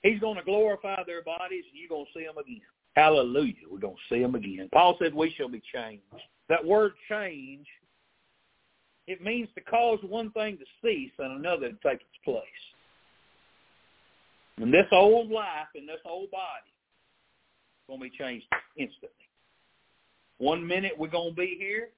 He's 0.02 0.20
going 0.20 0.36
to 0.36 0.44
glorify 0.44 1.02
their 1.06 1.22
bodies, 1.22 1.64
and 1.70 1.78
you're 1.78 1.88
going 1.88 2.06
to 2.06 2.18
see 2.18 2.24
them 2.24 2.38
again. 2.38 2.60
Hallelujah. 2.96 3.54
We're 3.70 3.78
going 3.78 3.96
to 3.96 4.14
see 4.14 4.20
them 4.20 4.34
again. 4.34 4.68
Paul 4.72 4.96
said 5.00 5.14
we 5.14 5.32
shall 5.36 5.48
be 5.48 5.62
changed. 5.72 6.02
That 6.48 6.64
word 6.64 6.92
change, 7.08 7.66
it 9.06 9.22
means 9.22 9.48
to 9.54 9.60
cause 9.60 9.98
one 10.02 10.30
thing 10.32 10.58
to 10.58 10.64
cease 10.82 11.12
and 11.18 11.38
another 11.38 11.68
to 11.68 11.76
take 11.82 12.00
its 12.00 12.18
place. 12.24 12.44
And 14.58 14.72
this 14.72 14.86
old 14.92 15.30
life 15.30 15.68
and 15.74 15.88
this 15.88 16.00
old 16.04 16.30
body 16.30 16.68
is 16.68 17.86
going 17.88 18.00
to 18.00 18.10
be 18.10 18.16
changed 18.16 18.46
instantly. 18.76 19.08
One 20.38 20.66
minute 20.66 20.92
we're 20.98 21.08
going 21.08 21.30
to 21.30 21.36
be 21.36 21.56
here. 21.58 21.88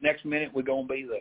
Next 0.00 0.24
minute 0.24 0.50
we're 0.54 0.62
going 0.62 0.86
to 0.86 0.92
be 0.92 1.02
there. 1.02 1.20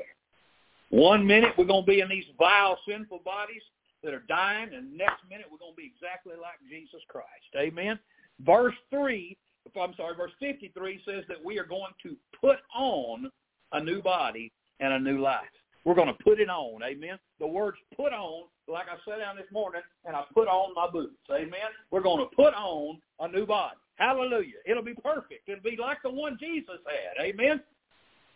One 0.89 1.26
minute 1.26 1.53
we're 1.57 1.66
going 1.66 1.84
to 1.84 1.91
be 1.91 2.01
in 2.01 2.10
these 2.10 2.26
vile, 2.38 2.78
sinful 2.88 3.22
bodies 3.26 3.62
that 4.03 4.14
are 4.14 4.24
dying, 4.30 4.70
and 4.74 4.97
next 4.97 5.22
minute 5.30 5.45
we're 5.51 5.60
going 5.60 5.74
to 5.74 5.78
be 5.78 5.91
exactly 5.93 6.34
like 6.41 6.60
Jesus 6.70 7.01
Christ. 7.10 7.28
Amen. 7.57 7.99
Verse 8.45 8.75
three, 8.89 9.37
I'm 9.79 9.93
sorry, 9.95 10.15
verse 10.15 10.31
53 10.39 11.01
says 11.05 11.23
that 11.27 11.43
we 11.43 11.59
are 11.59 11.65
going 11.65 11.91
to 12.03 12.15
put 12.39 12.57
on 12.75 13.29
a 13.73 13.83
new 13.83 14.01
body 14.01 14.51
and 14.79 14.93
a 14.93 14.99
new 14.99 15.19
life. 15.19 15.43
We're 15.85 15.95
going 15.95 16.07
to 16.07 16.23
put 16.23 16.39
it 16.39 16.49
on. 16.49 16.83
Amen. 16.83 17.17
The 17.39 17.47
words 17.47 17.77
put 17.95 18.11
on, 18.13 18.43
like 18.67 18.87
I 18.87 18.97
said 19.05 19.19
down 19.19 19.37
this 19.37 19.51
morning, 19.51 19.81
and 20.05 20.15
I 20.15 20.23
put 20.33 20.47
on 20.47 20.73
my 20.75 20.89
boots. 20.89 21.15
Amen. 21.31 21.71
We're 21.91 22.01
going 22.01 22.19
to 22.19 22.35
put 22.35 22.53
on 22.53 22.99
a 23.19 23.27
new 23.27 23.45
body. 23.45 23.77
Hallelujah. 23.95 24.55
It'll 24.65 24.83
be 24.83 24.93
perfect. 24.93 25.47
It'll 25.47 25.63
be 25.63 25.77
like 25.79 25.97
the 26.03 26.09
one 26.09 26.37
Jesus 26.39 26.79
had. 26.85 27.23
Amen. 27.23 27.61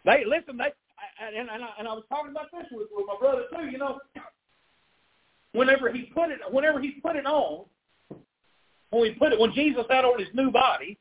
They 0.05 0.23
listen. 0.25 0.57
They 0.57 0.71
and 1.21 1.49
and 1.49 1.63
I, 1.63 1.69
and 1.79 1.87
I 1.87 1.93
was 1.93 2.03
talking 2.09 2.31
about 2.31 2.51
this 2.51 2.65
with, 2.71 2.87
with 2.91 3.05
my 3.07 3.15
brother 3.19 3.43
too. 3.55 3.69
You 3.69 3.77
know, 3.77 3.99
whenever 5.53 5.91
he 5.91 6.03
put 6.13 6.29
it, 6.29 6.39
whenever 6.51 6.81
he 6.81 6.91
put 6.91 7.15
it 7.15 7.25
on, 7.25 7.65
when 8.93 9.01
we 9.01 9.11
put 9.11 9.33
it, 9.33 9.39
when 9.39 9.53
Jesus 9.53 9.85
had 9.89 10.05
on 10.05 10.19
his 10.19 10.29
new 10.33 10.51
body, 10.51 10.97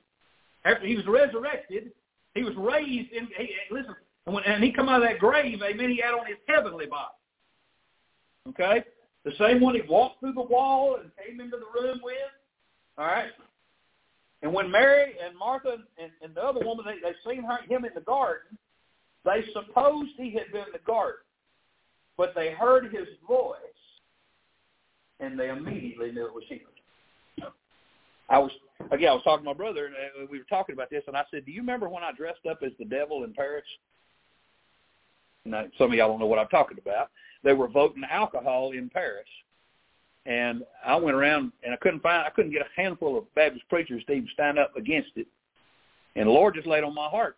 after 0.65 0.87
he 0.87 0.97
was 0.97 1.07
resurrected, 1.07 1.93
he 2.35 2.43
was 2.43 2.55
raised 2.57 3.13
in. 3.13 3.29
He, 3.37 3.51
listen, 3.71 3.95
and, 4.27 4.35
when, 4.35 4.45
and 4.45 4.63
he 4.63 4.73
come 4.73 4.89
out 4.89 5.03
of 5.03 5.09
that 5.09 5.19
grave, 5.19 5.61
amen, 5.63 5.91
he 5.91 6.01
had 6.03 6.15
on 6.15 6.27
his 6.27 6.39
heavenly 6.49 6.87
body. 6.87 7.15
Okay? 8.49 8.85
The 9.25 9.33
same 9.39 9.61
one 9.61 9.75
he 9.75 9.83
walked 9.83 10.21
through 10.21 10.33
the 10.33 10.43
wall 10.43 10.99
and 11.01 11.11
came 11.25 11.41
into 11.41 11.57
the 11.57 11.81
room 11.81 12.01
with. 12.03 12.17
All 12.99 13.07
right? 13.07 13.31
And 14.43 14.53
when 14.53 14.71
Mary 14.71 15.15
and 15.25 15.37
Martha 15.39 15.77
and, 15.99 16.11
and 16.23 16.35
the 16.35 16.43
other 16.43 16.61
woman, 16.65 16.85
they, 16.85 16.99
they 17.01 17.15
seen 17.29 17.45
her, 17.45 17.59
him 17.69 17.85
in 17.85 17.93
the 17.95 18.01
garden, 18.01 18.59
they 19.25 19.45
supposed 19.53 20.11
he 20.17 20.33
had 20.33 20.51
been 20.53 20.63
in 20.63 20.73
the 20.73 20.81
garden. 20.85 21.21
But 22.17 22.35
they 22.35 22.53
heard 22.53 22.93
his 22.93 23.07
voice, 23.27 23.57
and 25.21 25.39
they 25.39 25.49
immediately 25.49 26.11
knew 26.11 26.27
it 26.27 26.35
was 26.35 26.45
him. 26.49 26.61
I 28.33 28.39
was 28.39 28.51
again. 28.91 29.11
I 29.11 29.15
was 29.15 29.23
talking 29.23 29.45
to 29.45 29.51
my 29.51 29.57
brother, 29.57 29.87
and 29.87 29.95
uh, 29.95 30.27
we 30.31 30.39
were 30.39 30.45
talking 30.45 30.73
about 30.73 30.91
this, 30.91 31.05
and 31.07 31.17
I 31.17 31.25
said, 31.31 31.45
"Do 31.45 31.53
you 31.53 31.61
remember 31.61 31.89
when 31.89 32.03
I 32.03 32.13
dressed 32.13 32.47
up 32.51 32.63
as 32.65 32.73
the 32.79 32.87
devil 32.87 33.25
in 33.25 33.35
Paris?" 33.35 33.65
Now, 35.45 35.65
some 35.77 35.93
of 35.93 35.95
y'all 35.95 36.09
don't 36.09 36.21
know 36.21 36.27
what 36.27 36.39
I'm 36.39 36.49
talking 36.49 36.79
about. 36.79 37.11
They 37.45 37.53
were 37.53 37.69
voting 37.69 38.05
alcohol 38.11 38.73
in 38.73 38.89
Paris, 38.89 39.27
and 40.25 40.63
I 40.85 40.97
went 40.97 41.17
around 41.17 41.53
and 41.63 41.75
I 41.75 41.77
couldn't 41.77 42.03
find, 42.03 42.25
I 42.25 42.31
couldn't 42.31 42.53
get 42.53 42.63
a 42.63 42.81
handful 42.81 43.19
of 43.19 43.33
Baptist 43.35 43.69
preachers 43.69 44.03
to 44.07 44.13
even 44.13 44.29
stand 44.33 44.59
up 44.59 44.77
against 44.77 45.11
it. 45.17 45.27
And 46.15 46.29
the 46.29 46.33
Lord 46.33 46.55
just 46.55 46.67
laid 46.67 46.85
on 46.85 46.95
my 46.95 47.09
heart, 47.09 47.37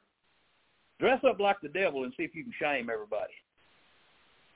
dress 1.00 1.24
up 1.24 1.40
like 1.40 1.60
the 1.62 1.68
devil 1.68 2.04
and 2.04 2.12
see 2.16 2.24
if 2.24 2.34
you 2.34 2.42
can 2.44 2.52
shame 2.60 2.90
everybody. 2.92 3.32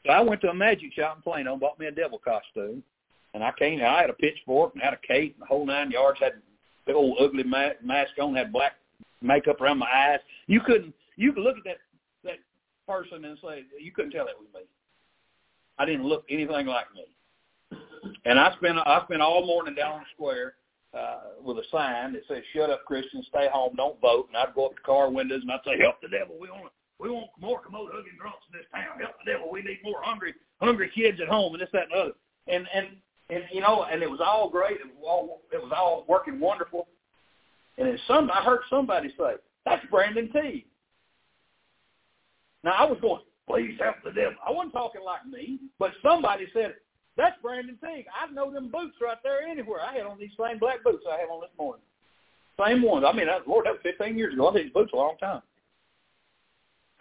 So 0.05 0.13
I 0.13 0.21
went 0.21 0.43
to 0.43 0.51
a 0.51 0.55
magic 0.55 0.93
shop 0.93 1.17
in 1.17 1.23
Plano 1.23 1.57
bought 1.57 1.79
me 1.79 1.87
a 1.87 1.91
devil 1.91 2.19
costume. 2.19 2.83
And 3.35 3.45
I 3.45 3.53
came, 3.59 3.81
I 3.81 4.01
had 4.01 4.11
a 4.11 4.15
pitchfork 4.15 4.75
and 4.75 4.83
had 4.83 4.95
a 4.95 5.07
cape 5.07 5.35
and 5.35 5.43
the 5.43 5.47
whole 5.47 5.67
nine 5.67 5.91
yards, 5.91 6.19
had 6.21 6.33
big 6.87 6.97
old 6.97 7.19
ugly 7.21 7.45
mask 7.45 8.13
on, 8.21 8.35
had 8.35 8.53
black 8.53 8.73
makeup 9.21 9.61
around 9.61 9.79
my 9.79 9.91
eyes. 9.93 10.21
You 10.47 10.61
couldn't, 10.61 10.95
you 11.17 11.33
could 11.33 11.43
look 11.43 11.59
at 11.59 11.65
that 11.65 11.77
that 12.25 12.39
person 12.87 13.25
and 13.25 13.39
say, 13.43 13.65
you 13.81 13.93
couldn't 13.93 14.13
tell 14.13 14.25
that 14.25 14.39
was 14.39 14.49
me. 14.55 14.63
I 15.79 15.85
didn't 15.85 16.07
look 16.07 16.25
anything 16.29 16.67
like 16.67 16.87
me. 16.95 17.05
And 18.25 18.39
I 18.39 18.53
spent 18.57 18.79
I 18.79 19.03
spent 19.05 19.23
all 19.23 19.47
morning 19.47 19.75
down 19.75 19.93
on 19.93 20.01
the 20.01 20.07
square 20.15 20.55
uh, 20.95 21.39
with 21.43 21.59
a 21.59 21.65
sign 21.71 22.13
that 22.15 22.23
says 22.29 22.43
"Shut 22.55 22.71
up, 22.71 22.85
Christians, 22.85 23.27
stay 23.29 23.49
home, 23.53 23.75
don't 23.77 24.01
vote." 24.01 24.27
And 24.29 24.37
I'd 24.37 24.55
go 24.55 24.67
up 24.67 24.77
to 24.77 24.83
car 24.83 25.11
windows 25.11 25.43
and 25.43 25.51
I'd 25.51 25.61
say, 25.65 25.81
"Help 25.81 26.01
the 26.01 26.09
devil! 26.09 26.37
We 26.41 26.51
want 26.51 26.73
we 26.99 27.11
want 27.11 27.31
more 27.41 27.61
commode 27.61 27.91
hugging 27.93 28.19
drunks 28.19 28.45
in 28.53 28.59
this 28.59 28.67
town. 28.73 28.99
Help 29.01 29.15
the 29.25 29.31
devil! 29.33 29.51
We 29.53 29.63
need 29.63 29.81
more 29.85 30.03
hungry 30.03 30.35
hungry 30.61 30.91
kids 30.95 31.21
at 31.21 31.29
home." 31.29 31.55
And 31.55 31.63
this, 31.63 31.69
that, 31.73 31.85
and 31.85 31.93
the 31.93 31.97
other. 31.97 32.13
And 32.49 32.67
and 32.75 32.87
and 33.31 33.45
you 33.53 33.61
know, 33.61 33.85
and 33.85 34.03
it 34.03 34.11
was 34.11 34.21
all 34.25 34.49
great. 34.49 34.81
It 34.81 34.87
was 34.87 35.05
all 35.07 35.41
it 35.53 35.63
was 35.63 35.73
all 35.75 36.05
working 36.09 36.41
wonderful. 36.41 36.89
And 37.77 37.89
then 37.89 37.99
some 38.07 38.31
I 38.31 38.43
heard 38.43 38.61
somebody 38.71 39.09
say, 39.19 39.35
"That's 39.65 39.85
Brandon 39.91 40.31
T." 40.33 40.67
Now 42.65 42.73
I 42.73 42.85
was 42.85 42.99
going, 43.01 43.23
please 43.49 43.79
help 43.81 43.97
the 44.05 44.11
devil. 44.11 44.37
I 44.47 44.51
wasn't 44.51 44.75
talking 44.75 45.03
like 45.05 45.27
me, 45.27 45.59
but 45.79 45.93
somebody 46.03 46.47
said, 46.53 46.75
that's 47.17 47.37
Brandon 47.43 47.77
Teague. 47.83 48.07
I 48.15 48.31
know 48.33 48.53
them 48.53 48.71
boots 48.71 48.97
right 49.03 49.17
there 49.25 49.43
anywhere. 49.43 49.81
I 49.81 49.95
had 49.95 50.07
on 50.07 50.19
these 50.19 50.31
same 50.39 50.59
black 50.59 50.85
boots 50.85 51.05
I 51.09 51.19
have 51.19 51.31
on 51.31 51.41
this 51.41 51.51
morning. 51.59 51.83
Same 52.65 52.83
ones. 52.83 53.05
I 53.09 53.13
mean, 53.13 53.27
Lord, 53.47 53.67
that 53.67 53.73
was 53.73 53.83
15 53.83 54.17
years 54.17 54.35
ago. 54.35 54.49
I 54.49 54.53
had 54.53 54.67
these 54.67 54.73
boots 54.73 54.93
a 54.93 54.97
long 54.97 55.17
time. 55.19 55.43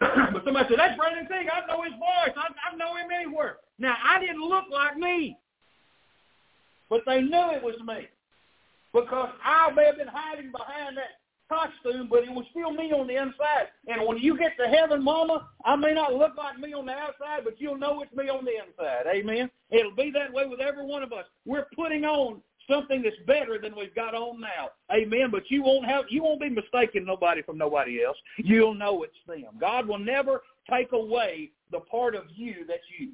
but 0.00 0.42
somebody 0.44 0.66
said, 0.68 0.78
that's 0.78 0.96
Brandon 0.96 1.26
Teague. 1.26 1.50
I 1.50 1.66
know 1.66 1.82
his 1.82 1.92
voice. 1.94 2.34
I, 2.34 2.50
I 2.50 2.76
know 2.76 2.96
him 2.96 3.10
anywhere. 3.14 3.58
Now, 3.78 3.96
I 4.02 4.18
didn't 4.18 4.42
look 4.42 4.64
like 4.72 4.96
me, 4.96 5.36
but 6.90 7.02
they 7.06 7.20
knew 7.20 7.50
it 7.52 7.62
was 7.62 7.76
me. 7.86 8.08
because 8.92 9.30
I 9.44 9.70
may 9.72 9.86
have 9.86 9.98
been 9.98 10.08
hiding 10.08 10.50
behind 10.50 10.96
that 10.96 11.20
costume, 11.48 12.08
but 12.10 12.24
it 12.24 12.30
was 12.30 12.44
still 12.50 12.72
me 12.72 12.92
on 12.92 13.06
the 13.06 13.16
inside. 13.16 13.68
And 13.86 14.06
when 14.06 14.18
you 14.18 14.36
get 14.38 14.56
to 14.58 14.68
heaven, 14.68 15.02
Mama, 15.02 15.48
I 15.64 15.76
may 15.76 15.94
not 15.94 16.14
look 16.14 16.36
like 16.36 16.58
me 16.58 16.74
on 16.74 16.86
the 16.86 16.92
outside, 16.92 17.44
but 17.44 17.60
you'll 17.60 17.78
know 17.78 18.02
it's 18.02 18.14
me 18.14 18.28
on 18.28 18.44
the 18.44 18.52
inside. 18.52 19.06
Amen. 19.12 19.50
It'll 19.70 19.94
be 19.94 20.10
that 20.12 20.32
way 20.32 20.46
with 20.46 20.60
every 20.60 20.84
one 20.84 21.02
of 21.02 21.12
us. 21.12 21.24
We're 21.46 21.66
putting 21.74 22.04
on 22.04 22.42
something 22.70 23.02
that's 23.02 23.16
better 23.26 23.58
than 23.58 23.74
we've 23.76 23.94
got 23.94 24.14
on 24.14 24.40
now. 24.40 24.70
Amen. 24.92 25.30
But 25.30 25.50
you 25.50 25.62
won't 25.62 25.86
have 25.86 26.04
you 26.10 26.22
won't 26.22 26.40
be 26.40 26.50
mistaking 26.50 27.04
nobody 27.06 27.42
from 27.42 27.56
nobody 27.56 28.04
else. 28.04 28.16
You'll 28.36 28.74
know 28.74 29.02
it's 29.02 29.14
them. 29.26 29.58
God 29.58 29.88
will 29.88 29.98
never 29.98 30.42
take 30.70 30.92
away 30.92 31.50
the 31.72 31.80
part 31.80 32.14
of 32.14 32.24
you 32.34 32.66
that's 32.66 32.80
you. 32.98 33.12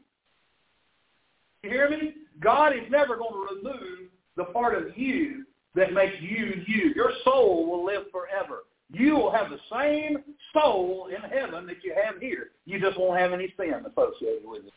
You 1.65 1.71
hear 1.71 1.89
me? 1.89 2.15
God 2.41 2.75
is 2.75 2.83
never 2.91 3.17
going 3.17 3.33
to 3.33 3.55
remove 3.57 4.11
the 4.37 4.45
part 4.45 4.77
of 4.77 4.97
you 4.99 5.47
that 5.75 5.95
makes 5.95 6.15
you 6.21 6.63
you. 6.67 6.93
Your 6.95 7.11
soul 7.25 7.67
will 7.71 7.85
live 7.85 8.05
forever. 8.13 8.65
You 8.93 9.17
will 9.17 9.33
have 9.33 9.49
the 9.51 9.59
same 9.73 10.19
soul 10.53 11.09
in 11.09 11.23
heaven 11.31 11.67
that 11.67 11.83
you 11.83 11.95
have 12.05 12.21
here. 12.21 12.51
You 12.67 12.79
just 12.79 12.99
won't 12.99 13.19
have 13.19 13.33
any 13.33 13.53
sin 13.57 13.73
associated 13.73 14.43
with 14.45 14.63
it. 14.67 14.73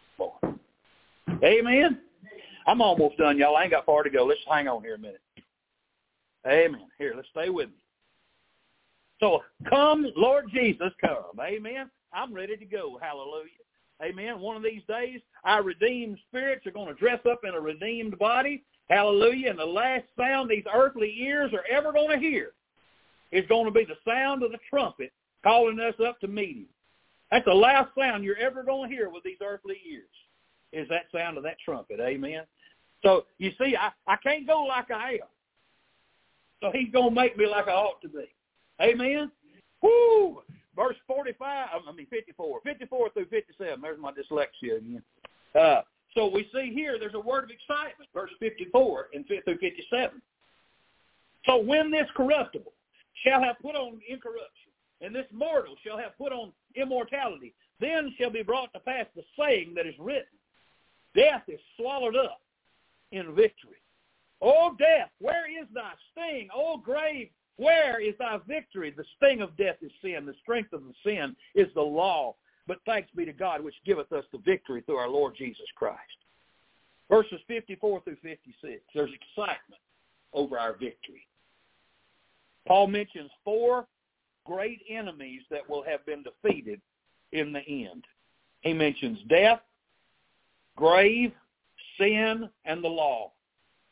Amen. 1.43 1.99
I'm 2.65 2.81
almost 2.81 3.17
done, 3.17 3.37
y'all. 3.37 3.57
I 3.57 3.63
ain't 3.63 3.71
got 3.71 3.85
far 3.85 4.03
to 4.03 4.09
go. 4.09 4.25
Let's 4.25 4.39
hang 4.49 4.67
on 4.67 4.81
here 4.81 4.95
a 4.95 4.97
minute. 4.97 5.21
Amen. 6.47 6.87
Here, 6.97 7.13
let's 7.15 7.27
stay 7.29 7.49
with 7.49 7.67
me. 7.67 7.75
So 9.19 9.43
come, 9.69 10.07
Lord 10.15 10.45
Jesus, 10.53 10.93
come. 11.01 11.39
Amen. 11.41 11.89
I'm 12.13 12.33
ready 12.33 12.55
to 12.55 12.65
go. 12.65 12.97
Hallelujah. 13.01 13.66
Amen. 14.03 14.39
One 14.39 14.55
of 14.55 14.63
these 14.63 14.83
days, 14.87 15.21
our 15.43 15.63
redeemed 15.63 16.19
spirits 16.27 16.67
are 16.67 16.71
going 16.71 16.87
to 16.87 16.99
dress 16.99 17.19
up 17.29 17.41
in 17.43 17.55
a 17.55 17.59
redeemed 17.59 18.17
body. 18.19 18.63
Hallelujah. 18.89 19.49
And 19.49 19.59
the 19.59 19.65
last 19.65 20.05
sound 20.17 20.49
these 20.49 20.63
earthly 20.73 21.13
ears 21.19 21.51
are 21.53 21.65
ever 21.69 21.91
going 21.91 22.11
to 22.11 22.19
hear 22.19 22.51
is 23.31 23.45
going 23.47 23.65
to 23.65 23.71
be 23.71 23.85
the 23.85 23.97
sound 24.09 24.43
of 24.43 24.51
the 24.51 24.59
trumpet 24.69 25.11
calling 25.43 25.79
us 25.79 25.95
up 26.05 26.19
to 26.21 26.27
meet 26.27 26.57
him. 26.57 26.67
That's 27.31 27.45
the 27.45 27.53
last 27.53 27.89
sound 27.97 28.23
you're 28.23 28.37
ever 28.37 28.63
going 28.63 28.89
to 28.89 28.95
hear 28.95 29.09
with 29.09 29.23
these 29.23 29.37
earthly 29.43 29.77
ears 29.89 30.05
is 30.73 30.87
that 30.89 31.05
sound 31.11 31.37
of 31.37 31.43
that 31.43 31.57
trumpet. 31.63 31.99
Amen. 31.99 32.43
So 33.03 33.25
you 33.37 33.51
see, 33.59 33.75
I, 33.75 33.91
I 34.11 34.15
can't 34.17 34.47
go 34.47 34.63
like 34.63 34.91
I 34.91 35.13
am. 35.13 35.19
So 36.61 36.71
he's 36.73 36.91
going 36.91 37.09
to 37.09 37.15
make 37.15 37.37
me 37.37 37.45
like 37.47 37.67
I 37.67 37.71
ought 37.71 38.01
to 38.01 38.09
be. 38.09 38.25
Amen. 38.81 39.31
Woo! 39.81 40.41
Verse 40.77 40.95
45, 41.07 41.67
I 41.89 41.91
mean 41.91 42.05
54, 42.05 42.61
54 42.63 43.09
through 43.09 43.25
57. 43.25 43.81
There's 43.81 43.99
my 43.99 44.11
dyslexia 44.11 44.77
again. 44.77 45.03
Uh, 45.59 45.81
so 46.13 46.27
we 46.27 46.47
see 46.53 46.71
here 46.71 46.99
there's 46.99 47.15
a 47.15 47.19
word 47.19 47.45
of 47.45 47.49
excitement, 47.49 48.09
verse 48.13 48.29
54 48.39 49.07
and 49.13 49.25
through 49.25 49.41
57. 49.43 50.21
So 51.47 51.57
when 51.57 51.89
this 51.89 52.07
corruptible 52.15 52.73
shall 53.25 53.41
have 53.41 53.57
put 53.59 53.75
on 53.75 53.99
incorruption, 54.07 54.71
and 55.01 55.15
this 55.15 55.25
mortal 55.31 55.75
shall 55.85 55.97
have 55.97 56.15
put 56.17 56.31
on 56.31 56.51
immortality, 56.75 57.55
then 57.79 58.13
shall 58.19 58.29
be 58.29 58.43
brought 58.43 58.71
to 58.73 58.79
pass 58.79 59.07
the 59.15 59.23
saying 59.37 59.73
that 59.75 59.87
is 59.87 59.95
written, 59.99 60.25
Death 61.15 61.43
is 61.47 61.59
swallowed 61.75 62.15
up 62.15 62.41
in 63.11 63.33
victory. 63.33 63.81
O 64.41 64.75
death, 64.77 65.09
where 65.19 65.49
is 65.49 65.67
thy 65.73 65.91
sting? 66.11 66.49
O 66.53 66.77
grave, 66.77 67.29
where 67.57 67.99
is 67.99 68.13
thy 68.19 68.37
victory? 68.47 68.93
The 68.95 69.05
sting 69.17 69.41
of 69.41 69.57
death 69.57 69.77
is 69.81 69.91
sin. 70.01 70.25
The 70.25 70.35
strength 70.41 70.73
of 70.73 70.83
the 70.83 70.93
sin 71.03 71.35
is 71.55 71.67
the 71.73 71.81
law. 71.81 72.35
But 72.67 72.79
thanks 72.85 73.09
be 73.15 73.25
to 73.25 73.33
God 73.33 73.63
which 73.63 73.75
giveth 73.85 74.11
us 74.11 74.25
the 74.31 74.39
victory 74.39 74.81
through 74.81 74.97
our 74.97 75.09
Lord 75.09 75.35
Jesus 75.35 75.65
Christ. 75.75 76.01
Verses 77.09 77.39
54 77.47 78.01
through 78.01 78.17
56, 78.21 78.81
there's 78.93 79.09
excitement 79.09 79.81
over 80.33 80.59
our 80.59 80.73
victory. 80.73 81.25
Paul 82.67 82.87
mentions 82.87 83.31
four 83.45 83.87
great 84.45 84.81
enemies 84.89 85.41
that 85.49 85.67
will 85.69 85.83
have 85.83 86.05
been 86.05 86.23
defeated 86.23 86.81
in 87.31 87.53
the 87.53 87.61
end. 87.61 88.03
He 88.61 88.73
mentions 88.73 89.19
death, 89.29 89.61
grave, 90.75 91.31
sin, 91.97 92.49
and 92.65 92.83
the 92.83 92.89
law. 92.89 93.31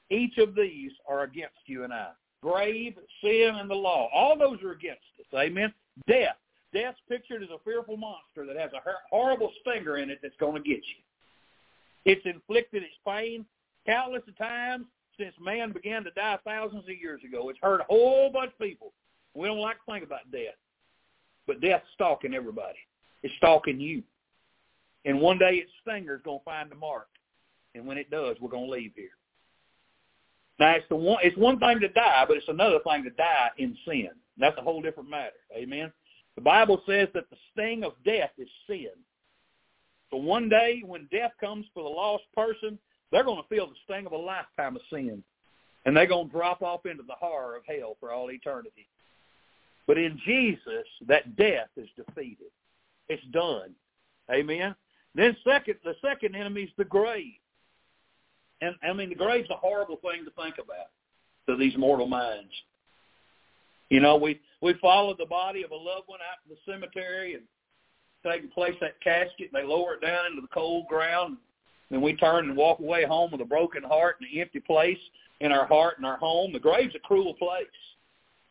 Each 0.09 0.37
of 0.37 0.55
these 0.55 0.91
are 1.07 1.23
against 1.23 1.57
you 1.65 1.83
and 1.83 1.93
I. 1.93 2.09
Grave, 2.45 2.95
sin, 3.23 3.55
and 3.55 3.67
the 3.67 3.75
law. 3.75 4.07
All 4.13 4.37
those 4.37 4.61
are 4.61 4.71
against 4.71 5.01
us. 5.19 5.25
Amen. 5.33 5.73
Death. 6.07 6.35
Death's 6.71 6.99
pictured 7.09 7.41
as 7.41 7.49
a 7.49 7.57
fearful 7.63 7.97
monster 7.97 8.45
that 8.45 8.55
has 8.55 8.71
a 8.73 8.81
horrible 9.09 9.51
stinger 9.61 9.97
in 9.97 10.11
it 10.11 10.19
that's 10.21 10.35
going 10.39 10.61
to 10.61 10.69
get 10.69 10.77
you. 10.77 11.01
It's 12.05 12.23
inflicted 12.25 12.83
its 12.83 12.93
pain 13.07 13.45
countless 13.87 14.21
of 14.27 14.37
times 14.37 14.85
since 15.17 15.33
man 15.41 15.71
began 15.71 16.03
to 16.03 16.11
die 16.11 16.37
thousands 16.45 16.83
of 16.83 17.01
years 17.01 17.21
ago. 17.23 17.49
It's 17.49 17.57
hurt 17.63 17.81
a 17.81 17.85
whole 17.85 18.29
bunch 18.31 18.51
of 18.51 18.59
people. 18.59 18.93
We 19.33 19.47
don't 19.47 19.57
like 19.57 19.77
to 19.77 19.91
think 19.91 20.05
about 20.05 20.31
death. 20.31 20.53
But 21.47 21.61
death's 21.61 21.87
stalking 21.95 22.35
everybody. 22.35 22.77
It's 23.23 23.33
stalking 23.37 23.79
you. 23.79 24.03
And 25.05 25.19
one 25.19 25.39
day 25.39 25.55
its 25.55 25.71
stinger 25.81 26.15
is 26.15 26.21
going 26.23 26.39
to 26.39 26.45
find 26.45 26.69
the 26.69 26.75
mark. 26.75 27.07
And 27.73 27.87
when 27.87 27.97
it 27.97 28.11
does, 28.11 28.37
we're 28.39 28.49
going 28.49 28.65
to 28.65 28.71
leave 28.71 28.91
here. 28.95 29.09
Now, 30.59 30.75
it's, 30.75 30.85
the 30.89 30.95
one, 30.95 31.19
it's 31.21 31.37
one 31.37 31.59
thing 31.59 31.79
to 31.81 31.89
die, 31.89 32.25
but 32.27 32.37
it's 32.37 32.47
another 32.47 32.79
thing 32.87 33.03
to 33.03 33.09
die 33.11 33.49
in 33.57 33.77
sin. 33.85 34.09
That's 34.37 34.57
a 34.57 34.61
whole 34.61 34.81
different 34.81 35.09
matter. 35.09 35.35
Amen? 35.55 35.91
The 36.35 36.41
Bible 36.41 36.81
says 36.85 37.07
that 37.13 37.29
the 37.29 37.37
sting 37.51 37.83
of 37.83 37.93
death 38.05 38.31
is 38.37 38.49
sin. 38.67 38.91
So 40.11 40.17
one 40.17 40.49
day 40.49 40.81
when 40.85 41.07
death 41.11 41.31
comes 41.39 41.65
for 41.73 41.83
the 41.83 41.89
lost 41.89 42.23
person, 42.35 42.77
they're 43.11 43.23
going 43.23 43.41
to 43.41 43.47
feel 43.47 43.67
the 43.67 43.75
sting 43.85 44.05
of 44.05 44.11
a 44.11 44.17
lifetime 44.17 44.75
of 44.75 44.81
sin. 44.89 45.23
And 45.85 45.95
they're 45.95 46.07
going 46.07 46.27
to 46.27 46.31
drop 46.31 46.61
off 46.61 46.85
into 46.85 47.03
the 47.03 47.13
horror 47.13 47.57
of 47.57 47.63
hell 47.67 47.95
for 47.99 48.11
all 48.11 48.31
eternity. 48.31 48.87
But 49.87 49.97
in 49.97 50.19
Jesus, 50.25 50.85
that 51.07 51.35
death 51.35 51.69
is 51.77 51.89
defeated. 51.95 52.51
It's 53.07 53.23
done. 53.31 53.75
Amen. 54.31 54.75
Then 55.13 55.37
second, 55.43 55.75
the 55.83 55.95
second 56.01 56.35
enemy 56.35 56.63
is 56.63 56.71
the 56.77 56.85
grave. 56.85 57.35
And 58.65 58.75
I 58.83 58.93
mean, 58.93 59.09
the 59.09 59.15
grave's 59.15 59.49
a 59.49 59.55
horrible 59.55 59.97
thing 59.97 60.25
to 60.25 60.31
think 60.41 60.55
about 60.55 60.89
to 61.47 61.57
these 61.57 61.77
mortal 61.77 62.07
minds. 62.07 62.51
You 63.89 63.99
know, 63.99 64.15
we 64.17 64.41
we 64.61 64.73
followed 64.81 65.17
the 65.19 65.25
body 65.25 65.63
of 65.63 65.71
a 65.71 65.75
loved 65.75 66.07
one 66.07 66.19
out 66.19 66.41
to 66.43 66.55
the 66.55 66.71
cemetery 66.71 67.35
and 67.35 67.43
taken 68.25 68.49
place 68.49 68.75
that 68.81 68.99
casket. 69.01 69.51
And 69.53 69.63
they 69.63 69.67
lower 69.67 69.93
it 69.93 70.01
down 70.01 70.25
into 70.27 70.41
the 70.41 70.47
cold 70.47 70.87
ground. 70.87 71.37
Then 71.91 72.01
we 72.01 72.15
turn 72.15 72.49
and 72.49 72.57
walk 72.57 72.79
away 72.79 73.05
home 73.05 73.31
with 73.31 73.41
a 73.41 73.45
broken 73.45 73.83
heart 73.83 74.17
and 74.19 74.29
an 74.29 74.39
empty 74.39 74.59
place 74.59 74.97
in 75.41 75.51
our 75.51 75.67
heart 75.67 75.97
and 75.97 76.05
our 76.05 76.17
home. 76.17 76.51
The 76.51 76.59
grave's 76.59 76.95
a 76.95 76.99
cruel 76.99 77.35
place. 77.35 77.67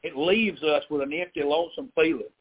It 0.04 0.16
leaves 0.16 0.62
us 0.62 0.84
with 0.90 1.00
an 1.00 1.12
empty, 1.12 1.42
lonesome 1.42 1.90
feeling. 1.96 2.34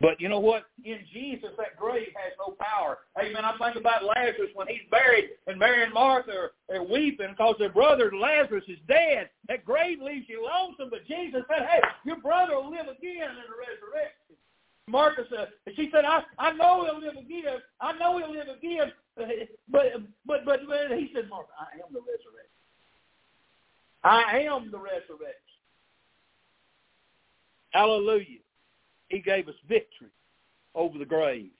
But 0.00 0.20
you 0.20 0.28
know 0.28 0.38
what? 0.38 0.66
In 0.84 1.00
Jesus, 1.12 1.50
that 1.58 1.76
grave 1.76 2.14
has 2.14 2.32
no 2.38 2.54
power. 2.60 2.98
Amen. 3.18 3.44
I 3.44 3.56
think 3.58 3.76
about 3.76 4.04
Lazarus 4.04 4.50
when 4.54 4.68
he's 4.68 4.86
buried, 4.92 5.30
and 5.48 5.58
Mary 5.58 5.82
and 5.82 5.92
Martha 5.92 6.30
are, 6.30 6.76
are 6.76 6.84
weeping 6.84 7.30
because 7.30 7.56
their 7.58 7.72
brother 7.72 8.12
Lazarus 8.14 8.62
is 8.68 8.78
dead. 8.86 9.28
That 9.48 9.64
grave 9.64 9.98
leaves 10.00 10.26
you 10.28 10.46
lonesome, 10.46 10.90
but 10.90 11.04
Jesus 11.08 11.42
said, 11.48 11.66
hey, 11.68 11.80
your 12.04 12.20
brother 12.20 12.54
will 12.54 12.70
live 12.70 12.86
again 12.86 13.26
in 13.26 13.46
the 13.50 13.58
resurrection. 13.58 14.38
Martha 14.86 15.24
said, 15.28 15.48
she 15.74 15.90
said, 15.92 16.04
I, 16.04 16.22
I 16.38 16.52
know 16.52 16.84
he'll 16.84 17.00
live 17.00 17.16
again. 17.18 17.58
I 17.80 17.92
know 17.98 18.18
he'll 18.18 18.32
live 18.32 18.48
again. 18.56 18.92
But, 19.16 19.26
but, 20.24 20.44
but, 20.46 20.60
but 20.66 20.96
he 20.96 21.10
said, 21.12 21.28
Martha, 21.28 21.50
I 21.58 21.74
am 21.74 21.92
the 21.92 22.00
resurrection. 22.00 22.48
I 24.04 24.46
am 24.46 24.70
the 24.70 24.78
resurrection. 24.78 25.34
Hallelujah. 27.70 28.38
He 29.08 29.20
gave 29.20 29.48
us 29.48 29.54
victory 29.68 30.10
over 30.74 30.98
the 30.98 31.04
grave. 31.04 31.50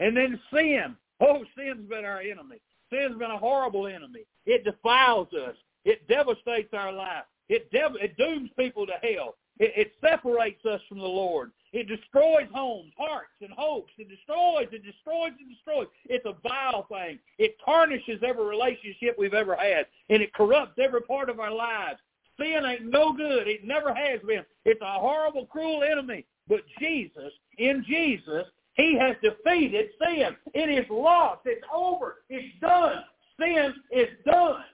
And 0.00 0.16
then 0.16 0.40
sin. 0.52 0.96
Oh, 1.20 1.44
sin's 1.56 1.88
been 1.88 2.04
our 2.04 2.20
enemy. 2.20 2.60
Sin's 2.90 3.18
been 3.18 3.30
a 3.30 3.38
horrible 3.38 3.86
enemy. 3.86 4.20
It 4.46 4.64
defiles 4.64 5.28
us. 5.32 5.56
It 5.84 6.06
devastates 6.08 6.72
our 6.72 6.92
life. 6.92 7.24
It, 7.48 7.68
it 7.72 8.16
dooms 8.16 8.50
people 8.58 8.86
to 8.86 8.94
hell. 9.02 9.36
It, 9.58 9.72
it 9.76 9.92
separates 10.00 10.64
us 10.64 10.80
from 10.88 10.98
the 10.98 11.04
Lord. 11.04 11.52
It 11.72 11.88
destroys 11.88 12.46
homes, 12.52 12.92
hearts, 12.96 13.34
and 13.40 13.50
hopes. 13.52 13.92
It 13.98 14.08
destroys, 14.08 14.68
it 14.72 14.84
destroys, 14.84 15.32
it 15.40 15.48
destroys. 15.48 15.88
It's 16.06 16.24
a 16.24 16.34
vile 16.42 16.86
thing. 16.88 17.18
It 17.38 17.56
tarnishes 17.64 18.20
every 18.26 18.44
relationship 18.44 19.16
we've 19.18 19.34
ever 19.34 19.56
had, 19.56 19.86
and 20.08 20.22
it 20.22 20.32
corrupts 20.34 20.78
every 20.82 21.02
part 21.02 21.28
of 21.28 21.40
our 21.40 21.52
lives. 21.52 21.98
Sin 22.38 22.62
ain't 22.64 22.84
no 22.86 23.12
good. 23.12 23.46
It 23.46 23.64
never 23.64 23.94
has 23.94 24.20
been. 24.26 24.44
It's 24.64 24.80
a 24.80 24.98
horrible, 24.98 25.46
cruel 25.46 25.82
enemy. 25.82 26.24
But 26.48 26.60
Jesus, 26.78 27.32
in 27.58 27.84
Jesus, 27.86 28.44
he 28.74 28.98
has 28.98 29.16
defeated 29.22 29.90
sin. 30.02 30.36
It 30.52 30.68
is 30.68 30.84
lost. 30.90 31.42
It's 31.44 31.64
over. 31.72 32.16
It's 32.28 32.54
done. 32.60 33.04
Sin 33.40 33.74
is 33.90 34.08
done. 34.26 34.64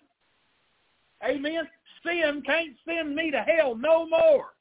Amen. 1.25 1.69
Sin 2.05 2.43
can't 2.45 2.77
send 2.87 3.15
me 3.15 3.31
to 3.31 3.41
hell 3.43 3.77
no 3.77 4.09
more. 4.09 4.55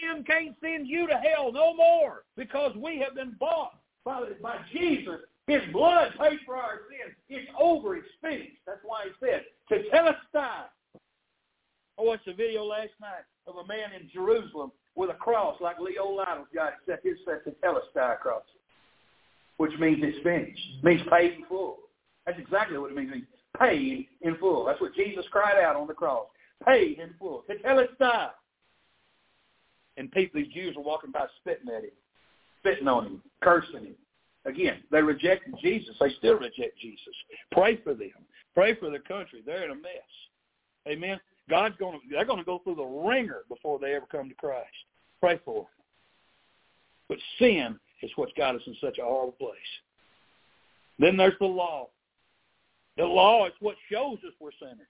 Sin 0.00 0.24
can't 0.24 0.54
send 0.62 0.86
you 0.86 1.06
to 1.08 1.14
hell 1.14 1.52
no 1.52 1.74
more 1.74 2.24
because 2.36 2.74
we 2.76 2.98
have 3.00 3.14
been 3.14 3.34
bought 3.38 3.78
by, 4.04 4.22
by 4.40 4.58
Jesus. 4.72 5.20
His 5.46 5.62
blood 5.72 6.12
paid 6.18 6.38
for 6.44 6.56
our 6.56 6.80
sins. 6.88 7.16
It's 7.28 7.50
over. 7.58 7.96
It's 7.96 8.08
finished. 8.20 8.58
That's 8.66 8.80
why 8.84 9.04
he 9.04 9.26
said, 9.26 9.44
to 9.70 9.88
tell 9.90 10.08
us. 10.08 10.16
Oh, 11.98 12.12
it's 12.12 12.26
a 12.26 12.34
video 12.34 12.64
last 12.64 12.92
night 13.00 13.24
of 13.46 13.56
a 13.56 13.66
man 13.66 13.92
in 13.98 14.08
Jerusalem 14.12 14.70
with 14.96 15.10
a 15.10 15.14
cross 15.14 15.56
like 15.60 15.78
Leo 15.78 16.08
Lionel's 16.08 16.48
got, 16.54 16.72
except 16.80 17.04
his 17.06 17.18
says 17.26 17.40
the 17.44 17.52
Telestai 17.62 18.18
cross, 18.18 18.42
which 19.58 19.78
means 19.78 19.98
it's 20.02 20.22
finished. 20.24 20.60
It 20.78 20.84
means 20.84 21.02
paid 21.10 21.34
in 21.34 21.44
full. 21.44 21.76
That's 22.24 22.38
exactly 22.38 22.78
what 22.78 22.90
it 22.90 22.96
means. 22.96 23.10
It 23.10 23.14
means 23.14 23.26
paid 23.58 24.08
in 24.22 24.36
full. 24.36 24.64
That's 24.64 24.80
what 24.80 24.94
Jesus 24.94 25.24
cried 25.30 25.62
out 25.62 25.76
on 25.76 25.86
the 25.86 25.94
cross. 25.94 26.26
Paid 26.66 26.98
in 26.98 27.10
full. 27.18 27.44
Tetelestai. 27.48 28.30
And 29.98 30.10
people, 30.12 30.40
these 30.40 30.52
Jews 30.52 30.76
were 30.76 30.82
walking 30.82 31.10
by 31.10 31.26
spitting 31.40 31.68
at 31.74 31.84
him, 31.84 31.90
spitting 32.60 32.88
on 32.88 33.06
him, 33.06 33.22
cursing 33.42 33.84
him. 33.84 33.94
Again, 34.44 34.82
they 34.90 35.02
rejected 35.02 35.54
Jesus. 35.60 35.96
They 36.00 36.10
still 36.18 36.38
reject 36.38 36.78
Jesus. 36.80 37.14
Pray 37.52 37.76
for 37.82 37.94
them. 37.94 38.10
Pray 38.54 38.74
for 38.76 38.90
their 38.90 39.00
country. 39.00 39.42
They're 39.44 39.64
in 39.64 39.70
a 39.70 39.74
mess. 39.74 39.92
Amen. 40.88 41.18
God's 41.48 41.76
going 41.78 42.00
to, 42.00 42.06
they're 42.10 42.24
going 42.24 42.38
to 42.38 42.44
go 42.44 42.60
through 42.64 42.74
the 42.76 42.84
wringer 42.84 43.42
before 43.48 43.78
they 43.78 43.94
ever 43.94 44.06
come 44.10 44.28
to 44.28 44.34
Christ. 44.34 44.66
Pray 45.20 45.40
for 45.44 45.62
them. 45.62 45.66
But 47.08 47.18
sin 47.38 47.78
is 48.02 48.10
what's 48.16 48.32
got 48.36 48.56
us 48.56 48.62
in 48.66 48.76
such 48.80 48.98
a 48.98 49.04
horrible 49.04 49.32
place. 49.32 49.56
Then 50.98 51.16
there's 51.16 51.38
the 51.38 51.46
law. 51.46 51.88
The 52.96 53.04
law 53.04 53.46
is 53.46 53.52
what 53.60 53.76
shows 53.90 54.18
us 54.26 54.32
we're 54.40 54.50
sinners. 54.58 54.86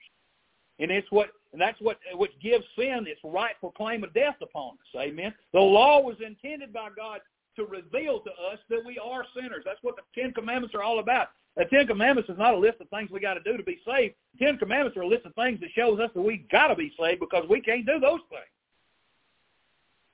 And 0.78 0.90
it's 0.90 1.10
what 1.10 1.28
and 1.52 1.60
that's 1.60 1.80
what 1.80 1.98
which 2.14 2.32
gives 2.42 2.64
sin 2.76 3.06
its 3.06 3.20
rightful 3.24 3.70
claim 3.72 4.04
of 4.04 4.12
death 4.12 4.36
upon 4.42 4.72
us. 4.74 5.00
Amen. 5.00 5.34
The 5.52 5.60
law 5.60 6.00
was 6.00 6.16
intended 6.24 6.72
by 6.72 6.88
God 6.94 7.20
to 7.56 7.64
reveal 7.64 8.20
to 8.20 8.30
us 8.52 8.58
that 8.68 8.84
we 8.84 8.98
are 8.98 9.24
sinners. 9.34 9.62
That's 9.64 9.78
what 9.82 9.96
the 9.96 10.02
Ten 10.20 10.32
Commandments 10.32 10.74
are 10.74 10.82
all 10.82 10.98
about. 10.98 11.28
The 11.56 11.64
Ten 11.64 11.86
Commandments 11.86 12.28
is 12.28 12.38
not 12.38 12.54
a 12.54 12.58
list 12.58 12.80
of 12.80 12.88
things 12.90 13.10
we 13.10 13.18
got 13.18 13.34
to 13.34 13.40
do 13.40 13.56
to 13.56 13.62
be 13.62 13.80
saved. 13.86 14.14
The 14.38 14.44
Ten 14.44 14.58
Commandments 14.58 14.96
are 14.96 15.02
a 15.02 15.06
list 15.06 15.24
of 15.24 15.34
things 15.34 15.58
that 15.60 15.70
shows 15.74 15.98
us 15.98 16.10
that 16.14 16.20
we 16.20 16.46
got 16.50 16.68
to 16.68 16.74
be 16.74 16.92
saved 17.00 17.20
because 17.20 17.44
we 17.48 17.60
can't 17.60 17.86
do 17.86 17.98
those 17.98 18.20
things. 18.28 18.42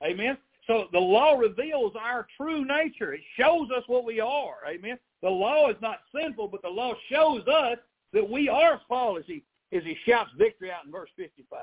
Amen. 0.03 0.37
So 0.67 0.85
the 0.93 0.99
law 0.99 1.33
reveals 1.33 1.93
our 1.99 2.27
true 2.37 2.63
nature. 2.63 3.13
It 3.13 3.21
shows 3.37 3.69
us 3.75 3.83
what 3.87 4.05
we 4.05 4.21
are. 4.21 4.55
Amen. 4.67 4.97
The 5.21 5.29
law 5.29 5.69
is 5.69 5.75
not 5.81 5.99
sinful, 6.15 6.47
but 6.47 6.61
the 6.61 6.69
law 6.69 6.93
shows 7.09 7.45
us 7.47 7.77
that 8.13 8.29
we 8.29 8.47
are 8.47 8.79
fallen 8.87 9.23
he, 9.25 9.43
as 9.73 9.83
he 9.83 9.97
shouts 10.05 10.31
victory 10.37 10.71
out 10.71 10.85
in 10.85 10.91
verse 10.91 11.09
55. 11.17 11.59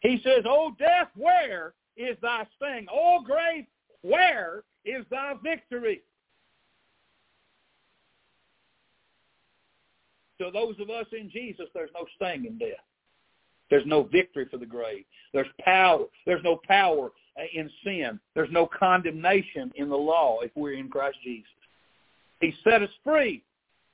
He 0.00 0.20
says, 0.22 0.44
O 0.46 0.74
death, 0.78 1.08
where 1.16 1.72
is 1.96 2.16
thy 2.20 2.46
sting? 2.56 2.86
O 2.92 3.22
grave, 3.22 3.64
where 4.02 4.62
is 4.84 5.04
thy 5.10 5.34
victory? 5.42 6.02
To 10.40 10.50
those 10.52 10.76
of 10.80 10.88
us 10.88 11.06
in 11.12 11.30
Jesus, 11.30 11.66
there's 11.74 11.90
no 11.94 12.06
sting 12.16 12.44
in 12.44 12.58
death. 12.58 12.84
There's 13.70 13.86
no 13.86 14.04
victory 14.04 14.46
for 14.50 14.56
the 14.56 14.66
grave. 14.66 15.04
There's 15.32 15.48
power. 15.60 16.04
There's 16.26 16.44
no 16.44 16.60
power 16.66 17.10
in 17.54 17.70
sin. 17.84 18.18
There's 18.34 18.50
no 18.50 18.66
condemnation 18.66 19.72
in 19.76 19.88
the 19.88 19.96
law 19.96 20.40
if 20.40 20.50
we're 20.54 20.74
in 20.74 20.88
Christ 20.88 21.18
Jesus. 21.22 21.50
He 22.40 22.54
set 22.64 22.82
us 22.82 22.90
free. 23.04 23.42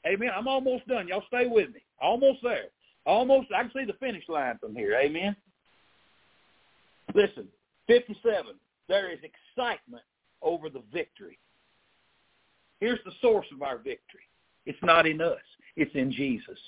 Amen. 0.07 0.31
I'm 0.37 0.49
almost 0.49 0.87
done. 0.87 1.09
Y'all 1.09 1.25
stay 1.29 1.47
with 1.47 1.73
me. 1.73 1.81
Almost 2.01 2.41
there. 2.43 2.67
Almost. 3.07 3.49
I 3.57 3.63
can 3.63 3.73
see 3.75 3.85
the 3.85 3.95
finish 3.95 4.25
line 4.29 4.59
from 4.59 4.75
here. 4.77 4.95
Amen. 5.03 5.35
Listen, 7.15 7.49
57. 7.87 8.55
There 8.89 9.11
is 9.11 9.19
excitement 9.23 10.03
over 10.43 10.69
the 10.69 10.83
victory. 10.93 11.39
Here's 12.81 13.01
the 13.05 13.13
source 13.21 13.47
of 13.53 13.63
our 13.63 13.79
victory. 13.79 14.29
It's 14.67 14.79
not 14.83 15.07
in 15.07 15.21
us. 15.21 15.39
It's 15.77 15.95
in 15.95 16.13
Jesus. 16.13 16.59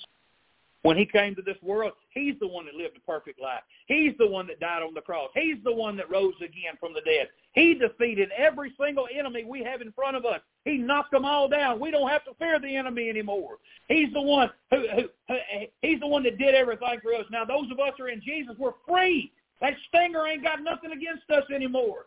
When 0.82 0.96
he 0.96 1.04
came 1.04 1.34
to 1.34 1.42
this 1.42 1.56
world, 1.62 1.94
he's 2.10 2.34
the 2.38 2.46
one 2.46 2.66
that 2.66 2.76
lived 2.76 2.96
a 2.96 3.00
perfect 3.00 3.40
life. 3.40 3.62
He's 3.86 4.12
the 4.18 4.26
one 4.26 4.46
that 4.46 4.60
died 4.60 4.84
on 4.84 4.94
the 4.94 5.00
cross. 5.00 5.30
He's 5.34 5.56
the 5.64 5.72
one 5.72 5.96
that 5.96 6.08
rose 6.08 6.34
again 6.36 6.74
from 6.78 6.94
the 6.94 7.00
dead. 7.00 7.26
He 7.54 7.74
defeated 7.74 8.30
every 8.36 8.72
single 8.80 9.08
enemy 9.12 9.42
we 9.42 9.64
have 9.64 9.80
in 9.80 9.90
front 9.90 10.16
of 10.16 10.24
us. 10.24 10.40
He 10.64 10.78
knocked 10.78 11.10
them 11.10 11.24
all 11.24 11.48
down. 11.48 11.80
We 11.80 11.90
don't 11.90 12.08
have 12.08 12.24
to 12.26 12.34
fear 12.38 12.60
the 12.60 12.76
enemy 12.76 13.08
anymore. 13.08 13.56
He's 13.88 14.12
the 14.12 14.22
one 14.22 14.48
who, 14.70 14.86
who, 14.94 15.08
who 15.26 15.36
he's 15.82 15.98
the 15.98 16.06
one 16.06 16.22
that 16.22 16.38
did 16.38 16.54
everything 16.54 17.00
for 17.02 17.14
us. 17.14 17.24
Now 17.32 17.44
those 17.44 17.68
of 17.72 17.80
us 17.80 17.94
who 17.98 18.04
are 18.04 18.08
in 18.08 18.22
Jesus, 18.22 18.54
we're 18.56 18.70
free. 18.86 19.32
That 19.60 19.74
stinger 19.88 20.26
ain't 20.26 20.42
got 20.42 20.62
nothing 20.62 20.92
against 20.92 21.30
us 21.30 21.44
anymore. 21.54 22.06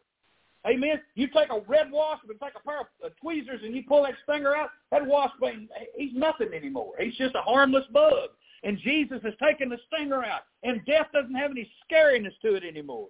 Amen. 0.68 1.02
You 1.16 1.28
take 1.28 1.50
a 1.50 1.62
red 1.68 1.92
wasp 1.92 2.24
and 2.30 2.40
take 2.40 2.54
a 2.56 2.68
pair 2.68 2.82
of 2.82 2.88
uh, 3.04 3.10
tweezers 3.22 3.62
and 3.64 3.74
you 3.74 3.84
pull 3.88 4.04
that 4.04 4.16
stinger 4.24 4.56
out, 4.56 4.70
that 4.92 5.06
wasp 5.06 5.36
ain't, 5.44 5.70
he's 5.96 6.14
nothing 6.14 6.54
anymore. 6.54 6.94
He's 7.00 7.16
just 7.16 7.36
a 7.36 7.42
harmless 7.42 7.86
bug. 7.94 8.30
And 8.64 8.78
Jesus 8.78 9.22
has 9.24 9.34
taken 9.42 9.70
the 9.70 9.78
stinger 9.88 10.24
out. 10.24 10.42
And 10.64 10.86
death 10.86 11.08
doesn't 11.14 11.36
have 11.36 11.52
any 11.52 11.72
scariness 11.90 12.34
to 12.42 12.56
it 12.56 12.64
anymore. 12.66 13.08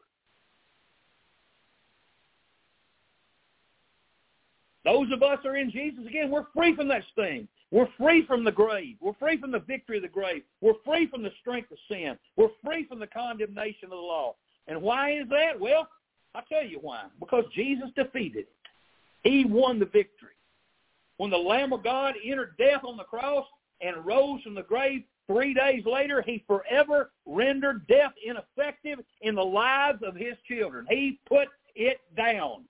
Those 4.86 5.12
of 5.12 5.24
us 5.24 5.40
are 5.44 5.58
in 5.58 5.72
Jesus, 5.72 6.06
again, 6.08 6.30
we're 6.30 6.46
free 6.56 6.76
from 6.76 6.88
that 6.90 7.04
sting. 7.12 7.48
We're 7.72 7.90
free 7.98 8.26
from 8.26 8.44
the 8.44 8.52
grave. 8.52 8.96
We're 9.00 9.14
free 9.14 9.40
from 9.40 9.52
the 9.52 9.60
victory 9.60 9.98
of 9.98 10.04
the 10.04 10.10
grave. 10.10 10.44
We're 10.62 10.74
free 10.84 11.08
from 11.08 11.22
the 11.22 11.32
strength 11.40 11.72
of 11.72 11.78
sin. 11.88 12.18
We're 12.36 12.50
free 12.64 12.86
from 12.86 13.00
the 13.00 13.08
condemnation 13.08 13.86
of 13.86 13.92
the 13.92 13.96
law. 13.96 14.36
And 14.68 14.82
why 14.82 15.12
is 15.12 15.30
that? 15.30 15.60
Well, 15.60 15.88
I'll 16.34 16.44
tell 16.44 16.64
you 16.64 16.80
why. 16.82 17.04
Because 17.20 17.46
Jesus 17.54 17.90
defeated 17.96 18.46
it. 18.46 18.50
He 19.24 19.46
won 19.46 19.80
the 19.80 19.86
victory. 19.86 20.36
When 21.18 21.30
the 21.30 21.38
Lamb 21.38 21.74
of 21.74 21.84
God 21.84 22.16
entered 22.24 22.56
death 22.58 22.82
on 22.86 22.98
the 22.98 23.04
cross 23.04 23.46
and 23.82 24.06
rose 24.06 24.42
from 24.42 24.56
the 24.56 24.64
grave, 24.64 25.04
three 25.28 25.54
days 25.54 25.84
later, 25.86 26.22
he 26.22 26.44
forever 26.48 27.12
rendered 27.26 27.86
death 27.88 28.14
ineffective 28.26 29.00
in 29.22 29.36
the 29.36 29.44
lives 29.44 30.02
of 30.02 30.16
his 30.16 30.36
children. 30.48 30.88
He 30.90 31.20
put 31.28 31.50
it 31.76 32.00
down. 32.16 32.64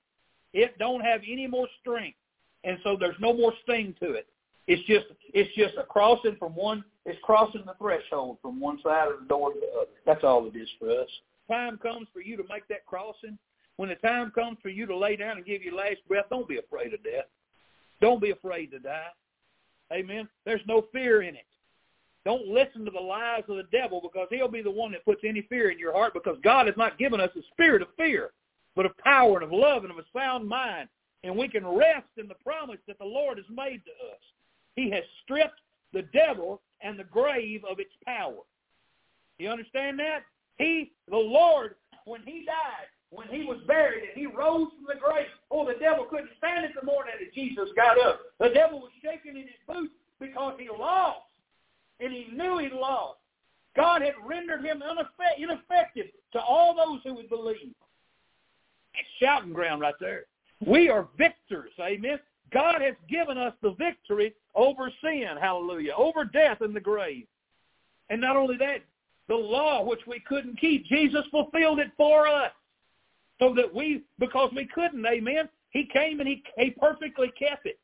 It 0.53 0.77
don't 0.79 1.01
have 1.01 1.21
any 1.29 1.47
more 1.47 1.67
strength. 1.79 2.17
And 2.63 2.79
so 2.83 2.97
there's 2.99 3.19
no 3.19 3.33
more 3.33 3.53
sting 3.63 3.95
to 4.01 4.13
it. 4.13 4.27
It's 4.69 4.85
just 4.85 5.07
it's 5.33 5.53
just 5.55 5.73
a 5.79 5.83
crossing 5.83 6.35
from 6.37 6.55
one 6.55 6.83
it's 7.03 7.17
crossing 7.23 7.63
the 7.65 7.73
threshold 7.79 8.37
from 8.39 8.59
one 8.59 8.79
side 8.83 9.07
of 9.11 9.21
the 9.21 9.25
door 9.25 9.51
to 9.51 9.59
the 9.59 9.65
other. 9.75 9.91
That's 10.05 10.23
all 10.23 10.45
it 10.45 10.55
is 10.55 10.69
for 10.77 10.91
us. 10.91 11.09
Time 11.49 11.79
comes 11.79 12.07
for 12.13 12.21
you 12.21 12.37
to 12.37 12.43
make 12.47 12.67
that 12.67 12.85
crossing. 12.85 13.39
When 13.77 13.89
the 13.89 13.95
time 13.95 14.29
comes 14.29 14.59
for 14.61 14.69
you 14.69 14.85
to 14.85 14.95
lay 14.95 15.15
down 15.15 15.37
and 15.37 15.45
give 15.45 15.63
your 15.63 15.73
last 15.73 16.07
breath, 16.07 16.25
don't 16.29 16.47
be 16.47 16.59
afraid 16.59 16.93
of 16.93 17.03
death. 17.03 17.25
Don't 17.99 18.21
be 18.21 18.29
afraid 18.29 18.69
to 18.69 18.79
die. 18.79 19.07
Amen. 19.91 20.29
There's 20.45 20.61
no 20.67 20.85
fear 20.93 21.23
in 21.23 21.33
it. 21.33 21.47
Don't 22.23 22.47
listen 22.47 22.85
to 22.85 22.91
the 22.91 22.99
lies 22.99 23.43
of 23.47 23.57
the 23.57 23.67
devil 23.71 24.01
because 24.01 24.27
he'll 24.29 24.47
be 24.47 24.61
the 24.61 24.69
one 24.69 24.91
that 24.91 25.03
puts 25.03 25.21
any 25.27 25.41
fear 25.49 25.71
in 25.71 25.79
your 25.79 25.93
heart 25.93 26.13
because 26.13 26.37
God 26.43 26.67
has 26.67 26.77
not 26.77 26.99
given 26.99 27.19
us 27.19 27.31
a 27.35 27.41
spirit 27.53 27.81
of 27.81 27.87
fear, 27.97 28.29
but 28.75 28.85
of 28.85 28.95
power 28.99 29.35
and 29.35 29.43
of 29.43 29.51
love 29.51 29.83
and 29.83 29.91
of 29.91 29.97
a 29.97 30.05
sound 30.15 30.47
mind. 30.47 30.89
And 31.23 31.35
we 31.35 31.47
can 31.47 31.65
rest 31.65 32.09
in 32.17 32.27
the 32.27 32.35
promise 32.35 32.77
that 32.87 32.99
the 32.99 33.05
Lord 33.05 33.37
has 33.37 33.47
made 33.49 33.81
to 33.85 33.91
us. 34.13 34.21
He 34.79 34.89
has 34.91 35.03
stripped 35.23 35.59
the 35.91 36.03
devil 36.13 36.61
and 36.79 36.97
the 36.97 37.03
grave 37.03 37.65
of 37.69 37.81
its 37.81 37.91
power. 38.05 38.43
You 39.37 39.49
understand 39.49 39.99
that? 39.99 40.21
He, 40.57 40.93
the 41.09 41.17
Lord, 41.17 41.75
when 42.05 42.21
he 42.23 42.45
died, 42.45 42.87
when 43.09 43.27
he 43.27 43.43
was 43.43 43.57
buried 43.67 44.03
and 44.03 44.13
he 44.15 44.25
rose 44.25 44.69
from 44.77 44.85
the 44.87 44.97
grave, 44.97 45.25
oh, 45.51 45.65
the 45.65 45.77
devil 45.81 46.05
couldn't 46.05 46.29
stand 46.37 46.63
it 46.63 46.71
the 46.79 46.85
morning 46.85 47.13
that 47.19 47.33
Jesus 47.33 47.67
got 47.75 47.99
up. 47.99 48.21
The 48.39 48.51
devil 48.53 48.79
was 48.79 48.91
shaking 49.03 49.35
in 49.35 49.47
his 49.47 49.59
boots 49.67 49.91
because 50.17 50.53
he 50.57 50.69
lost, 50.69 51.27
and 51.99 52.13
he 52.13 52.27
knew 52.31 52.59
he 52.59 52.69
lost. 52.69 53.19
God 53.75 54.01
had 54.01 54.13
rendered 54.25 54.63
him 54.63 54.81
ineffective 55.37 56.05
to 56.31 56.39
all 56.39 56.73
those 56.73 57.01
who 57.03 57.15
would 57.15 57.27
believe. 57.27 57.75
That's 58.93 59.07
shouting 59.21 59.51
ground 59.51 59.81
right 59.81 59.95
there. 59.99 60.23
We 60.65 60.87
are 60.87 61.09
victors, 61.17 61.71
amen. 61.81 62.19
God 62.51 62.81
has 62.81 62.95
given 63.09 63.37
us 63.37 63.53
the 63.61 63.71
victory 63.71 64.33
over 64.55 64.91
sin, 65.03 65.27
hallelujah, 65.39 65.93
over 65.97 66.25
death 66.25 66.61
and 66.61 66.75
the 66.75 66.79
grave. 66.79 67.27
And 68.09 68.19
not 68.19 68.35
only 68.35 68.57
that, 68.57 68.79
the 69.27 69.35
law 69.35 69.83
which 69.83 70.01
we 70.07 70.19
couldn't 70.21 70.59
keep, 70.59 70.85
Jesus 70.85 71.23
fulfilled 71.31 71.79
it 71.79 71.91
for 71.95 72.27
us. 72.27 72.51
So 73.39 73.53
that 73.55 73.73
we, 73.73 74.03
because 74.17 74.51
we 74.53 74.65
couldn't, 74.65 75.05
amen, 75.05 75.47
he 75.69 75.85
came 75.85 76.19
and 76.19 76.27
he, 76.27 76.43
he 76.57 76.71
perfectly 76.71 77.31
kept 77.39 77.65
it. 77.65 77.79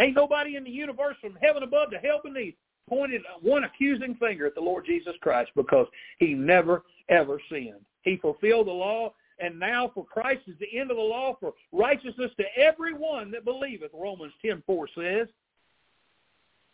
Ain't 0.00 0.16
nobody 0.16 0.56
in 0.56 0.64
the 0.64 0.70
universe 0.70 1.16
from 1.20 1.38
heaven 1.40 1.62
above 1.62 1.90
to 1.90 1.98
hell 1.98 2.20
beneath 2.24 2.54
pointed 2.88 3.22
one 3.40 3.64
accusing 3.64 4.14
finger 4.16 4.46
at 4.46 4.54
the 4.54 4.60
Lord 4.60 4.84
Jesus 4.86 5.14
Christ 5.20 5.50
because 5.56 5.86
he 6.18 6.34
never, 6.34 6.84
ever 7.08 7.40
sinned. 7.50 7.84
He 8.02 8.16
fulfilled 8.16 8.68
the 8.68 8.72
law 8.72 9.12
and 9.38 9.58
now 9.58 9.90
for 9.94 10.04
Christ 10.04 10.42
is 10.46 10.54
the 10.58 10.78
end 10.78 10.90
of 10.90 10.96
the 10.96 11.02
law 11.02 11.36
for 11.38 11.52
righteousness 11.72 12.30
to 12.38 12.44
everyone 12.56 13.30
that 13.32 13.44
believeth, 13.44 13.90
Romans 13.92 14.32
10.4 14.44 14.86
says. 14.96 15.28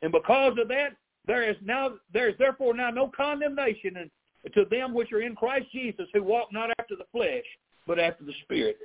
And 0.03 0.13
because 0.13 0.55
of 0.61 0.69
that, 0.69 0.97
there 1.27 1.49
is 1.49 1.57
now 1.63 1.93
there 2.13 2.29
is 2.29 2.35
therefore 2.39 2.75
now 2.75 2.91
no 2.91 3.11
condemnation 3.17 4.11
to 4.55 4.65
them 4.71 4.93
which 4.93 5.13
are 5.13 5.23
in 5.23 5.37
Christ 5.37 5.67
Jesus 5.73 6.07
who 6.13 6.23
walk 6.23 6.53
not 6.53 6.71
after 6.79 6.97
the 6.97 7.07
flesh, 7.13 7.45
but 7.87 7.99
after 7.99 8.25
the 8.25 8.33
Spirit. 8.43 8.79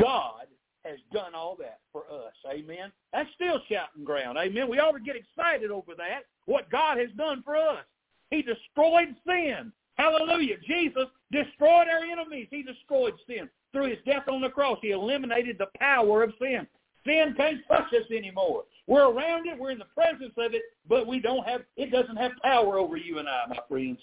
God 0.00 0.46
has 0.84 0.98
done 1.12 1.34
all 1.34 1.56
that 1.58 1.80
for 1.92 2.02
us. 2.02 2.34
Amen. 2.50 2.92
That's 3.12 3.28
still 3.34 3.58
shouting 3.70 4.04
ground. 4.04 4.38
Amen. 4.38 4.68
We 4.68 4.78
ought 4.78 4.92
to 4.92 5.00
get 5.00 5.16
excited 5.16 5.70
over 5.70 5.94
that, 5.96 6.24
what 6.44 6.70
God 6.70 6.98
has 6.98 7.08
done 7.16 7.42
for 7.42 7.56
us. 7.56 7.84
He 8.30 8.42
destroyed 8.42 9.14
sin. 9.26 9.72
Hallelujah. 9.96 10.56
Jesus 10.66 11.06
destroyed 11.32 11.88
our 11.88 12.04
enemies. 12.04 12.48
He 12.50 12.62
destroyed 12.62 13.14
sin. 13.26 13.48
Through 13.72 13.90
his 13.90 13.98
death 14.06 14.28
on 14.28 14.40
the 14.40 14.48
cross, 14.48 14.78
he 14.82 14.90
eliminated 14.90 15.56
the 15.58 15.68
power 15.78 16.22
of 16.22 16.32
sin. 16.40 16.66
Sin 17.04 17.34
can't 17.36 17.60
touch 17.68 17.92
us 17.92 18.10
anymore. 18.10 18.64
We're 18.86 19.10
around 19.10 19.46
it. 19.46 19.58
We're 19.58 19.70
in 19.70 19.78
the 19.78 19.86
presence 19.94 20.34
of 20.36 20.54
it, 20.54 20.62
but 20.88 21.06
we 21.06 21.20
don't 21.20 21.46
have, 21.46 21.62
it 21.76 21.90
doesn't 21.90 22.16
have 22.16 22.32
power 22.42 22.78
over 22.78 22.96
you 22.96 23.18
and 23.18 23.28
I, 23.28 23.44
my 23.48 23.58
friends. 23.68 23.98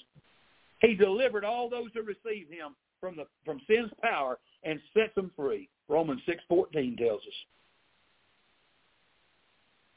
He 0.80 0.96
delivered 0.96 1.46
all 1.46 1.70
those 1.70 1.90
who 1.94 2.02
received 2.02 2.52
him 2.52 2.76
from 3.00 3.16
the 3.16 3.26
from 3.46 3.60
sin's 3.68 3.92
power 4.02 4.38
and 4.64 4.80
set 4.94 5.14
them 5.16 5.32
free. 5.36 5.70
Romans 5.88 6.22
six 6.26 6.42
fourteen 6.48 6.96
tells 6.98 7.22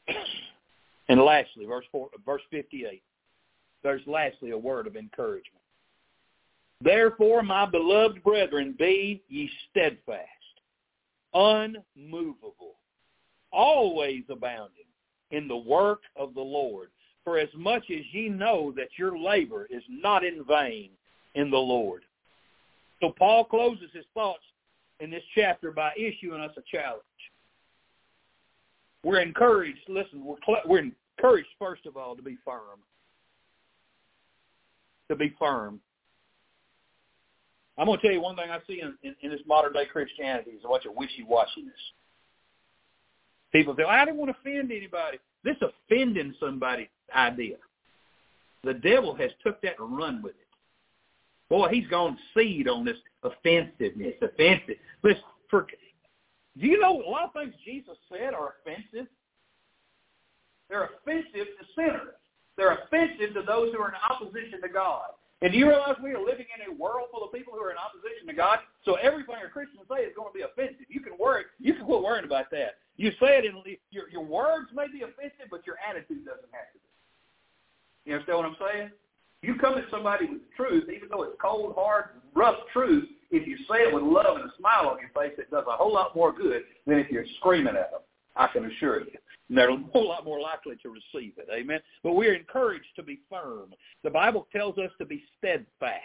us. 0.09 0.17
and 1.09 1.21
lastly, 1.21 1.67
verse 1.67 1.85
four, 1.91 2.09
verse 2.25 2.43
fifty 2.51 2.85
eight. 2.91 3.03
There's 3.83 4.03
lastly 4.07 4.51
a 4.51 4.59
word 4.59 4.87
of 4.87 4.97
encouragement. 4.97 5.63
Therefore, 6.81 7.43
my 7.43 7.67
beloved 7.67 8.23
brethren, 8.23 8.75
be 8.79 9.23
ye 9.29 9.51
steadfast, 9.71 10.21
unmovable, 11.33 12.75
always 13.53 14.25
abounding 14.29 14.85
in 15.31 15.49
the 15.49 15.57
work 15.57 16.01
of 16.17 16.35
the 16.35 16.41
Lord, 16.41 16.91
for 17.25 17.39
as 17.39 17.49
much 17.57 17.85
as 17.91 18.05
ye 18.13 18.29
know 18.29 18.73
that 18.77 18.89
your 18.99 19.19
labor 19.19 19.67
is 19.71 19.83
not 19.89 20.25
in 20.25 20.45
vain 20.45 20.91
in 21.35 21.51
the 21.51 21.57
Lord. 21.57 22.03
So 23.01 23.13
Paul 23.19 23.45
closes 23.45 23.91
his 23.93 24.05
thoughts 24.15 24.45
in 25.01 25.11
this 25.11 25.25
chapter 25.35 25.71
by 25.71 25.93
issuing 25.97 26.41
us 26.41 26.53
a 26.57 26.63
challenge. 26.71 27.03
We're 29.03 29.21
encouraged, 29.21 29.81
listen, 29.89 30.25
we're, 30.25 30.37
we're 30.67 30.91
encouraged, 31.19 31.49
first 31.59 31.87
of 31.87 31.97
all, 31.97 32.17
to 32.17 32.23
be 32.23 32.37
firm. 32.45 32.81
To 35.09 35.17
be 35.17 35.35
firm. 35.39 35.81
I'm 37.79 37.87
going 37.87 37.99
to 37.99 38.03
tell 38.07 38.15
you 38.15 38.23
one 38.23 38.37
thing 38.37 38.51
I 38.51 38.59
see 38.67 38.81
in, 38.81 38.97
in, 39.03 39.15
in 39.21 39.31
this 39.31 39.41
modern-day 39.47 39.87
Christianity 39.93 40.53
is 40.53 40.65
a 40.65 40.69
bunch 40.69 40.87
of 40.87 40.95
wishy-washiness. 40.97 41.83
People 43.53 43.75
say, 43.77 43.85
I 43.85 44.05
didn't 44.05 44.19
want 44.19 44.31
to 44.33 44.37
offend 44.41 44.73
anybody. 44.73 45.19
This 45.45 45.57
offending 45.61 46.35
somebody 46.41 46.89
idea. 47.15 47.57
The 48.65 48.75
devil 48.75 49.15
has 49.15 49.31
took 49.45 49.61
that 49.63 49.79
and 49.79 49.97
run 49.97 50.23
with 50.23 50.35
it. 50.35 50.47
Boy, 51.49 51.69
he's 51.69 51.87
gone 51.87 52.19
seed 52.35 52.67
on 52.69 52.85
this 52.85 52.97
offensiveness, 53.23 54.15
offensive. 54.21 54.77
Listen, 55.05 55.23
for, 55.49 55.67
do 56.59 56.67
you 56.67 56.81
know 56.81 57.01
a 57.01 57.09
lot 57.09 57.27
of 57.27 57.33
things 57.35 57.55
Jesus 57.65 57.97
said 58.11 58.35
are 58.35 58.55
offensive? 58.61 59.07
They're 60.69 60.87
offensive 60.87 61.33
to 61.33 61.67
sinners. 61.77 62.17
They're 62.57 62.73
offensive 62.73 63.35
to 63.35 63.43
those 63.43 63.73
who 63.73 63.81
are 63.81 63.91
in 63.91 63.95
opposition 64.11 64.61
to 64.63 64.69
God. 64.69 65.11
And 65.43 65.53
do 65.53 65.59
you 65.59 65.69
realize 65.69 65.97
we 66.03 66.13
are 66.13 66.23
living 66.23 66.47
in 66.49 66.65
a 66.65 66.73
world 66.73 67.09
full 67.13 67.23
of 67.23 67.33
people 67.33 67.53
who 67.53 67.61
are 67.61 67.71
in 67.71 67.77
opposition 67.77 68.27
to 68.29 68.33
God? 68.33 68.59
So 68.85 68.95
everything 68.95 69.37
a 69.45 69.51
Christian 69.51 69.81
say 69.85 70.09
is 70.09 70.17
going 70.17 70.33
to 70.33 70.37
be 70.37 70.41
offensive. 70.41 70.89
You 70.89 71.01
can 71.01 71.13
worry. 71.21 71.45
You 71.61 71.75
can 71.75 71.85
quit 71.85 72.03
worrying 72.03 72.25
about 72.25 72.51
that. 72.53 72.81
You 72.97 73.11
say 73.21 73.37
it 73.37 73.45
in 73.45 73.61
your 73.91 74.09
your 74.09 74.25
words 74.25 74.73
may 74.75 74.89
be 74.89 75.05
offensive, 75.05 75.53
but 75.53 75.67
your 75.67 75.77
attitude 75.85 76.25
doesn't 76.25 76.49
have 76.57 76.73
to 76.73 76.81
be. 76.81 76.89
You 78.09 78.15
understand 78.17 78.39
what 78.39 78.47
I'm 78.47 78.57
saying? 78.57 78.91
You 79.43 79.57
come 79.57 79.77
at 79.77 79.85
somebody 79.91 80.25
with 80.25 80.41
the 80.41 80.53
truth, 80.57 80.89
even 80.89 81.09
though 81.11 81.23
it's 81.25 81.37
cold, 81.41 81.75
hard, 81.77 82.17
rough 82.35 82.57
truth, 82.73 83.05
if 83.31 83.47
you 83.47 83.57
say 83.69 83.85
it 83.85 83.95
with 83.95 84.03
love 84.03 84.37
and 84.37 84.49
a 84.49 84.53
smile 84.59 84.89
on 84.89 84.99
your 84.99 85.11
face, 85.11 85.37
it 85.39 85.51
does 85.51 85.65
a 85.69 85.77
whole 85.77 85.93
lot 85.93 86.15
more 86.15 86.33
good 86.33 86.63
than 86.87 86.99
if 86.99 87.11
you're 87.11 87.27
screaming 87.39 87.77
at 87.77 87.91
them. 87.91 88.01
I 88.37 88.47
can 88.49 88.67
assure 88.67 89.01
you. 89.01 89.19
And 89.49 89.57
they're 89.57 89.71
a 89.71 89.77
whole 89.93 90.09
lot 90.09 90.25
more 90.25 90.41
likely 90.41 90.77
to 90.83 90.89
receive 90.89 91.33
it. 91.39 91.49
Amen. 91.53 91.81
But 92.03 92.13
we're 92.13 92.35
encouraged 92.35 92.95
to 92.97 93.03
be 93.03 93.21
firm. 93.31 93.75
The 94.05 94.11
Bible 94.11 94.47
tells 94.53 94.79
us 94.79 94.91
to 94.99 95.05
be 95.05 95.25
steadfast. 95.39 96.03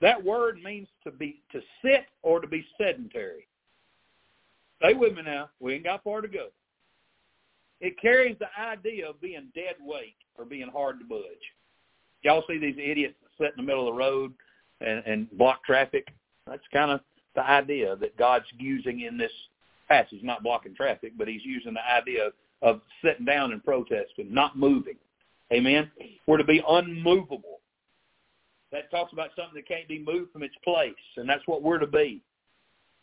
That 0.00 0.22
word 0.22 0.62
means 0.62 0.88
to 1.04 1.10
be 1.10 1.42
to 1.52 1.60
sit 1.82 2.06
or 2.22 2.40
to 2.40 2.46
be 2.46 2.64
sedentary. 2.78 3.46
Stay 4.78 4.94
with 4.94 5.14
me 5.14 5.22
now. 5.22 5.50
We 5.60 5.74
ain't 5.74 5.84
got 5.84 6.02
far 6.02 6.22
to 6.22 6.28
go. 6.28 6.48
It 7.80 8.00
carries 8.00 8.36
the 8.38 8.48
idea 8.58 9.08
of 9.08 9.20
being 9.20 9.48
dead 9.54 9.76
weight 9.80 10.16
or 10.38 10.44
being 10.44 10.68
hard 10.68 10.98
to 11.00 11.04
budge. 11.04 11.22
Y'all 12.22 12.44
see 12.48 12.58
these 12.58 12.76
idiots 12.78 13.14
that 13.22 13.44
sit 13.44 13.52
in 13.56 13.64
the 13.64 13.66
middle 13.66 13.88
of 13.88 13.94
the 13.94 13.98
road 13.98 14.32
and, 14.80 15.02
and 15.06 15.30
block 15.32 15.64
traffic? 15.64 16.08
That's 16.46 16.62
kind 16.72 16.90
of 16.90 17.00
the 17.34 17.42
idea 17.42 17.96
that 17.96 18.16
God's 18.16 18.46
using 18.58 19.00
in 19.00 19.16
this 19.16 19.32
passage, 19.90 20.20
not 20.22 20.42
blocking 20.42 20.74
traffic, 20.74 21.12
but 21.18 21.28
he's 21.28 21.44
using 21.44 21.74
the 21.74 21.92
idea 21.92 22.28
of, 22.28 22.32
of 22.62 22.80
sitting 23.04 23.26
down 23.26 23.52
and 23.52 23.62
protesting, 23.64 24.32
not 24.32 24.56
moving. 24.56 24.96
Amen? 25.52 25.90
We're 26.26 26.38
to 26.38 26.44
be 26.44 26.62
unmovable. 26.66 27.58
That 28.72 28.90
talks 28.92 29.12
about 29.12 29.30
something 29.36 29.56
that 29.56 29.66
can't 29.66 29.88
be 29.88 29.98
moved 29.98 30.32
from 30.32 30.44
its 30.44 30.54
place, 30.62 30.94
and 31.16 31.28
that's 31.28 31.46
what 31.46 31.60
we're 31.60 31.78
to 31.78 31.88
be. 31.88 32.22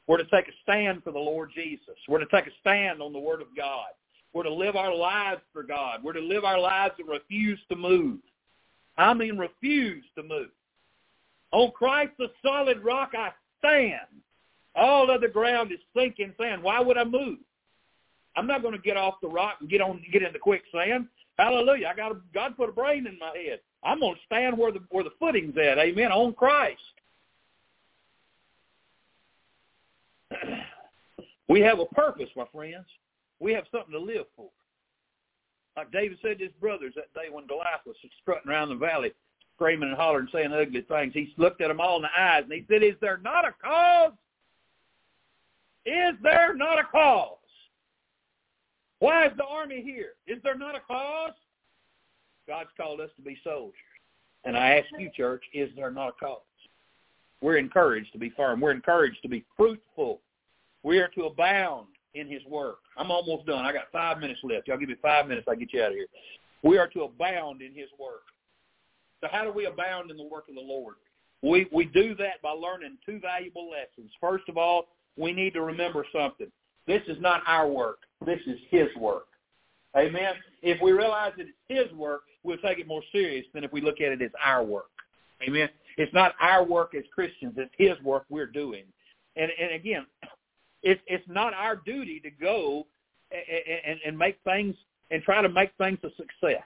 We're 0.08 0.18
to 0.18 0.24
take 0.26 0.48
a 0.48 0.54
stand 0.64 1.04
for 1.04 1.12
the 1.12 1.20
Lord 1.20 1.52
Jesus. 1.54 1.96
We're 2.08 2.20
to 2.20 2.26
take 2.28 2.48
a 2.48 2.52
stand 2.62 3.02
on 3.02 3.12
the 3.12 3.20
Word 3.20 3.42
of 3.42 3.48
God. 3.56 3.88
We're 4.34 4.44
to 4.44 4.54
live 4.54 4.78
our 4.78 4.96
lives 4.96 5.42
for 5.52 5.64
God. 5.64 6.02
We're 6.04 6.14
to 6.14 6.22
live 6.22 6.46
our 6.46 6.60
lives 6.60 6.94
and 7.00 7.10
refuse 7.10 7.60
to 7.68 7.76
move. 7.76 8.20
I 8.98 9.14
mean 9.14 9.38
refuse 9.38 10.06
to 10.16 10.24
move. 10.24 10.50
On 11.52 11.72
Christ 11.72 12.12
the 12.18 12.32
solid 12.42 12.82
rock 12.84 13.12
I 13.14 13.32
stand. 13.60 14.22
All 14.78 15.10
other 15.10 15.28
ground 15.28 15.72
is 15.72 15.80
sinking 15.96 16.34
sand. 16.40 16.62
Why 16.62 16.80
would 16.80 16.98
I 16.98 17.04
move? 17.04 17.40
I'm 18.36 18.46
not 18.46 18.62
going 18.62 18.76
to 18.76 18.82
get 18.82 18.96
off 18.96 19.16
the 19.22 19.28
rock 19.28 19.58
and 19.60 19.70
get 19.70 19.82
on 19.82 20.02
get 20.14 20.22
into 20.22 20.38
quicksand. 20.38 21.08
Hallelujah. 21.40 21.88
I 21.88 21.96
got 21.96 22.12
a, 22.12 22.18
God 22.34 22.56
put 22.56 22.70
a 22.70 22.72
brain 22.72 23.08
in 23.08 23.18
my 23.18 23.32
head. 23.36 23.60
I'm 23.84 24.00
going 24.00 24.14
to 24.14 24.22
stand 24.28 24.56
where 24.58 24.72
the 24.72 24.82
where 24.92 25.04
the 25.04 25.10
footing's 25.20 25.58
at. 25.58 25.80
Amen. 25.80 26.12
On 26.12 26.32
Christ. 26.34 26.80
we 31.50 31.60
have 31.62 31.80
a 31.80 31.86
purpose, 31.86 32.30
my 32.36 32.46
friends. 32.54 32.86
We 33.40 33.54
have 33.54 33.66
something 33.72 33.94
to 33.94 34.00
live 34.00 34.26
for. 34.36 34.50
Like 35.76 35.92
David 35.92 36.20
said 36.22 36.38
to 36.38 36.46
his 36.46 36.54
brothers 36.60 36.94
that 36.96 37.14
day 37.14 37.30
when 37.32 37.48
Goliath 37.48 37.82
was 37.86 37.96
strutting 38.22 38.50
around 38.50 38.70
the 38.70 38.76
valley, 38.76 39.14
screaming 39.56 39.90
and 39.90 39.98
hollering, 39.98 40.28
saying 40.32 40.54
ugly 40.54 40.82
things. 40.82 41.14
He 41.14 41.34
looked 41.38 41.62
at 41.62 41.68
them 41.68 41.80
all 41.80 41.98
in 41.98 42.04
the 42.04 42.20
eyes 42.20 42.44
and 42.44 42.54
he 42.54 42.66
said, 42.68 42.84
is 42.84 42.96
there 43.00 43.20
not 43.24 43.46
a 43.46 43.54
cause? 43.64 44.14
Is 45.88 46.16
there 46.22 46.54
not 46.54 46.80
a 46.80 46.84
cause? 46.84 47.38
Why 49.00 49.28
is 49.28 49.32
the 49.38 49.46
army 49.46 49.82
here? 49.82 50.12
Is 50.28 50.38
there 50.44 50.58
not 50.58 50.76
a 50.76 50.82
cause? 50.82 51.32
God's 52.46 52.70
called 52.76 53.00
us 53.00 53.10
to 53.16 53.22
be 53.22 53.38
soldiers. 53.42 53.74
And 54.44 54.58
I 54.58 54.76
ask 54.76 54.88
you, 55.00 55.10
church, 55.16 55.44
is 55.54 55.70
there 55.78 55.92
not 55.92 56.10
a 56.10 56.26
cause? 56.26 56.42
We're 57.42 57.58
encouraged 57.58 58.12
to 58.12 58.20
be 58.20 58.32
firm. 58.32 58.60
We're 58.60 58.72
encouraged 58.72 59.22
to 59.22 59.30
be 59.30 59.46
fruitful. 59.56 60.20
We 60.84 61.00
are 61.00 61.08
to 61.10 61.26
abound 61.26 61.88
in 62.16 62.28
his 62.28 62.44
work. 62.46 62.80
I'm 62.98 63.12
almost 63.12 63.46
done. 63.46 63.64
I 63.64 63.72
got 63.72 63.86
five 63.92 64.20
minutes 64.20 64.42
left. 64.44 64.68
Y'all 64.68 64.78
give 64.78 64.90
me 64.90 64.96
five 65.02 65.28
minutes, 65.28 65.48
I'll 65.48 65.56
get 65.56 65.72
you 65.72 65.84
out 65.84 65.92
of 65.92 65.94
here. 65.94 66.08
We 66.64 66.78
are 66.78 66.88
to 66.88 67.04
abound 67.04 67.62
in 67.62 67.74
his 67.74 67.88
work. 67.98 68.24
So 69.22 69.28
how 69.32 69.46
do 69.46 69.54
we 69.54 69.66
abound 69.66 70.12
in 70.12 70.18
the 70.18 70.24
work 70.24 70.50
of 70.50 70.56
the 70.56 70.62
Lord? 70.62 70.96
We 71.44 71.68
we 71.72 71.86
do 71.86 72.16
that 72.16 72.42
by 72.42 72.50
learning 72.52 72.98
two 73.06 73.20
valuable 73.20 73.70
lessons. 73.70 74.12
First 74.20 74.50
of 74.50 74.58
all, 74.58 74.88
we 75.18 75.34
need 75.34 75.54
to 75.54 75.62
remember 75.62 76.06
something. 76.14 76.48
This 76.86 77.02
is 77.08 77.18
not 77.20 77.42
our 77.46 77.68
work. 77.68 78.00
This 78.26 78.40
is 78.48 78.58
his 78.70 78.88
work. 78.98 79.28
Amen. 79.96 80.34
If 80.62 80.82
we 80.82 80.92
realize 80.92 81.34
that 81.38 81.48
it's 81.48 81.90
his 81.90 81.98
work, 81.98 82.22
we'll 82.44 82.58
take 82.58 82.80
it 82.80 82.88
more 82.88 83.02
serious 83.12 83.46
than 83.54 83.64
if 83.64 83.72
we 83.72 83.82
look 83.82 84.00
at 84.00 84.12
it 84.12 84.22
as 84.22 84.32
our 84.44 84.64
work. 84.64 84.90
Amen. 85.42 85.70
It's 85.98 86.14
not 86.14 86.34
our 86.40 86.64
work 86.64 86.94
as 86.96 87.04
Christians. 87.14 87.54
It's 87.58 87.74
his 87.78 88.02
work 88.04 88.26
we're 88.30 88.48
doing. 88.48 88.84
And 89.36 89.52
and 89.60 89.74
again, 89.74 90.06
it's 90.84 91.02
it's 91.08 91.28
not 91.28 91.54
our 91.54 91.76
duty 91.76 92.20
to 92.22 92.30
go 92.30 92.86
and, 93.32 94.00
and, 94.06 94.18
make 94.18 94.38
things 94.44 94.76
and 95.12 95.22
try 95.24 95.42
to 95.42 95.50
make 95.50 95.72
things 95.78 96.00
a 96.04 96.10
success. 96.16 96.64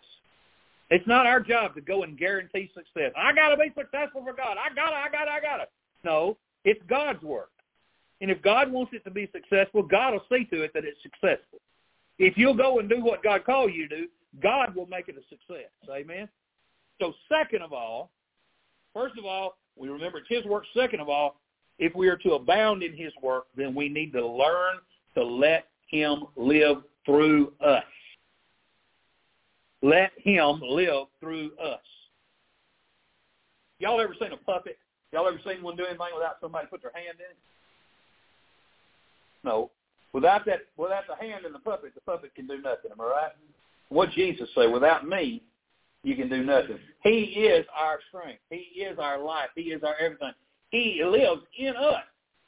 It's 0.90 1.08
not 1.08 1.26
our 1.26 1.40
job 1.40 1.74
to 1.76 1.82
go 1.82 2.04
and 2.04 2.18
guarantee 2.18 2.70
success. 2.76 3.12
I 3.18 3.34
got 3.34 3.50
to 3.50 3.58
be 3.58 3.72
successful 3.76 4.24
for 4.24 4.34
God. 4.34 4.58
I 4.58 4.74
got 4.76 4.92
to, 4.92 4.96
I 4.96 5.10
got 5.10 5.26
to, 5.26 5.32
I 5.32 5.40
got 5.40 5.58
to. 5.58 5.68
No, 6.04 6.38
it's 6.66 6.82
God's 6.88 7.24
work. 7.24 7.50
And 8.22 8.30
if 8.30 8.42
God 8.44 8.72
wants 8.72 8.94
it 8.94 9.04
to 9.04 9.12
be 9.12 9.28
successful, 9.34 9.82
God 9.82 10.14
will 10.14 10.24
see 10.32 10.46
to 10.46 10.62
it 10.62 10.72
that 10.74 10.86
it's 10.86 11.02
successful. 11.02 11.60
If 12.20 12.38
you'll 12.38 12.54
go 12.54 12.78
and 12.80 12.88
do 12.88 13.04
what 13.04 13.24
God 13.24 13.44
called 13.44 13.74
you 13.74 13.88
to 13.90 13.98
do, 14.02 14.08
God 14.42 14.76
will 14.76 14.86
make 14.86 15.10
it 15.10 15.16
a 15.18 15.28
success. 15.28 15.72
Amen? 15.90 16.30
So 17.00 17.14
second 17.28 17.64
of 17.64 17.74
all, 17.74 18.12
first 18.94 19.18
of 19.18 19.26
all, 19.26 19.58
we 19.76 19.90
remember 19.90 20.20
it's 20.20 20.30
his 20.30 20.46
work. 20.46 20.64
Second 20.76 21.00
of 21.00 21.10
all, 21.10 21.42
if 21.80 21.96
we 21.96 22.08
are 22.10 22.18
to 22.18 22.34
abound 22.34 22.84
in 22.84 22.96
his 22.96 23.12
work, 23.24 23.48
then 23.58 23.74
we 23.74 23.90
need 23.90 24.14
to 24.14 24.26
learn 24.26 24.78
to 25.16 25.24
let 25.24 25.68
him 25.90 26.26
live 26.36 26.78
through 27.06 27.54
us. 27.60 27.84
Let 29.82 30.12
him 30.18 30.62
live 30.62 31.08
through 31.20 31.54
us. 31.58 31.80
Y'all 33.80 34.00
ever 34.00 34.16
seen 34.22 34.32
a 34.32 34.38
puppet? 34.38 34.78
Y'all 35.12 35.28
ever 35.28 35.42
seen 35.44 35.64
one 35.64 35.76
do 35.76 35.86
anything 35.86 36.08
without 36.16 36.38
somebody 36.40 36.68
put 36.68 36.84
their 36.84 36.92
hand 36.94 37.18
in 37.18 37.32
it? 37.32 37.38
No. 39.44 39.72
Without 40.14 40.46
that, 40.46 40.60
without 40.78 41.04
the 41.08 41.16
hand 41.16 41.46
in 41.46 41.54
the 41.54 41.60
puppet, 41.60 41.94
the 41.96 42.02
puppet 42.02 42.36
can 42.36 42.48
do 42.48 42.62
nothing. 42.62 42.92
Am 42.92 43.00
I 43.00 43.06
right? 43.06 43.32
What 43.90 44.12
Jesus 44.12 44.50
say? 44.56 44.68
Without 44.68 45.08
me, 45.08 45.42
you 46.04 46.16
can 46.16 46.30
do 46.30 46.44
nothing. 46.44 46.80
He 47.04 47.20
is 47.20 47.66
our 47.78 48.00
strength. 48.10 48.42
He 48.50 48.82
is 48.82 48.98
our 49.00 49.20
life. 49.20 49.50
He 49.56 49.62
is 49.62 49.84
our 49.84 49.96
everything. 49.96 50.34
He 50.70 51.02
lives 51.06 51.42
in 51.58 51.76
us, 51.76 52.04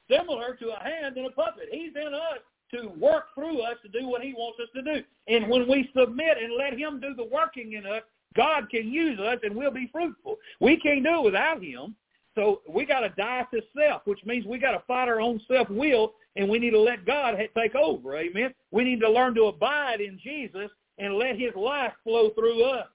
similar 0.09 0.55
to 0.55 0.69
a 0.69 0.83
hand 0.83 1.17
in 1.17 1.25
a 1.25 1.31
puppet. 1.31 1.69
He's 1.71 1.91
in 1.95 2.13
us 2.13 2.39
to 2.73 2.89
work 2.99 3.25
through 3.35 3.61
us 3.61 3.75
to 3.83 3.89
do 3.89 4.07
what 4.07 4.21
he 4.21 4.33
wants 4.33 4.59
us 4.59 4.69
to 4.75 4.81
do. 4.81 5.03
And 5.27 5.49
when 5.49 5.69
we 5.69 5.89
submit 5.95 6.37
and 6.41 6.53
let 6.57 6.77
him 6.77 6.99
do 6.99 7.13
the 7.15 7.25
working 7.31 7.73
in 7.73 7.85
us, 7.85 8.01
God 8.35 8.69
can 8.69 8.91
use 8.91 9.19
us 9.19 9.37
and 9.43 9.55
we'll 9.55 9.71
be 9.71 9.89
fruitful. 9.91 10.37
We 10.59 10.77
can't 10.77 11.03
do 11.03 11.19
it 11.19 11.23
without 11.23 11.63
him. 11.63 11.95
So 12.35 12.61
we 12.67 12.85
got 12.85 13.01
to 13.01 13.09
die 13.09 13.45
to 13.53 13.61
self, 13.77 14.01
which 14.05 14.25
means 14.25 14.45
we 14.45 14.57
got 14.57 14.71
to 14.71 14.83
fight 14.87 15.07
our 15.07 15.21
own 15.21 15.39
self-will, 15.47 16.13
and 16.35 16.49
we 16.49 16.57
need 16.57 16.71
to 16.71 16.79
let 16.79 17.05
God 17.05 17.35
take 17.55 17.75
over. 17.75 18.17
Amen. 18.17 18.53
We 18.71 18.83
need 18.83 19.01
to 19.01 19.09
learn 19.09 19.35
to 19.35 19.43
abide 19.43 20.01
in 20.01 20.19
Jesus 20.23 20.71
and 20.97 21.15
let 21.15 21.37
his 21.37 21.53
life 21.55 21.93
flow 22.03 22.31
through 22.31 22.63
us. 22.63 22.87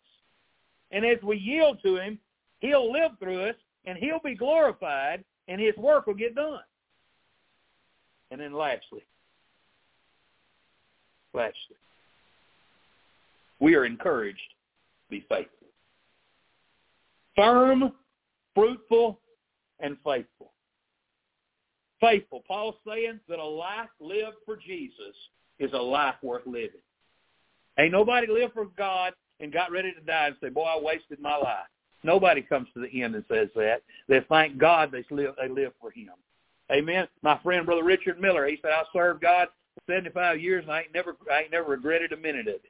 And 0.90 1.04
as 1.04 1.18
we 1.22 1.36
yield 1.36 1.78
to 1.84 1.96
him, 1.96 2.18
he'll 2.60 2.92
live 2.92 3.12
through 3.20 3.50
us, 3.50 3.54
and 3.84 3.96
he'll 3.96 4.20
be 4.24 4.34
glorified, 4.34 5.24
and 5.46 5.60
his 5.60 5.76
work 5.76 6.06
will 6.06 6.14
get 6.14 6.34
done. 6.34 6.60
And 8.30 8.40
then 8.40 8.52
lastly, 8.52 9.04
lastly, 11.32 11.76
we 13.60 13.74
are 13.74 13.84
encouraged 13.84 14.38
to 14.38 15.10
be 15.10 15.24
faithful. 15.28 15.68
Firm, 17.36 17.92
fruitful, 18.54 19.20
and 19.80 19.96
faithful. 20.04 20.52
Faithful. 22.00 22.44
Paul's 22.46 22.76
saying 22.86 23.20
that 23.28 23.38
a 23.38 23.44
life 23.44 23.88
lived 24.00 24.36
for 24.44 24.56
Jesus 24.56 25.14
is 25.58 25.72
a 25.72 25.78
life 25.78 26.14
worth 26.22 26.46
living. 26.46 26.80
Ain't 27.78 27.92
nobody 27.92 28.26
lived 28.26 28.54
for 28.54 28.66
God 28.76 29.14
and 29.40 29.52
got 29.52 29.70
ready 29.70 29.92
to 29.92 30.00
die 30.00 30.28
and 30.28 30.36
say, 30.40 30.48
boy, 30.48 30.64
I 30.64 30.80
wasted 30.80 31.20
my 31.20 31.36
life. 31.36 31.66
Nobody 32.04 32.42
comes 32.42 32.68
to 32.74 32.80
the 32.80 33.02
end 33.02 33.14
and 33.14 33.24
says 33.28 33.48
that. 33.56 33.82
They 34.08 34.20
thank 34.28 34.58
God 34.58 34.92
they 34.92 35.04
live, 35.10 35.34
they 35.40 35.48
live 35.48 35.72
for 35.80 35.90
him. 35.90 36.10
Amen. 36.70 37.08
My 37.22 37.38
friend, 37.42 37.66
Brother 37.66 37.84
Richard 37.84 38.20
Miller, 38.20 38.46
he 38.46 38.58
said, 38.62 38.72
I 38.72 38.82
served 38.92 39.22
God 39.22 39.48
for 39.74 39.92
75 39.92 40.40
years 40.40 40.64
and 40.64 40.72
I 40.72 40.82
ain't 40.82 40.94
never, 40.94 41.16
I 41.32 41.42
ain't 41.42 41.52
never 41.52 41.70
regretted 41.70 42.12
a 42.12 42.16
minute 42.16 42.46
of 42.46 42.54
it. 42.54 42.62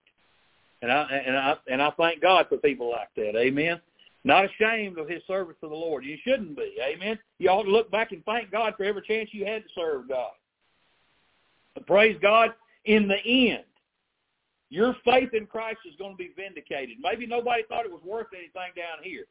And 0.80 0.92
I, 0.92 1.02
and 1.02 1.36
I, 1.36 1.56
and 1.66 1.82
I 1.82 1.90
thank 1.90 2.22
God 2.22 2.46
for 2.48 2.56
people 2.58 2.90
like 2.90 3.08
that. 3.16 3.36
Amen. 3.36 3.80
Not 4.24 4.46
ashamed 4.46 4.98
of 4.98 5.08
his 5.08 5.22
service 5.26 5.56
to 5.60 5.68
the 5.68 5.74
Lord. 5.74 6.04
You 6.04 6.16
shouldn't 6.24 6.56
be. 6.56 6.76
Amen. 6.82 7.18
You 7.38 7.50
ought 7.50 7.62
to 7.62 7.70
look 7.70 7.90
back 7.90 8.12
and 8.12 8.24
thank 8.24 8.50
God 8.50 8.74
for 8.76 8.84
every 8.84 9.02
chance 9.02 9.30
you 9.32 9.46
had 9.46 9.62
to 9.62 9.68
serve 9.74 10.08
God. 10.08 10.32
But 11.74 11.86
praise 11.86 12.16
God, 12.20 12.50
in 12.84 13.08
the 13.08 13.18
end, 13.24 13.64
your 14.70 14.96
faith 15.04 15.30
in 15.32 15.46
Christ 15.46 15.78
is 15.88 15.96
going 15.98 16.12
to 16.12 16.16
be 16.16 16.32
vindicated. 16.36 16.96
Maybe 17.00 17.26
nobody 17.26 17.62
thought 17.68 17.86
it 17.86 17.92
was 17.92 18.02
worth 18.04 18.26
anything 18.34 18.72
down 18.76 19.02
here. 19.02 19.24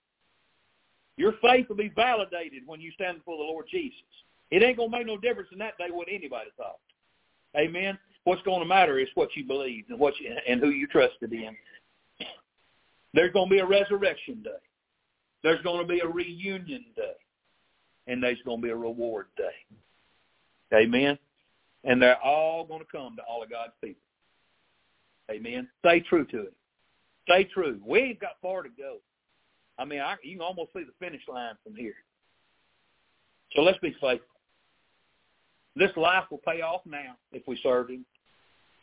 Your 1.18 1.34
faith 1.42 1.68
will 1.70 1.76
be 1.76 1.92
validated 1.96 2.64
when 2.66 2.80
you 2.80 2.92
stand 2.92 3.18
before 3.18 3.38
the 3.38 3.44
Lord 3.44 3.66
Jesus. 3.70 4.00
It 4.50 4.64
ain't 4.64 4.78
going 4.78 4.92
to 4.92 4.98
make 4.98 5.08
no 5.08 5.18
difference 5.18 5.50
in 5.52 5.60
that 5.60 5.78
day 5.78 5.88
what 5.92 6.08
anybody 6.10 6.50
thought. 6.58 6.80
Amen. 7.56 7.98
What's 8.24 8.42
going 8.44 8.62
to 8.62 8.66
matter 8.66 9.00
is 9.00 9.08
what 9.16 9.36
you 9.36 9.46
believe 9.46 9.86
and 9.90 10.00
what 10.00 10.14
you, 10.20 10.36
and 10.48 10.60
who 10.60 10.70
you 10.70 10.88
trusted 10.88 11.34
in. 11.34 11.56
There's 13.14 13.34
going 13.34 13.50
to 13.50 13.56
be 13.56 13.60
a 13.60 13.66
resurrection 13.66 14.44
day. 14.44 14.50
There's 15.48 15.62
going 15.62 15.80
to 15.80 15.88
be 15.88 16.02
a 16.02 16.08
reunion 16.08 16.84
day. 16.94 17.16
And 18.08 18.22
there's 18.22 18.42
going 18.44 18.60
to 18.60 18.68
be 18.68 18.70
a 18.70 18.76
reward 18.76 19.28
day. 19.38 20.76
Amen. 20.76 21.18
And 21.86 22.02
they're 22.02 22.22
all 22.22 22.66
going 22.66 22.82
to 22.82 22.86
come 22.92 23.16
to 23.16 23.22
all 23.24 23.42
of 23.42 23.50
God's 23.50 23.72
people. 23.82 24.02
Amen. 25.32 25.70
Stay 25.80 26.02
true 26.02 26.26
to 26.26 26.42
it. 26.42 26.54
Stay 27.30 27.46
true. 27.46 27.80
We 27.86 28.00
ain't 28.00 28.20
got 28.20 28.32
far 28.42 28.62
to 28.62 28.68
go. 28.78 28.98
I 29.80 29.86
mean, 29.86 30.02
I, 30.02 30.16
you 30.22 30.34
can 30.34 30.42
almost 30.42 30.74
see 30.74 30.84
the 30.84 30.92
finish 31.00 31.22
line 31.30 31.56
from 31.64 31.78
here. 31.78 31.96
So 33.56 33.62
let's 33.62 33.80
be 33.80 33.96
faithful. 34.02 34.28
This 35.78 35.92
life 35.96 36.26
will 36.30 36.42
pay 36.46 36.60
off 36.60 36.82
now 36.86 37.16
if 37.32 37.44
we 37.48 37.58
serve 37.64 37.90
him, 37.90 38.06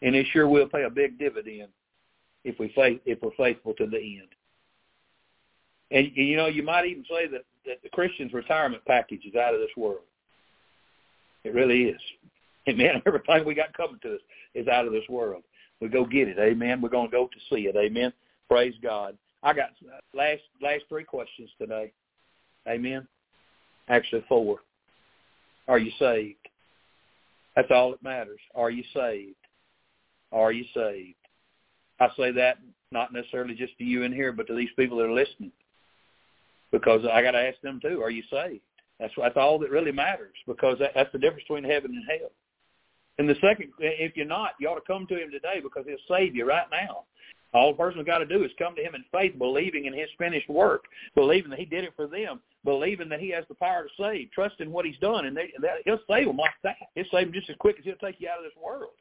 and 0.01 0.17
it 0.17 0.27
sure 0.33 0.49
will 0.49 0.69
pay 0.69 0.85
a 0.85 0.91
big 0.91 1.19
dividend 1.19 1.69
if 2.43 2.59
we 2.59 2.73
faith, 2.75 3.03
if 3.05 3.21
we're 3.21 3.33
faithful 3.37 3.75
to 3.75 3.87
the 3.87 3.99
end. 3.99 4.29
And 5.91 6.11
you 6.15 6.37
know, 6.37 6.47
you 6.47 6.63
might 6.63 6.87
even 6.87 7.05
say 7.05 7.27
that, 7.29 7.45
that 7.67 7.83
the 7.83 7.89
Christian's 7.91 8.33
retirement 8.33 8.83
package 8.87 9.25
is 9.25 9.35
out 9.35 9.55
of 9.55 9.61
this 9.61 9.77
world. 9.77 10.03
It 11.45 11.55
really 11.55 11.85
is. 11.85 12.01
Amen. 12.69 13.03
everything 13.07 13.45
we 13.45 13.55
got 13.55 13.77
coming 13.77 13.99
to 14.03 14.15
us 14.15 14.21
is 14.55 14.69
out 14.69 14.87
of 14.87 14.93
this 14.93 15.07
world 15.09 15.43
we 15.81 15.89
go 15.89 16.05
get 16.05 16.29
it. 16.29 16.39
Amen. 16.39 16.81
We're 16.81 16.89
going 16.89 17.11
to 17.11 17.17
go 17.17 17.27
to 17.27 17.55
see 17.55 17.63
it. 17.63 17.77
Amen. 17.77 18.13
Praise 18.49 18.75
God. 18.83 19.17
I 19.43 19.53
got 19.53 19.71
uh, 19.87 19.99
last 20.15 20.41
last 20.63 20.85
three 20.89 21.05
questions 21.05 21.51
today. 21.59 21.93
Amen. 22.67 23.07
Actually, 23.89 24.25
four. 24.29 24.61
Are 25.69 25.79
you 25.79 25.93
saved? 25.99 26.39
That's 27.55 27.71
all 27.71 27.91
that 27.91 28.03
matters. 28.03 28.41
Are 28.55 28.71
you 28.71 28.83
saved? 28.95 29.37
Are 30.33 30.53
you 30.53 30.65
saved? 30.75 31.15
I 32.01 32.09
say 32.17 32.33
that 32.33 32.59
not 32.91 33.13
necessarily 33.13 33.55
just 33.55 33.77
to 33.79 33.85
you 33.85 34.03
in 34.03 34.13
here, 34.13 34.33
but 34.33 34.47
to 34.47 34.55
these 34.55 34.71
people 34.77 34.99
that 34.99 35.05
are 35.05 35.13
listening, 35.13 35.53
because 36.75 37.03
I 37.11 37.23
got 37.23 37.33
to 37.33 37.39
ask 37.39 37.61
them 37.61 37.79
too. 37.81 38.03
Are 38.03 38.11
you 38.11 38.25
saved? 38.31 38.61
That's 38.99 39.13
that's 39.17 39.37
all 39.37 39.59
that 39.61 39.71
really 39.71 39.93
matters, 39.93 40.35
because 40.47 40.77
that, 40.81 40.91
that's 40.95 41.13
the 41.13 41.19
difference 41.19 41.45
between 41.45 41.65
heaven 41.65 41.93
and 41.93 42.05
hell. 42.09 42.31
And 43.19 43.29
the 43.29 43.37
second, 43.41 43.71
if 43.79 44.17
you're 44.17 44.27
not, 44.27 44.53
you 44.59 44.69
ought 44.69 44.75
to 44.75 44.93
come 44.93 45.07
to 45.07 45.23
him 45.23 45.31
today 45.31 45.61
because 45.63 45.85
he'll 45.87 46.17
save 46.17 46.35
you 46.35 46.47
right 46.47 46.67
now. 46.73 47.05
All 47.53 47.71
the 47.71 47.79
person 47.79 47.99
has 47.99 48.07
got 48.07 48.19
to 48.19 48.27
do 48.27 48.43
is 48.43 48.51
come 48.59 48.75
to 48.75 48.83
him 48.83 48.97
in 48.97 49.05
faith, 49.13 49.39
believing 49.39 49.85
in 49.85 49.93
his 49.93 50.09
finished 50.19 50.49
work, 50.49 50.83
believing 51.15 51.51
that 51.51 51.61
he 51.61 51.65
did 51.65 51.85
it 51.85 51.93
for 51.95 52.09
them, 52.09 52.41
believing 52.65 53.09
that 53.11 53.21
he 53.21 53.31
has 53.31 53.45
the 53.49 53.55
power 53.55 53.85
to 53.85 54.03
save, 54.03 54.33
trusting 54.33 54.73
what 54.73 54.85
he's 54.85 54.99
done, 54.99 55.27
and 55.27 55.37
they, 55.37 55.53
that, 55.61 55.79
he'll 55.85 56.01
save 56.11 56.27
them 56.27 56.37
like 56.37 56.59
that. 56.65 56.75
He'll 56.97 57.05
save 57.13 57.27
them 57.27 57.35
just 57.35 57.51
as 57.51 57.57
quick 57.61 57.77
as 57.79 57.85
he'll 57.85 57.95
take 58.03 58.21
you 58.21 58.29
out 58.29 58.39
of 58.39 58.45
this 58.45 58.61
world. 58.61 58.95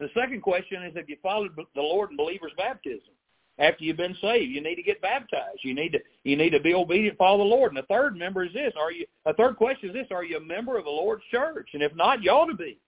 The 0.00 0.08
second 0.14 0.40
question 0.40 0.82
is 0.84 0.94
if 0.96 1.06
you 1.10 1.16
followed 1.22 1.54
the 1.56 1.82
Lord 1.82 2.10
in 2.10 2.16
believer's 2.16 2.52
baptism. 2.56 3.12
After 3.58 3.84
you've 3.84 3.96
been 3.96 4.16
saved, 4.20 4.52
you 4.52 4.60
need 4.60 4.74
to 4.74 4.82
get 4.82 5.00
baptized. 5.00 5.60
You 5.62 5.74
need 5.74 5.92
to 5.92 5.98
you 6.24 6.36
need 6.36 6.50
to 6.50 6.60
be 6.60 6.74
obedient, 6.74 7.16
follow 7.16 7.38
the 7.38 7.44
Lord. 7.44 7.72
And 7.72 7.78
the 7.78 7.86
third 7.86 8.16
member 8.16 8.44
is 8.44 8.52
this: 8.52 8.72
Are 8.78 8.92
you? 8.92 9.06
A 9.24 9.32
third 9.32 9.56
question 9.56 9.90
is 9.90 9.94
this: 9.94 10.08
Are 10.10 10.24
you 10.24 10.36
a 10.36 10.40
member 10.40 10.76
of 10.76 10.84
the 10.84 10.90
Lord's 10.90 11.22
church? 11.30 11.70
And 11.72 11.82
if 11.82 11.94
not, 11.94 12.22
you 12.22 12.30
ought 12.30 12.50
to 12.50 12.56
be. 12.56 12.78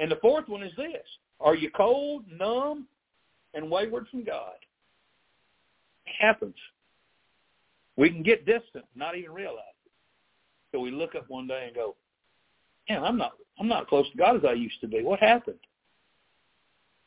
And 0.00 0.10
the 0.10 0.16
fourth 0.16 0.48
one 0.48 0.62
is 0.62 0.72
this. 0.76 1.06
Are 1.40 1.54
you 1.54 1.70
cold, 1.70 2.24
numb, 2.36 2.86
and 3.54 3.70
wayward 3.70 4.08
from 4.10 4.24
God? 4.24 4.54
It 6.06 6.14
happens. 6.18 6.56
We 7.96 8.10
can 8.10 8.22
get 8.22 8.46
distant, 8.46 8.84
not 8.94 9.16
even 9.16 9.32
realize 9.32 9.74
it. 9.84 9.92
So 10.72 10.80
we 10.80 10.90
look 10.90 11.14
up 11.14 11.24
one 11.28 11.46
day 11.46 11.64
and 11.66 11.74
go, 11.74 11.96
man, 12.88 13.04
I'm 13.04 13.18
not 13.18 13.32
I'm 13.60 13.68
not 13.68 13.88
close 13.88 14.10
to 14.10 14.16
God 14.16 14.36
as 14.36 14.44
I 14.44 14.52
used 14.52 14.80
to 14.80 14.88
be. 14.88 15.02
What 15.02 15.20
happened? 15.20 15.58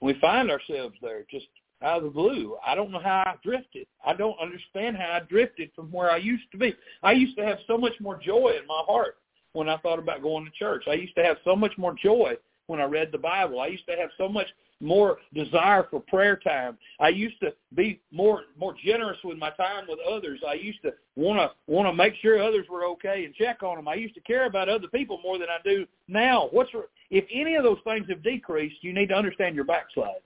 We 0.01 0.15
find 0.19 0.49
ourselves 0.49 0.95
there 1.01 1.25
just 1.29 1.45
out 1.83 1.97
of 1.97 2.03
the 2.03 2.09
blue. 2.09 2.57
I 2.65 2.75
don't 2.75 2.91
know 2.91 2.99
how 2.99 3.23
I 3.25 3.35
drifted. 3.43 3.87
I 4.05 4.13
don't 4.13 4.39
understand 4.39 4.97
how 4.97 5.11
I 5.13 5.19
drifted 5.21 5.71
from 5.75 5.91
where 5.91 6.11
I 6.11 6.17
used 6.17 6.51
to 6.51 6.57
be. 6.57 6.75
I 7.03 7.13
used 7.13 7.37
to 7.37 7.45
have 7.45 7.59
so 7.67 7.77
much 7.77 7.93
more 7.99 8.19
joy 8.19 8.53
in 8.59 8.67
my 8.67 8.83
heart 8.85 9.17
when 9.53 9.69
I 9.69 9.77
thought 9.77 9.99
about 9.99 10.21
going 10.21 10.45
to 10.45 10.51
church. 10.51 10.83
I 10.87 10.93
used 10.93 11.15
to 11.15 11.23
have 11.23 11.37
so 11.43 11.55
much 11.55 11.73
more 11.77 11.95
joy 12.01 12.35
when 12.67 12.79
I 12.79 12.85
read 12.85 13.11
the 13.11 13.17
Bible. 13.17 13.59
I 13.59 13.67
used 13.67 13.85
to 13.87 13.95
have 13.95 14.09
so 14.17 14.27
much 14.27 14.47
more 14.81 15.17
desire 15.33 15.85
for 15.89 15.99
prayer 16.01 16.35
time. 16.35 16.77
I 16.99 17.09
used 17.09 17.39
to 17.41 17.53
be 17.75 18.01
more 18.11 18.43
more 18.59 18.75
generous 18.83 19.17
with 19.23 19.37
my 19.37 19.51
time 19.51 19.85
with 19.87 19.99
others. 20.09 20.39
I 20.47 20.53
used 20.53 20.81
to 20.83 20.91
want 21.15 21.39
to 21.39 21.51
want 21.71 21.87
to 21.87 21.93
make 21.93 22.13
sure 22.21 22.41
others 22.41 22.65
were 22.69 22.85
okay 22.85 23.25
and 23.25 23.33
check 23.35 23.63
on 23.63 23.77
them. 23.77 23.87
I 23.87 23.95
used 23.95 24.15
to 24.15 24.21
care 24.21 24.45
about 24.45 24.69
other 24.69 24.87
people 24.87 25.19
more 25.23 25.37
than 25.37 25.47
I 25.49 25.57
do 25.63 25.85
now. 26.07 26.49
What's 26.51 26.71
if 27.09 27.25
any 27.31 27.55
of 27.55 27.63
those 27.63 27.79
things 27.83 28.05
have 28.09 28.23
decreased, 28.23 28.77
you 28.81 28.93
need 28.93 29.09
to 29.09 29.15
understand 29.15 29.55
your 29.55 29.65
backslide. 29.65 30.21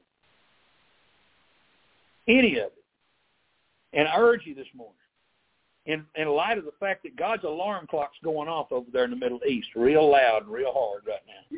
Any 2.27 2.57
of 2.57 2.67
it. 2.67 2.83
And 3.93 4.07
I 4.07 4.17
urge 4.17 4.41
you 4.45 4.55
this 4.55 4.67
morning, 4.75 4.93
in 5.85 6.05
in 6.15 6.27
light 6.27 6.57
of 6.57 6.65
the 6.65 6.73
fact 6.79 7.03
that 7.03 7.15
God's 7.15 7.43
alarm 7.43 7.87
clock's 7.87 8.17
going 8.23 8.49
off 8.49 8.71
over 8.71 8.87
there 8.91 9.05
in 9.05 9.11
the 9.11 9.15
Middle 9.15 9.39
East, 9.47 9.69
real 9.75 10.09
loud 10.11 10.43
and 10.43 10.51
real 10.51 10.73
hard 10.73 11.03
right 11.07 11.19
now. 11.27 11.57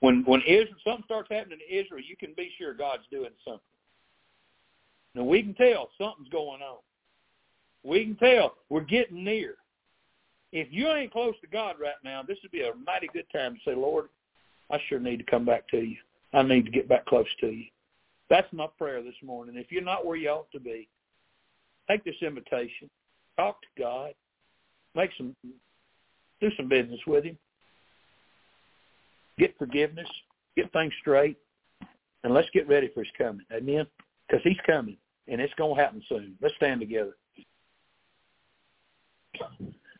When 0.00 0.24
when 0.24 0.42
Israel 0.42 0.76
something 0.84 1.04
starts 1.04 1.30
happening 1.30 1.58
to 1.58 1.74
Israel, 1.74 2.00
you 2.00 2.16
can 2.16 2.34
be 2.36 2.52
sure 2.58 2.74
God's 2.74 3.04
doing 3.10 3.30
something. 3.44 3.60
Now 5.14 5.24
we 5.24 5.42
can 5.42 5.54
tell 5.54 5.88
something's 5.98 6.28
going 6.28 6.60
on. 6.62 6.78
We 7.82 8.04
can 8.04 8.16
tell 8.16 8.56
we're 8.68 8.80
getting 8.80 9.24
near. 9.24 9.54
If 10.52 10.68
you 10.70 10.88
ain't 10.88 11.12
close 11.12 11.34
to 11.40 11.46
God 11.46 11.76
right 11.80 11.94
now, 12.04 12.22
this 12.22 12.38
would 12.42 12.52
be 12.52 12.62
a 12.62 12.72
mighty 12.84 13.08
good 13.12 13.26
time 13.32 13.54
to 13.54 13.60
say, 13.70 13.74
Lord, 13.74 14.08
I 14.70 14.78
sure 14.88 15.00
need 15.00 15.18
to 15.18 15.24
come 15.24 15.44
back 15.44 15.68
to 15.68 15.78
you. 15.78 15.96
I 16.32 16.42
need 16.42 16.64
to 16.64 16.70
get 16.70 16.88
back 16.88 17.06
close 17.06 17.26
to 17.40 17.48
you. 17.48 17.66
That's 18.28 18.52
my 18.52 18.66
prayer 18.78 19.02
this 19.02 19.14
morning. 19.24 19.56
If 19.56 19.70
you're 19.70 19.82
not 19.82 20.04
where 20.04 20.16
you 20.16 20.28
ought 20.28 20.50
to 20.52 20.60
be, 20.60 20.88
take 21.88 22.04
this 22.04 22.16
invitation. 22.20 22.90
Talk 23.36 23.60
to 23.62 23.82
God. 23.82 24.12
Make 24.94 25.10
some 25.16 25.34
do 26.40 26.50
some 26.56 26.68
business 26.68 27.00
with 27.06 27.24
him. 27.24 27.38
Get 29.38 29.56
forgiveness, 29.58 30.08
get 30.56 30.72
things 30.72 30.92
straight, 31.00 31.38
and 32.24 32.34
let's 32.34 32.48
get 32.52 32.68
ready 32.68 32.88
for 32.92 33.02
his 33.04 33.12
coming. 33.16 33.46
Amen? 33.52 33.86
Because 34.26 34.42
he's 34.44 34.58
coming, 34.66 34.96
and 35.28 35.40
it's 35.40 35.54
going 35.54 35.76
to 35.76 35.82
happen 35.82 36.02
soon. 36.08 36.34
Let's 36.40 36.54
stand 36.56 36.80
together. 36.80 37.16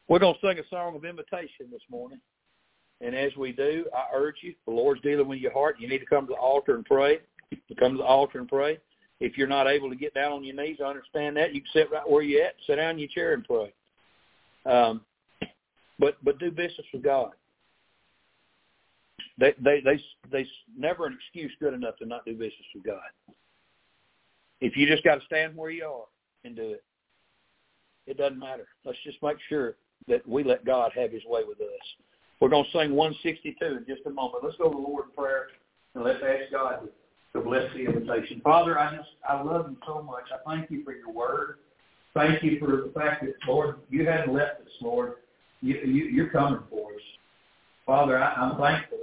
We're 0.09 0.19
going 0.19 0.35
to 0.35 0.41
sing 0.41 0.59
a 0.59 0.69
song 0.69 0.97
of 0.97 1.05
invitation 1.05 1.67
this 1.71 1.83
morning. 1.91 2.21
And 3.01 3.15
as 3.15 3.37
we 3.37 3.53
do, 3.53 3.85
I 3.95 4.17
urge 4.17 4.37
you, 4.41 4.55
the 4.67 4.73
Lord's 4.73 5.03
dealing 5.03 5.29
with 5.29 5.39
your 5.39 5.53
heart. 5.53 5.77
You 5.79 5.89
need 5.89 5.99
to 5.99 6.07
come 6.07 6.27
to 6.27 6.33
the 6.33 6.39
altar 6.39 6.75
and 6.75 6.85
pray. 6.85 7.19
Come 7.79 7.93
to 7.93 7.99
the 7.99 8.05
altar 8.05 8.39
and 8.39 8.49
pray. 8.49 8.79
If 9.21 9.37
you're 9.37 9.47
not 9.47 9.67
able 9.67 9.91
to 9.91 9.97
get 9.97 10.15
down 10.15 10.33
on 10.33 10.45
your 10.45 10.57
knees, 10.57 10.79
I 10.83 10.89
understand 10.89 11.37
that. 11.37 11.55
You 11.55 11.61
can 11.61 11.71
sit 11.73 11.91
right 11.91 12.09
where 12.09 12.23
you're 12.23 12.45
at, 12.45 12.55
sit 12.67 12.77
down 12.77 12.93
in 12.93 12.99
your 12.99 13.09
chair 13.09 13.35
and 13.35 13.45
pray. 13.45 13.73
Um, 14.65 15.03
but 15.99 16.17
but 16.23 16.39
do 16.39 16.51
business 16.51 16.87
with 16.93 17.03
God. 17.03 17.31
They 19.39 19.55
they 19.63 19.81
they 19.81 20.03
they 20.31 20.47
never 20.77 21.07
an 21.07 21.19
excuse 21.19 21.53
good 21.61 21.75
enough 21.75 21.97
to 21.99 22.07
not 22.07 22.25
do 22.25 22.33
business 22.33 22.55
with 22.75 22.85
God. 22.85 23.35
If 24.61 24.77
you 24.77 24.87
just 24.87 25.05
got 25.05 25.17
to 25.17 25.25
stand 25.27 25.57
where 25.57 25.71
you 25.71 25.85
are 25.85 26.07
and 26.45 26.57
do 26.57 26.71
it, 26.71 26.85
it 28.07 28.17
doesn't 28.17 28.39
matter. 28.39 28.69
Let's 28.85 28.99
just 29.05 29.23
make 29.23 29.37
sure 29.49 29.77
that 30.09 30.27
we 30.27 30.45
let 30.45 30.65
God 30.65 30.93
have 30.95 31.13
His 31.13 31.23
way 31.27 31.43
with 31.47 31.61
us. 31.61 31.67
We're 32.41 32.49
going 32.49 32.65
to 32.65 32.71
sing 32.71 32.95
162 32.95 33.65
in 33.65 33.85
just 33.87 34.07
a 34.07 34.11
moment. 34.11 34.45
Let's 34.45 34.57
go 34.57 34.65
to 34.65 34.71
the 34.71 34.77
Lord 34.77 35.07
in 35.07 35.11
prayer 35.13 35.49
and 35.95 36.05
let's 36.05 36.23
ask 36.23 36.53
God 36.53 36.81
to, 37.33 37.41
bless 37.41 37.71
the 37.75 37.81
invitation. 37.81 38.41
Father, 38.43 38.79
I 38.79 38.97
just 38.97 39.09
I 39.29 39.43
love 39.43 39.67
you 39.69 39.77
so 39.87 40.03
much. 40.03 40.25
I 40.33 40.39
thank 40.49 40.71
you 40.71 40.83
for 40.85 40.95
your 40.95 41.13
word. 41.13 41.59
Thank 42.15 42.43
you 42.43 42.59
for 42.59 42.69
the 42.69 42.93
fact 42.95 43.25
that 43.25 43.35
Lord, 43.47 43.77
you 43.91 44.07
haven't 44.07 44.33
left 44.33 44.63
us, 44.63 44.73
Lord. 44.81 45.15
You, 45.61 45.75
you, 45.85 46.05
you're 46.05 46.31
coming 46.31 46.61
for 46.71 46.95
us. 46.95 47.01
Father, 47.85 48.19
I, 48.19 48.33
I'm 48.33 48.57
thankful, 48.59 48.99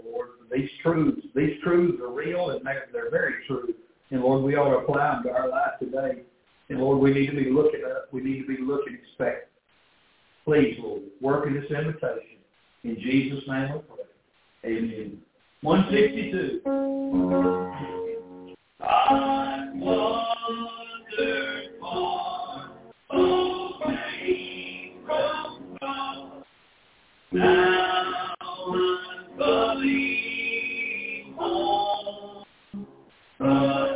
these 0.51 0.69
truths. 0.81 1.25
These 1.35 1.61
truths 1.63 1.99
are 2.01 2.11
real 2.11 2.51
and 2.51 2.65
they're, 2.65 3.09
very 3.11 3.35
true. 3.47 3.73
And 4.11 4.21
Lord, 4.21 4.43
we 4.43 4.55
ought 4.55 4.69
to 4.69 4.77
apply 4.77 5.15
them 5.15 5.23
to 5.23 5.31
our 5.31 5.49
life 5.49 5.79
today. 5.79 6.23
And 6.69 6.79
Lord, 6.79 6.99
we 6.99 7.13
need 7.13 7.27
to 7.27 7.35
be 7.35 7.49
looking 7.49 7.81
up. 7.85 8.07
We 8.11 8.21
need 8.21 8.41
to 8.41 8.47
be 8.47 8.57
looking 8.61 8.93
expect. 8.95 9.49
Please, 10.45 10.77
Lord, 10.81 11.01
work 11.21 11.47
in 11.47 11.53
this 11.53 11.69
invitation. 11.69 12.37
In 12.83 12.95
Jesus' 12.99 13.43
name 13.47 13.71
I 13.71 13.77
pray. 13.77 14.05
Amen. 14.65 15.21
162. 15.61 16.61
I 18.81 19.73
far 21.79 22.71
away 23.11 24.93
from 25.05 25.77
God. 25.79 27.72
But 33.43 33.92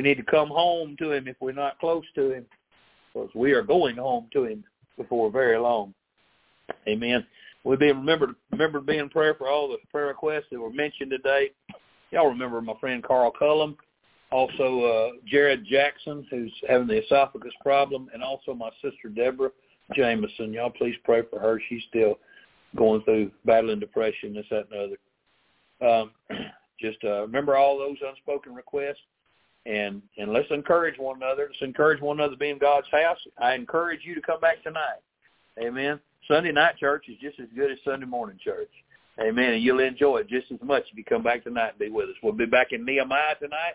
We 0.00 0.08
need 0.08 0.16
to 0.16 0.22
come 0.22 0.48
home 0.48 0.96
to 0.98 1.12
him 1.12 1.28
if 1.28 1.36
we're 1.40 1.52
not 1.52 1.78
close 1.78 2.06
to 2.14 2.32
him, 2.32 2.46
because 3.12 3.28
we 3.34 3.52
are 3.52 3.60
going 3.60 3.96
home 3.96 4.28
to 4.32 4.46
him 4.46 4.64
before 4.96 5.30
very 5.30 5.58
long. 5.58 5.92
Amen. 6.88 7.26
We 7.64 7.76
be 7.76 7.88
remember 7.88 8.34
remember 8.50 8.78
to 8.78 8.84
be 8.86 8.96
in 8.96 9.10
prayer 9.10 9.34
for 9.34 9.50
all 9.50 9.68
the 9.68 9.76
prayer 9.90 10.06
requests 10.06 10.46
that 10.50 10.58
were 10.58 10.72
mentioned 10.72 11.10
today. 11.10 11.50
Y'all 12.12 12.28
remember 12.28 12.62
my 12.62 12.72
friend 12.80 13.02
Carl 13.02 13.30
Cullum, 13.30 13.76
also 14.32 14.84
uh, 14.84 15.10
Jared 15.26 15.66
Jackson, 15.70 16.26
who's 16.30 16.54
having 16.66 16.88
the 16.88 17.04
esophagus 17.04 17.52
problem, 17.60 18.08
and 18.14 18.22
also 18.22 18.54
my 18.54 18.70
sister 18.80 19.10
Deborah 19.14 19.50
Jameson. 19.94 20.54
Y'all 20.54 20.70
please 20.70 20.96
pray 21.04 21.24
for 21.28 21.38
her. 21.40 21.60
She's 21.68 21.82
still 21.90 22.18
going 22.74 23.02
through 23.02 23.32
battling 23.44 23.80
depression, 23.80 24.32
this, 24.32 24.46
that, 24.50 24.66
and 24.70 24.96
the 25.82 25.86
other. 25.86 26.00
Um, 26.00 26.10
just 26.80 27.04
uh, 27.04 27.20
remember 27.20 27.54
all 27.54 27.78
those 27.78 27.98
unspoken 28.08 28.54
requests, 28.54 28.96
and 29.66 30.02
and 30.16 30.32
let's 30.32 30.50
encourage 30.50 30.98
one 30.98 31.16
another. 31.16 31.48
Let's 31.50 31.62
encourage 31.62 32.00
one 32.00 32.18
another 32.18 32.34
to 32.34 32.38
be 32.38 32.50
in 32.50 32.58
God's 32.58 32.86
house. 32.90 33.18
I 33.38 33.54
encourage 33.54 34.00
you 34.04 34.14
to 34.14 34.22
come 34.22 34.40
back 34.40 34.62
tonight. 34.62 35.00
Amen. 35.60 36.00
Sunday 36.28 36.52
night 36.52 36.76
church 36.78 37.06
is 37.08 37.16
just 37.20 37.40
as 37.40 37.48
good 37.54 37.70
as 37.70 37.78
Sunday 37.84 38.06
morning 38.06 38.38
church. 38.42 38.70
Amen. 39.20 39.54
And 39.54 39.62
you'll 39.62 39.80
enjoy 39.80 40.18
it 40.18 40.28
just 40.28 40.50
as 40.52 40.58
much 40.62 40.84
if 40.90 40.96
you 40.96 41.04
come 41.04 41.22
back 41.22 41.44
tonight 41.44 41.70
and 41.70 41.78
be 41.78 41.88
with 41.88 42.08
us. 42.08 42.16
We'll 42.22 42.32
be 42.32 42.46
back 42.46 42.68
in 42.72 42.84
Nehemiah 42.84 43.34
tonight, 43.40 43.74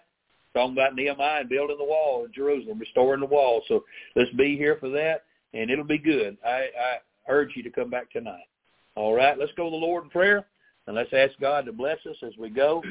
talking 0.54 0.74
about 0.74 0.96
Nehemiah 0.96 1.42
and 1.42 1.50
building 1.50 1.78
the 1.78 1.86
wall 1.86 2.26
in 2.26 2.32
Jerusalem, 2.34 2.80
restoring 2.80 3.20
the 3.20 3.26
wall. 3.28 3.62
So 3.68 3.84
let's 4.16 4.32
be 4.32 4.58
here 4.58 4.78
for 4.80 4.90
that, 4.90 5.26
and 5.54 5.70
it'll 5.70 5.84
be 5.84 6.00
good. 6.00 6.38
I, 6.44 6.50
I 6.50 6.98
urge 7.28 7.52
you 7.56 7.64
to 7.64 7.70
come 7.70 7.90
back 7.90 8.12
tonight. 8.12 8.48
All 8.96 9.14
right, 9.14 9.38
let's 9.38 9.52
go 9.58 9.66
to 9.66 9.72
the 9.72 9.76
Lord 9.76 10.06
in 10.06 10.10
prayer, 10.10 10.46
and 10.88 10.96
let's 10.96 11.14
ask 11.14 11.34
God 11.40 11.66
to 11.66 11.74
bless 11.74 11.98
us 12.10 12.16
as 12.26 12.34
we 12.40 12.50
go. 12.50 12.82